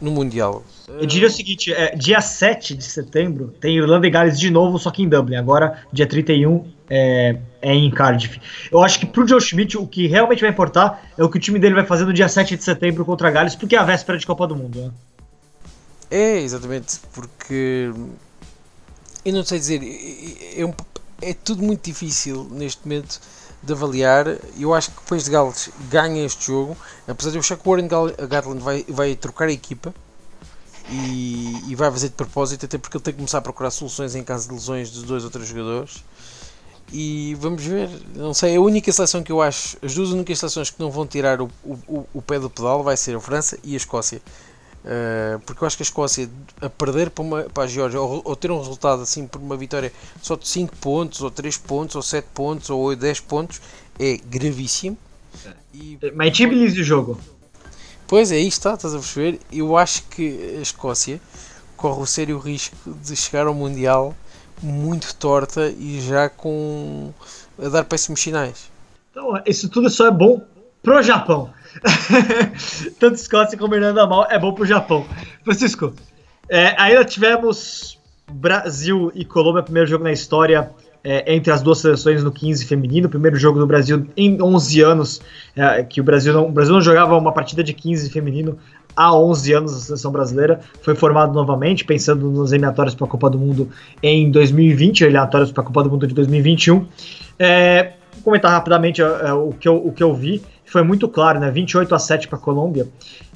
no 0.00 0.10
Mundial. 0.10 0.62
Eu 0.88 1.06
diria 1.06 1.28
o 1.28 1.30
seguinte: 1.30 1.72
é, 1.72 1.94
dia 1.94 2.20
7 2.20 2.74
de 2.74 2.84
setembro 2.84 3.54
tem 3.60 3.76
Irlanda 3.76 4.06
e 4.06 4.10
Gales 4.10 4.38
de 4.38 4.50
novo, 4.50 4.78
só 4.78 4.90
que 4.90 5.02
em 5.02 5.08
Dublin. 5.08 5.36
Agora, 5.36 5.84
dia 5.92 6.06
31 6.06 6.66
é, 6.88 7.38
é 7.62 7.74
em 7.74 7.90
Cardiff. 7.90 8.40
Eu 8.70 8.82
acho 8.82 8.98
que 8.98 9.06
pro 9.06 9.26
Joe 9.26 9.40
Schmidt 9.40 9.76
o 9.76 9.86
que 9.86 10.06
realmente 10.06 10.40
vai 10.40 10.50
importar 10.50 11.10
é 11.16 11.22
o 11.22 11.28
que 11.28 11.36
o 11.36 11.40
time 11.40 11.58
dele 11.58 11.74
vai 11.74 11.84
fazer 11.84 12.04
no 12.04 12.12
dia 12.12 12.28
7 12.28 12.56
de 12.56 12.64
setembro 12.64 13.04
contra 13.04 13.28
a 13.28 13.30
Gales, 13.30 13.54
porque 13.54 13.76
é 13.76 13.78
a 13.78 13.84
véspera 13.84 14.18
de 14.18 14.26
Copa 14.26 14.46
do 14.46 14.56
Mundo. 14.56 14.80
Né? 14.80 14.90
É, 16.10 16.40
exatamente, 16.40 16.98
porque 17.12 17.92
eu 19.24 19.32
não 19.32 19.44
sei 19.44 19.58
dizer, 19.58 19.82
é, 19.82 20.62
é, 20.62 21.30
é, 21.30 21.34
tudo 21.34 21.62
muito 21.62 21.84
difícil 21.84 22.46
neste 22.50 22.80
momento 22.84 23.20
de 23.62 23.72
avaliar. 23.72 24.26
Eu 24.58 24.74
acho 24.74 24.90
que 24.90 24.98
o 24.98 25.02
País 25.02 25.24
de 25.24 25.30
Gales 25.30 25.70
ganha 25.90 26.24
este 26.24 26.46
jogo, 26.46 26.76
apesar 27.06 27.30
de 27.30 27.36
eu 27.36 27.40
achar 27.40 27.56
que 27.56 27.68
o 27.68 27.70
Warren 27.70 27.88
Gatland 27.88 28.62
vai, 28.62 28.84
vai 28.88 29.14
trocar 29.14 29.48
a 29.48 29.52
equipa 29.52 29.94
e, 30.88 31.70
e, 31.70 31.74
vai 31.74 31.90
fazer 31.90 32.08
de 32.08 32.14
propósito, 32.14 32.64
até 32.64 32.78
porque 32.78 32.96
ele 32.96 33.04
tem 33.04 33.14
que 33.14 33.18
começar 33.18 33.38
a 33.38 33.42
procurar 33.42 33.70
soluções 33.70 34.14
em 34.14 34.24
caso 34.24 34.48
de 34.48 34.54
lesões 34.54 34.90
de 34.90 35.04
dois 35.04 35.24
ou 35.24 35.30
três 35.30 35.48
jogadores. 35.48 36.02
E 36.92 37.36
vamos 37.38 37.64
ver, 37.64 37.88
não 38.16 38.34
sei, 38.34 38.56
a 38.56 38.60
única 38.60 38.90
seleção 38.90 39.22
que 39.22 39.30
eu 39.30 39.40
acho, 39.40 39.76
as 39.80 39.94
duas 39.94 40.10
únicas 40.10 40.40
seleções 40.40 40.70
que 40.70 40.80
não 40.80 40.90
vão 40.90 41.06
tirar 41.06 41.40
o, 41.40 41.48
o, 41.64 42.04
o 42.12 42.20
pé 42.20 42.40
do 42.40 42.50
pedal 42.50 42.82
vai 42.82 42.96
ser 42.96 43.14
a 43.14 43.20
França 43.20 43.56
e 43.62 43.74
a 43.74 43.76
Escócia. 43.76 44.20
Uh, 44.82 45.38
porque 45.40 45.62
eu 45.62 45.66
acho 45.66 45.76
que 45.76 45.82
a 45.82 45.84
Escócia 45.84 46.30
a 46.60 46.70
perder 46.70 47.10
para, 47.10 47.22
uma, 47.22 47.42
para 47.42 47.64
a 47.64 47.66
Geórgia 47.66 48.00
ou, 48.00 48.22
ou, 48.24 48.34
ter 48.34 48.50
um 48.50 48.58
resultado 48.58 49.02
assim 49.02 49.26
por 49.26 49.38
uma 49.38 49.54
vitória 49.54 49.92
só 50.22 50.36
de 50.36 50.48
5 50.48 50.74
pontos, 50.76 51.20
ou 51.20 51.30
3 51.30 51.58
pontos, 51.58 51.96
ou 51.96 52.02
7 52.02 52.26
pontos, 52.32 52.70
ou 52.70 52.96
10 52.96 53.20
pontos 53.20 53.60
é 53.98 54.16
gravíssimo. 54.16 54.96
E, 55.74 55.98
Mas 56.14 56.38
o 56.38 56.82
jogo. 56.82 57.20
Pois 58.08 58.32
é, 58.32 58.36
aí 58.36 58.48
está, 58.48 58.74
estás 58.74 58.94
a 58.94 58.98
perceber? 58.98 59.38
Eu 59.52 59.76
acho 59.76 60.02
que 60.04 60.56
a 60.58 60.62
Escócia 60.62 61.20
corre 61.76 62.02
o 62.02 62.06
sério 62.06 62.38
risco 62.38 62.76
de 62.86 63.14
chegar 63.14 63.46
ao 63.46 63.54
Mundial 63.54 64.16
muito 64.62 65.14
torta 65.14 65.68
e 65.68 66.00
já 66.00 66.28
com 66.28 67.12
a 67.62 67.68
dar 67.68 67.84
péssimos 67.84 68.20
sinais. 68.20 68.70
Então, 69.10 69.40
isso 69.46 69.68
tudo 69.68 69.88
só 69.90 70.06
é 70.06 70.10
bom 70.10 70.42
pro 70.82 71.02
Japão. 71.02 71.52
Tanto 72.98 73.14
Escócia 73.14 73.58
como 73.58 73.74
Irlanda 73.74 74.06
mal 74.06 74.26
é 74.30 74.38
bom 74.38 74.52
pro 74.52 74.66
Japão. 74.66 75.06
Francisco, 75.44 75.94
é, 76.48 76.74
ainda 76.76 77.04
tivemos 77.04 77.98
Brasil 78.30 79.10
e 79.14 79.24
Colômbia, 79.24 79.62
primeiro 79.62 79.88
jogo 79.88 80.04
na 80.04 80.12
história 80.12 80.70
é, 81.02 81.34
entre 81.34 81.52
as 81.52 81.62
duas 81.62 81.78
seleções 81.78 82.22
no 82.22 82.30
15 82.30 82.66
feminino, 82.66 83.08
primeiro 83.08 83.36
jogo 83.36 83.58
do 83.58 83.66
Brasil 83.66 84.06
em 84.16 84.40
11 84.40 84.80
anos, 84.82 85.20
é, 85.56 85.82
que 85.82 86.00
o 86.00 86.04
Brasil, 86.04 86.32
não, 86.32 86.46
o 86.46 86.52
Brasil 86.52 86.74
não 86.74 86.80
jogava 86.80 87.16
uma 87.16 87.32
partida 87.32 87.64
de 87.64 87.72
15 87.72 88.10
feminino 88.10 88.58
há 88.94 89.14
11 89.14 89.52
anos 89.52 89.74
a 89.74 89.80
seleção 89.80 90.12
brasileira, 90.12 90.60
foi 90.82 90.94
formado 90.94 91.32
novamente, 91.32 91.84
pensando 91.84 92.30
nos 92.30 92.52
eliminatórios 92.52 92.94
para 92.94 93.06
a 93.06 93.10
Copa 93.10 93.30
do 93.30 93.38
Mundo 93.38 93.68
em 94.02 94.30
2020, 94.30 95.02
eliminatórios 95.02 95.50
para 95.52 95.62
a 95.62 95.66
Copa 95.66 95.82
do 95.84 95.90
Mundo 95.90 96.06
de 96.06 96.14
2021. 96.14 96.86
É, 97.38 97.92
vou 98.14 98.24
comentar 98.24 98.50
rapidamente 98.50 99.00
é, 99.00 99.32
o, 99.32 99.52
que 99.52 99.68
eu, 99.68 99.76
o 99.76 99.92
que 99.92 100.02
eu 100.02 100.12
vi 100.14 100.42
foi 100.70 100.82
muito 100.82 101.08
claro, 101.08 101.40
né? 101.40 101.50
28 101.50 101.94
a 101.94 101.98
7 101.98 102.28
para 102.28 102.38
a 102.38 102.40
Colômbia. 102.40 102.88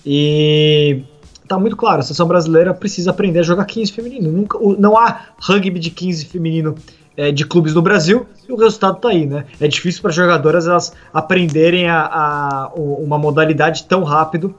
E 0.05 1.03
tá 1.47 1.59
muito 1.59 1.77
claro, 1.77 2.01
a 2.01 2.03
seleção 2.03 2.27
brasileira 2.27 2.73
precisa 2.73 3.11
aprender 3.11 3.41
a 3.41 3.43
jogar 3.43 3.65
15 3.65 3.93
feminino. 3.93 4.31
Nunca, 4.31 4.59
não 4.79 4.97
há 4.97 5.21
rugby 5.39 5.79
de 5.79 5.91
15 5.91 6.27
feminino 6.27 6.75
é, 7.17 7.31
de 7.31 7.45
clubes 7.47 7.75
no 7.75 7.83
Brasil 7.83 8.27
e 8.49 8.53
o 8.53 8.57
resultado 8.57 8.97
está 8.97 9.09
aí, 9.09 9.27
né? 9.27 9.45
É 9.61 9.69
difícil 9.69 10.03
para 10.03 10.11
jogadoras 10.11 10.67
elas 10.67 10.93
aprenderem 11.13 11.89
a, 11.89 12.01
a, 12.01 12.73
uma 12.75 13.19
modalidade 13.19 13.85
tão 13.85 14.03
rápido 14.03 14.55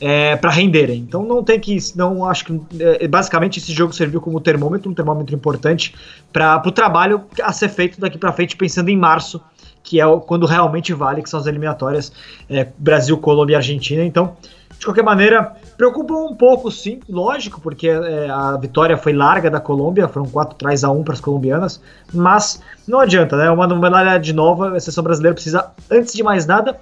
é, 0.00 0.34
para 0.36 0.50
renderem. 0.50 1.00
Então 1.00 1.24
não 1.24 1.44
tem 1.44 1.60
que, 1.60 1.76
não 1.94 2.24
acho 2.24 2.46
que 2.46 2.60
é, 2.80 3.06
basicamente 3.06 3.58
esse 3.58 3.72
jogo 3.72 3.92
serviu 3.92 4.20
como 4.20 4.40
termômetro, 4.40 4.90
um 4.90 4.94
termômetro 4.94 5.34
importante 5.34 5.94
para 6.32 6.62
o 6.64 6.72
trabalho 6.72 7.22
a 7.42 7.52
ser 7.52 7.68
feito 7.68 8.00
daqui 8.00 8.16
para 8.16 8.32
frente, 8.32 8.56
pensando 8.56 8.88
em 8.88 8.96
março, 8.96 9.40
que 9.82 10.00
é 10.00 10.04
quando 10.26 10.46
realmente 10.46 10.92
vale, 10.92 11.22
que 11.22 11.30
são 11.30 11.40
as 11.40 11.46
eliminatórias 11.46 12.12
é, 12.48 12.68
Brasil, 12.78 13.16
Colômbia 13.18 13.54
e 13.54 13.56
Argentina. 13.56 14.04
Então 14.04 14.36
de 14.80 14.86
qualquer 14.86 15.04
maneira, 15.04 15.56
preocupa 15.76 16.14
um 16.14 16.34
pouco, 16.34 16.70
sim, 16.70 17.00
lógico, 17.06 17.60
porque 17.60 17.86
é, 17.86 18.30
a 18.30 18.56
vitória 18.56 18.96
foi 18.96 19.12
larga 19.12 19.50
da 19.50 19.60
Colômbia, 19.60 20.08
foram 20.08 20.24
4 20.26 20.56
trás 20.56 20.82
a 20.82 20.90
1 20.90 21.04
para 21.04 21.12
as 21.12 21.20
colombianas, 21.20 21.82
mas 22.14 22.62
não 22.88 22.98
adianta, 22.98 23.36
né? 23.36 23.50
Uma 23.50 23.68
medalha 23.68 24.18
de 24.18 24.32
nova, 24.32 24.74
a 24.74 24.80
seleção 24.80 25.04
brasileira 25.04 25.34
precisa, 25.34 25.70
antes 25.90 26.14
de 26.14 26.22
mais 26.22 26.46
nada, 26.46 26.80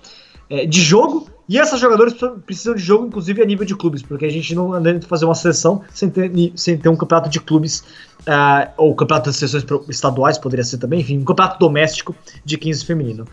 é, 0.48 0.64
de 0.64 0.80
jogo, 0.80 1.28
e 1.48 1.58
essas 1.58 1.80
jogadoras 1.80 2.14
precisam 2.46 2.74
de 2.74 2.82
jogo, 2.82 3.06
inclusive 3.06 3.42
a 3.42 3.44
nível 3.44 3.66
de 3.66 3.74
clubes, 3.74 4.00
porque 4.00 4.26
a 4.26 4.30
gente 4.30 4.54
não 4.54 4.72
anda 4.72 5.00
fazer 5.00 5.24
uma 5.24 5.34
seleção 5.34 5.82
sem 5.92 6.08
ter, 6.08 6.30
sem 6.54 6.78
ter 6.78 6.88
um 6.88 6.96
campeonato 6.96 7.28
de 7.28 7.40
clubes, 7.40 7.82
uh, 8.28 8.70
ou 8.76 8.94
campeonato 8.94 9.30
de 9.30 9.36
seleções 9.36 9.64
estaduais, 9.88 10.38
poderia 10.38 10.64
ser 10.64 10.78
também, 10.78 11.00
enfim, 11.00 11.18
um 11.18 11.24
campeonato 11.24 11.58
doméstico 11.58 12.14
de 12.44 12.58
15 12.58 12.84
feminino. 12.84 13.26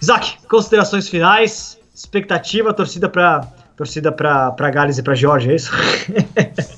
Isaac, 0.00 0.36
considerações 0.46 1.08
finais, 1.08 1.78
expectativa, 1.94 2.72
torcida 2.72 3.08
para 3.08 3.40
torcida 3.76 4.10
para 4.10 4.70
Gales 4.70 4.98
e 4.98 5.02
para 5.02 5.14
Georgia, 5.14 5.52
é 5.52 5.56
isso? 5.56 5.70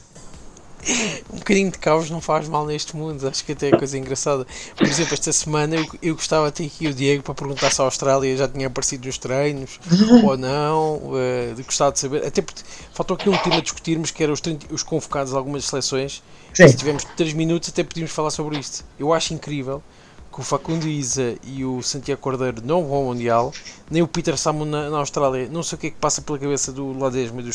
um 1.32 1.38
bocadinho 1.38 1.70
de 1.70 1.78
caos 1.78 2.10
não 2.10 2.20
faz 2.20 2.48
mal 2.48 2.66
neste 2.66 2.96
mundo, 2.96 3.26
acho 3.28 3.44
que 3.44 3.52
até 3.52 3.68
é 3.68 3.76
coisa 3.76 3.98
engraçada. 3.98 4.46
Por 4.76 4.86
exemplo, 4.86 5.14
esta 5.14 5.32
semana 5.32 5.76
eu, 5.76 5.86
eu 6.02 6.14
gostava 6.14 6.50
de 6.50 6.56
ter 6.56 6.66
aqui 6.66 6.86
o 6.86 6.94
Diego 6.94 7.22
para 7.22 7.34
perguntar 7.34 7.70
se 7.70 7.80
a 7.80 7.84
Austrália 7.84 8.36
já 8.36 8.48
tinha 8.48 8.66
aparecido 8.66 9.06
nos 9.06 9.18
treinos 9.18 9.78
ou 10.24 10.36
não, 10.36 10.96
uh, 10.96 11.54
de 11.54 11.62
gostava 11.62 11.92
de 11.92 11.98
saber. 11.98 12.26
Até 12.26 12.42
porque 12.42 12.62
faltou 12.92 13.16
aqui 13.16 13.28
um 13.28 13.36
tema 13.36 13.56
a 13.56 13.60
discutirmos 13.60 14.10
que 14.10 14.22
era 14.22 14.32
os, 14.32 14.40
30, 14.40 14.72
os 14.72 14.82
convocados 14.82 15.32
de 15.32 15.38
algumas 15.38 15.64
seleções. 15.64 16.22
Sim. 16.54 16.68
Se 16.68 16.76
tivermos 16.76 17.04
3 17.16 17.32
minutos, 17.34 17.68
até 17.68 17.84
podíamos 17.84 18.12
falar 18.12 18.30
sobre 18.30 18.58
isto. 18.58 18.84
Eu 18.98 19.12
acho 19.12 19.34
incrível 19.34 19.82
que 20.32 20.40
o 20.40 20.42
Facundo 20.44 20.86
Isa 20.86 21.36
e 21.42 21.64
o 21.64 21.82
Santiago 21.82 22.20
Cordeiro 22.20 22.62
não 22.64 22.86
vão 22.86 22.98
ao 22.98 23.04
Mundial, 23.04 23.52
nem 23.90 24.00
o 24.00 24.08
Peter 24.08 24.36
Samu 24.38 24.64
na, 24.64 24.88
na, 24.88 24.98
Austrália. 24.98 25.48
Não 25.50 25.62
sei 25.62 25.76
o 25.76 25.80
que 25.80 25.86
é 25.88 25.90
que 25.90 25.96
passa 25.96 26.22
pela 26.22 26.38
cabeça 26.38 26.72
do 26.72 26.96
Ladesma 26.96 27.40
e 27.40 27.44
do 27.44 27.52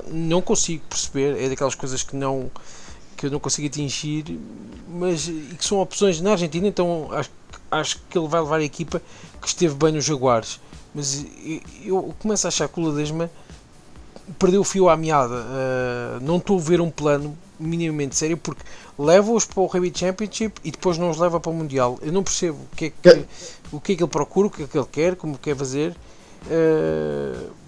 Sheikha. 0.00 0.12
Não 0.12 0.40
consigo 0.40 0.82
perceber, 0.88 1.42
é 1.42 1.48
daquelas 1.48 1.74
coisas 1.74 2.02
que 2.02 2.16
não 2.16 2.50
que 3.16 3.26
eu 3.26 3.30
não 3.30 3.38
consigo 3.38 3.68
atingir, 3.68 4.36
mas 4.88 5.28
e 5.28 5.54
que 5.56 5.64
são 5.64 5.78
opções 5.78 6.20
na 6.20 6.32
Argentina, 6.32 6.66
então 6.66 7.08
acho, 7.12 7.30
acho 7.70 8.02
que 8.10 8.18
ele 8.18 8.26
vai 8.26 8.40
levar 8.40 8.56
a 8.56 8.64
equipa 8.64 9.00
que 9.40 9.46
esteve 9.46 9.74
bem 9.74 9.92
nos 9.92 10.04
Jaguares. 10.04 10.58
Mas 10.92 11.24
eu 11.84 12.14
começo 12.18 12.46
a 12.46 12.48
achar 12.48 12.68
que 12.68 12.80
o 12.80 12.82
Ladesma 12.82 13.30
perdeu 14.38 14.62
o 14.62 14.64
fio 14.64 14.88
à 14.88 14.96
meada. 14.96 15.34
Uh, 15.34 16.20
não 16.20 16.38
estou 16.38 16.58
a 16.58 16.60
ver 16.60 16.80
um 16.80 16.90
plano 16.90 17.38
minimamente 17.60 18.16
sério 18.16 18.36
porque 18.36 18.62
leva-os 18.98 19.44
para 19.44 19.60
o 19.60 19.66
Rugby 19.66 19.92
Championship 19.94 20.60
e 20.64 20.72
depois 20.72 20.98
não 20.98 21.08
os 21.08 21.18
leva 21.18 21.38
para 21.38 21.50
o 21.50 21.54
Mundial. 21.54 21.98
Eu 22.02 22.12
não 22.12 22.24
percebo 22.24 22.58
o 22.72 22.76
que 22.76 22.86
é 22.86 22.90
que, 22.90 23.26
o 23.70 23.80
que, 23.80 23.92
é 23.92 23.96
que 23.96 24.02
ele 24.02 24.10
procura, 24.10 24.48
o 24.48 24.50
que 24.50 24.64
é 24.64 24.66
que 24.66 24.76
ele 24.76 24.88
quer, 24.90 25.16
como 25.16 25.38
quer 25.38 25.56
fazer. 25.56 25.96
Uh, 26.46 27.61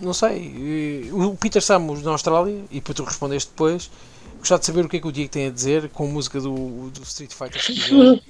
não 0.00 0.12
sei. 0.12 1.10
O 1.12 1.36
Peter 1.36 1.62
Samus 1.62 2.02
na 2.02 2.10
Austrália, 2.12 2.64
e 2.70 2.80
para 2.80 2.94
tu 2.94 3.04
respondeste 3.04 3.50
depois, 3.50 3.90
gostava 4.38 4.60
de 4.60 4.66
saber 4.66 4.84
o 4.84 4.88
que 4.88 4.96
é 4.98 5.00
que 5.00 5.06
o 5.06 5.12
Diego 5.12 5.30
tem 5.30 5.46
a 5.46 5.50
dizer 5.50 5.88
com 5.90 6.04
a 6.04 6.08
música 6.08 6.40
do, 6.40 6.90
do 6.90 7.02
Street 7.02 7.32
Fighter. 7.32 7.62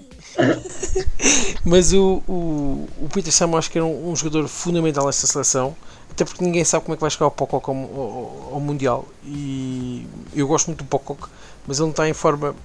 Mas 1.64 1.92
o, 1.92 2.22
o, 2.28 2.88
o 3.00 3.08
Peter 3.12 3.32
Samus 3.32 3.58
acho 3.58 3.70
que 3.70 3.78
era 3.78 3.84
um, 3.84 4.10
um 4.10 4.16
jogador 4.16 4.46
fundamental 4.48 5.06
nesta 5.06 5.26
seleção 5.26 5.76
até 6.16 6.24
porque 6.24 6.42
ninguém 6.42 6.64
sabe 6.64 6.82
como 6.82 6.94
é 6.94 6.96
que 6.96 7.02
vai 7.02 7.10
chegar 7.10 7.26
o 7.26 7.30
Pocock 7.30 7.68
ao, 7.68 7.76
ao, 7.76 8.50
ao, 8.54 8.60
Mundial. 8.60 9.06
E 9.22 10.06
eu 10.34 10.48
gosto 10.48 10.68
muito 10.68 10.82
do 10.82 10.88
Pocock, 10.88 11.28
mas 11.66 11.78
ele 11.78 11.84
não 11.84 11.90
está 11.90 12.08
em 12.08 12.14
forma 12.14 12.56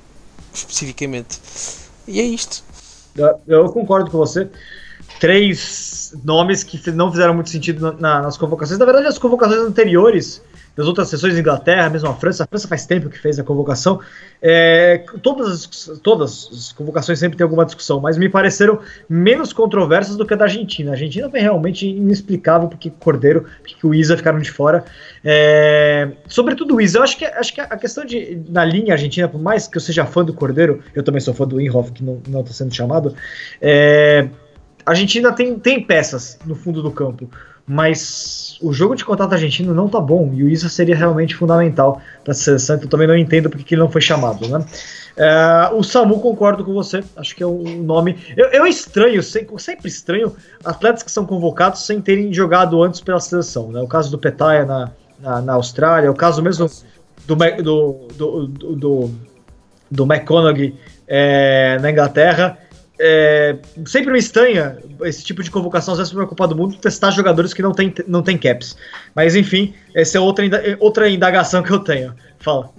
especificamente. 0.53 1.37
E 2.07 2.21
é 2.21 2.23
isto. 2.23 2.63
Eu 3.45 3.69
concordo 3.69 4.09
com 4.09 4.17
você. 4.17 4.49
Três 5.19 6.13
nomes 6.23 6.63
que 6.63 6.91
não 6.91 7.11
fizeram 7.11 7.33
muito 7.33 7.49
sentido 7.49 7.95
na, 7.99 8.21
nas 8.21 8.37
convocações. 8.37 8.79
Na 8.79 8.85
verdade, 8.85 9.07
as 9.07 9.17
convocações 9.17 9.59
anteriores 9.59 10.41
das 10.75 10.87
outras 10.87 11.09
sessões 11.09 11.37
Inglaterra, 11.37 11.89
mesmo 11.89 12.09
a 12.09 12.13
França. 12.13 12.43
A 12.43 12.47
França 12.47 12.67
faz 12.67 12.85
tempo 12.85 13.09
que 13.09 13.17
fez 13.17 13.37
a 13.37 13.43
convocação. 13.43 13.99
É, 14.41 15.03
todas, 15.21 15.47
as, 15.49 15.99
todas 15.99 16.49
as 16.51 16.71
convocações 16.71 17.19
sempre 17.19 17.37
tem 17.37 17.43
alguma 17.43 17.65
discussão, 17.65 17.99
mas 17.99 18.17
me 18.17 18.29
pareceram 18.29 18.79
menos 19.09 19.51
controversas 19.51 20.15
do 20.15 20.25
que 20.25 20.33
a 20.33 20.37
da 20.37 20.45
Argentina. 20.45 20.91
A 20.91 20.93
Argentina 20.93 21.29
foi 21.29 21.39
realmente 21.39 21.87
inexplicável 21.87 22.69
porque 22.69 22.89
Cordeiro, 22.89 23.45
porque 23.61 23.85
o 23.85 23.93
Isa 23.93 24.15
ficaram 24.15 24.39
de 24.39 24.51
fora. 24.51 24.85
É, 25.23 26.09
sobretudo 26.27 26.75
o 26.75 26.81
Isa, 26.81 26.99
eu 26.99 27.03
acho 27.03 27.17
que, 27.17 27.25
acho 27.25 27.53
que 27.53 27.61
a 27.61 27.77
questão 27.77 28.05
de 28.05 28.41
na 28.49 28.63
linha 28.63 28.93
argentina, 28.93 29.27
por 29.27 29.41
mais 29.41 29.67
que 29.67 29.77
eu 29.77 29.81
seja 29.81 30.05
fã 30.05 30.23
do 30.23 30.33
Cordeiro, 30.33 30.81
eu 30.95 31.03
também 31.03 31.19
sou 31.19 31.33
fã 31.33 31.45
do 31.45 31.59
Inhoff, 31.59 31.91
que 31.91 32.03
não 32.03 32.41
está 32.41 32.53
sendo 32.53 32.73
chamado. 32.73 33.13
É, 33.61 34.27
a 34.85 34.91
Argentina 34.91 35.31
tem, 35.31 35.57
tem 35.59 35.83
peças 35.83 36.37
no 36.45 36.55
fundo 36.55 36.81
do 36.81 36.91
campo 36.91 37.29
mas 37.71 38.57
o 38.61 38.73
jogo 38.73 38.95
de 38.95 39.05
contato 39.05 39.33
argentino 39.33 39.73
não 39.73 39.87
tá 39.87 39.99
bom 39.99 40.31
e 40.33 40.43
o 40.43 40.69
seria 40.69 40.95
realmente 40.95 41.35
fundamental 41.35 42.01
para 42.23 42.31
a 42.31 42.35
seleção, 42.35 42.75
então 42.75 42.89
também 42.89 43.07
não 43.07 43.15
entendo 43.15 43.49
porque 43.49 43.75
ele 43.75 43.81
não 43.81 43.89
foi 43.89 44.01
chamado, 44.01 44.47
né? 44.47 44.65
Uh, 45.11 45.75
o 45.75 45.83
Samu, 45.83 46.19
concordo 46.19 46.65
com 46.65 46.73
você, 46.73 47.03
acho 47.15 47.35
que 47.35 47.43
é 47.43 47.47
um 47.47 47.83
nome. 47.83 48.17
Eu, 48.35 48.47
eu 48.47 48.65
estranho, 48.65 49.21
sempre 49.23 49.87
estranho, 49.87 50.35
atletas 50.65 51.03
que 51.03 51.11
são 51.11 51.25
convocados 51.25 51.85
sem 51.85 52.01
terem 52.01 52.33
jogado 52.33 52.81
antes 52.81 52.99
pela 53.01 53.19
seleção, 53.19 53.71
né? 53.71 53.81
O 53.81 53.87
caso 53.87 54.09
do 54.11 54.17
Petaya 54.17 54.65
na, 54.65 54.91
na, 55.19 55.41
na 55.41 55.53
Austrália, 55.53 56.11
o 56.11 56.15
caso 56.15 56.41
mesmo 56.41 56.69
do, 57.25 57.35
do, 57.35 58.07
do, 58.17 58.47
do, 58.47 58.75
do, 58.75 59.11
do 59.89 60.03
McConaughey 60.03 60.75
é, 61.07 61.77
na 61.81 61.91
Inglaterra 61.91 62.57
é, 63.03 63.57
sempre 63.87 64.11
me 64.11 64.19
estranha 64.19 64.77
esse 65.01 65.23
tipo 65.23 65.41
de 65.41 65.49
convocação, 65.49 65.93
às 65.93 65.97
vezes 65.97 66.13
para 66.13 66.27
Copa 66.27 66.47
do 66.47 66.55
Mundo, 66.55 66.77
testar 66.77 67.09
jogadores 67.09 67.51
que 67.51 67.61
não 67.61 67.71
tem, 67.71 67.91
não 68.07 68.21
tem 68.21 68.37
caps. 68.37 68.77
Mas 69.15 69.35
enfim, 69.35 69.73
essa 69.95 70.19
é 70.19 70.21
outra, 70.21 70.45
outra 70.79 71.09
indagação 71.09 71.63
que 71.63 71.71
eu 71.71 71.79
tenho. 71.79 72.13
Fala. 72.39 72.69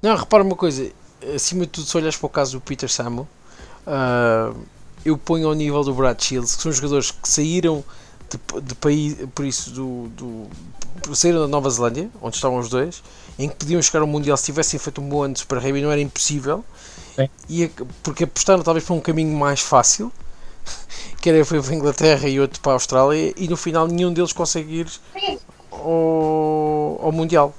Não, 0.00 0.16
repara 0.16 0.44
uma 0.44 0.54
coisa, 0.54 0.88
acima 1.34 1.62
de 1.62 1.72
tudo, 1.72 1.88
se 1.88 1.96
olhas 1.96 2.16
para 2.16 2.26
o 2.26 2.30
caso 2.30 2.52
do 2.52 2.60
Peter 2.60 2.88
Samuel, 2.88 3.26
uh, 3.84 4.56
eu 5.04 5.18
ponho 5.18 5.48
ao 5.48 5.54
nível 5.54 5.82
do 5.82 5.92
Brad 5.92 6.20
Shields, 6.20 6.54
que 6.54 6.62
são 6.62 6.70
jogadores 6.70 7.10
que 7.10 7.28
saíram 7.28 7.82
de, 8.30 8.60
de 8.62 8.74
país, 8.76 9.16
por 9.34 9.44
isso, 9.44 9.72
do, 9.72 10.08
do, 10.10 11.16
saíram 11.16 11.40
da 11.40 11.48
Nova 11.48 11.68
Zelândia, 11.68 12.08
onde 12.22 12.36
estavam 12.36 12.60
os 12.60 12.68
dois, 12.68 13.02
em 13.36 13.48
que 13.48 13.56
podiam 13.56 13.82
chegar 13.82 14.02
ao 14.02 14.06
Mundial 14.06 14.36
se 14.36 14.44
tivessem 14.44 14.78
feito 14.78 15.00
um 15.00 15.08
bom 15.08 15.24
ano 15.24 15.34
de 15.34 15.40
Super 15.40 15.58
Rugby, 15.58 15.82
não 15.82 15.90
era 15.90 16.00
impossível 16.00 16.64
e, 17.48 17.70
porque 18.02 18.24
apostaram 18.24 18.62
talvez 18.62 18.84
para 18.84 18.94
um 18.94 19.00
caminho 19.00 19.36
mais 19.36 19.60
fácil, 19.60 20.12
que 21.20 21.30
era 21.30 21.44
foi 21.44 21.60
para 21.62 21.72
a 21.72 21.74
Inglaterra 21.74 22.28
e 22.28 22.38
outro 22.40 22.60
para 22.60 22.72
a 22.72 22.74
Austrália, 22.74 23.32
e 23.36 23.48
no 23.48 23.56
final 23.56 23.86
nenhum 23.86 24.12
deles 24.12 24.32
consegue 24.32 24.80
ir 24.80 24.88
ao, 25.70 27.00
ao 27.02 27.12
Mundial. 27.12 27.54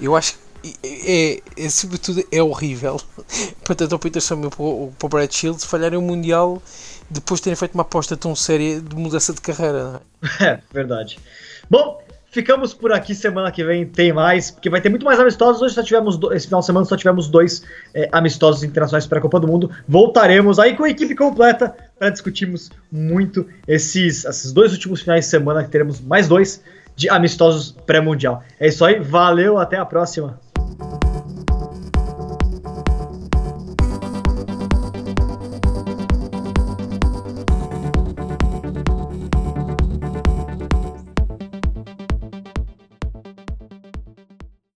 Eu 0.00 0.16
acho 0.16 0.34
que 0.34 0.40
é, 0.82 1.42
é, 1.56 1.68
sobretudo 1.70 2.22
é 2.30 2.42
horrível 2.42 3.00
para 3.64 3.74
tanto 3.74 3.96
o 3.96 3.98
Peter 3.98 4.20
Samuel 4.20 4.50
para 4.50 4.62
o, 4.62 4.92
para 4.98 5.06
o 5.06 5.08
Brad 5.08 5.32
Shields 5.32 5.64
falharem 5.64 5.98
o 5.98 6.02
Mundial 6.02 6.62
depois 7.08 7.40
de 7.40 7.44
terem 7.44 7.56
feito 7.56 7.74
uma 7.74 7.82
aposta 7.82 8.16
tão 8.16 8.36
séria 8.36 8.80
de 8.80 8.94
mudança 8.94 9.32
de 9.32 9.40
carreira. 9.40 10.02
É? 10.38 10.44
é, 10.44 10.62
verdade. 10.72 11.18
Bom, 11.68 12.00
Ficamos 12.30 12.72
por 12.72 12.92
aqui 12.92 13.12
semana 13.12 13.50
que 13.50 13.64
vem, 13.64 13.84
tem 13.84 14.12
mais, 14.12 14.52
porque 14.52 14.70
vai 14.70 14.80
ter 14.80 14.88
muito 14.88 15.04
mais 15.04 15.18
amistosos. 15.18 15.60
Hoje 15.60 15.74
só 15.74 15.82
tivemos 15.82 16.16
esse 16.32 16.46
final 16.46 16.60
de 16.60 16.66
semana 16.66 16.86
só 16.86 16.96
tivemos 16.96 17.28
dois 17.28 17.64
é, 17.92 18.08
amistosos 18.12 18.62
internacionais 18.62 19.04
para 19.04 19.18
a 19.18 19.20
Copa 19.20 19.40
do 19.40 19.48
Mundo. 19.48 19.68
Voltaremos 19.88 20.60
aí 20.60 20.76
com 20.76 20.84
a 20.84 20.90
equipe 20.90 21.16
completa 21.16 21.74
para 21.98 22.08
discutirmos 22.08 22.70
muito 22.90 23.44
esses, 23.66 24.24
esses 24.24 24.52
dois 24.52 24.72
últimos 24.72 25.00
finais 25.02 25.24
de 25.24 25.30
semana 25.30 25.64
que 25.64 25.70
teremos 25.70 26.00
mais 26.00 26.28
dois 26.28 26.62
de 26.94 27.08
amistosos 27.08 27.76
pré-mundial. 27.84 28.44
É 28.60 28.68
isso 28.68 28.84
aí, 28.84 29.00
valeu, 29.00 29.58
até 29.58 29.76
a 29.76 29.84
próxima. 29.84 30.38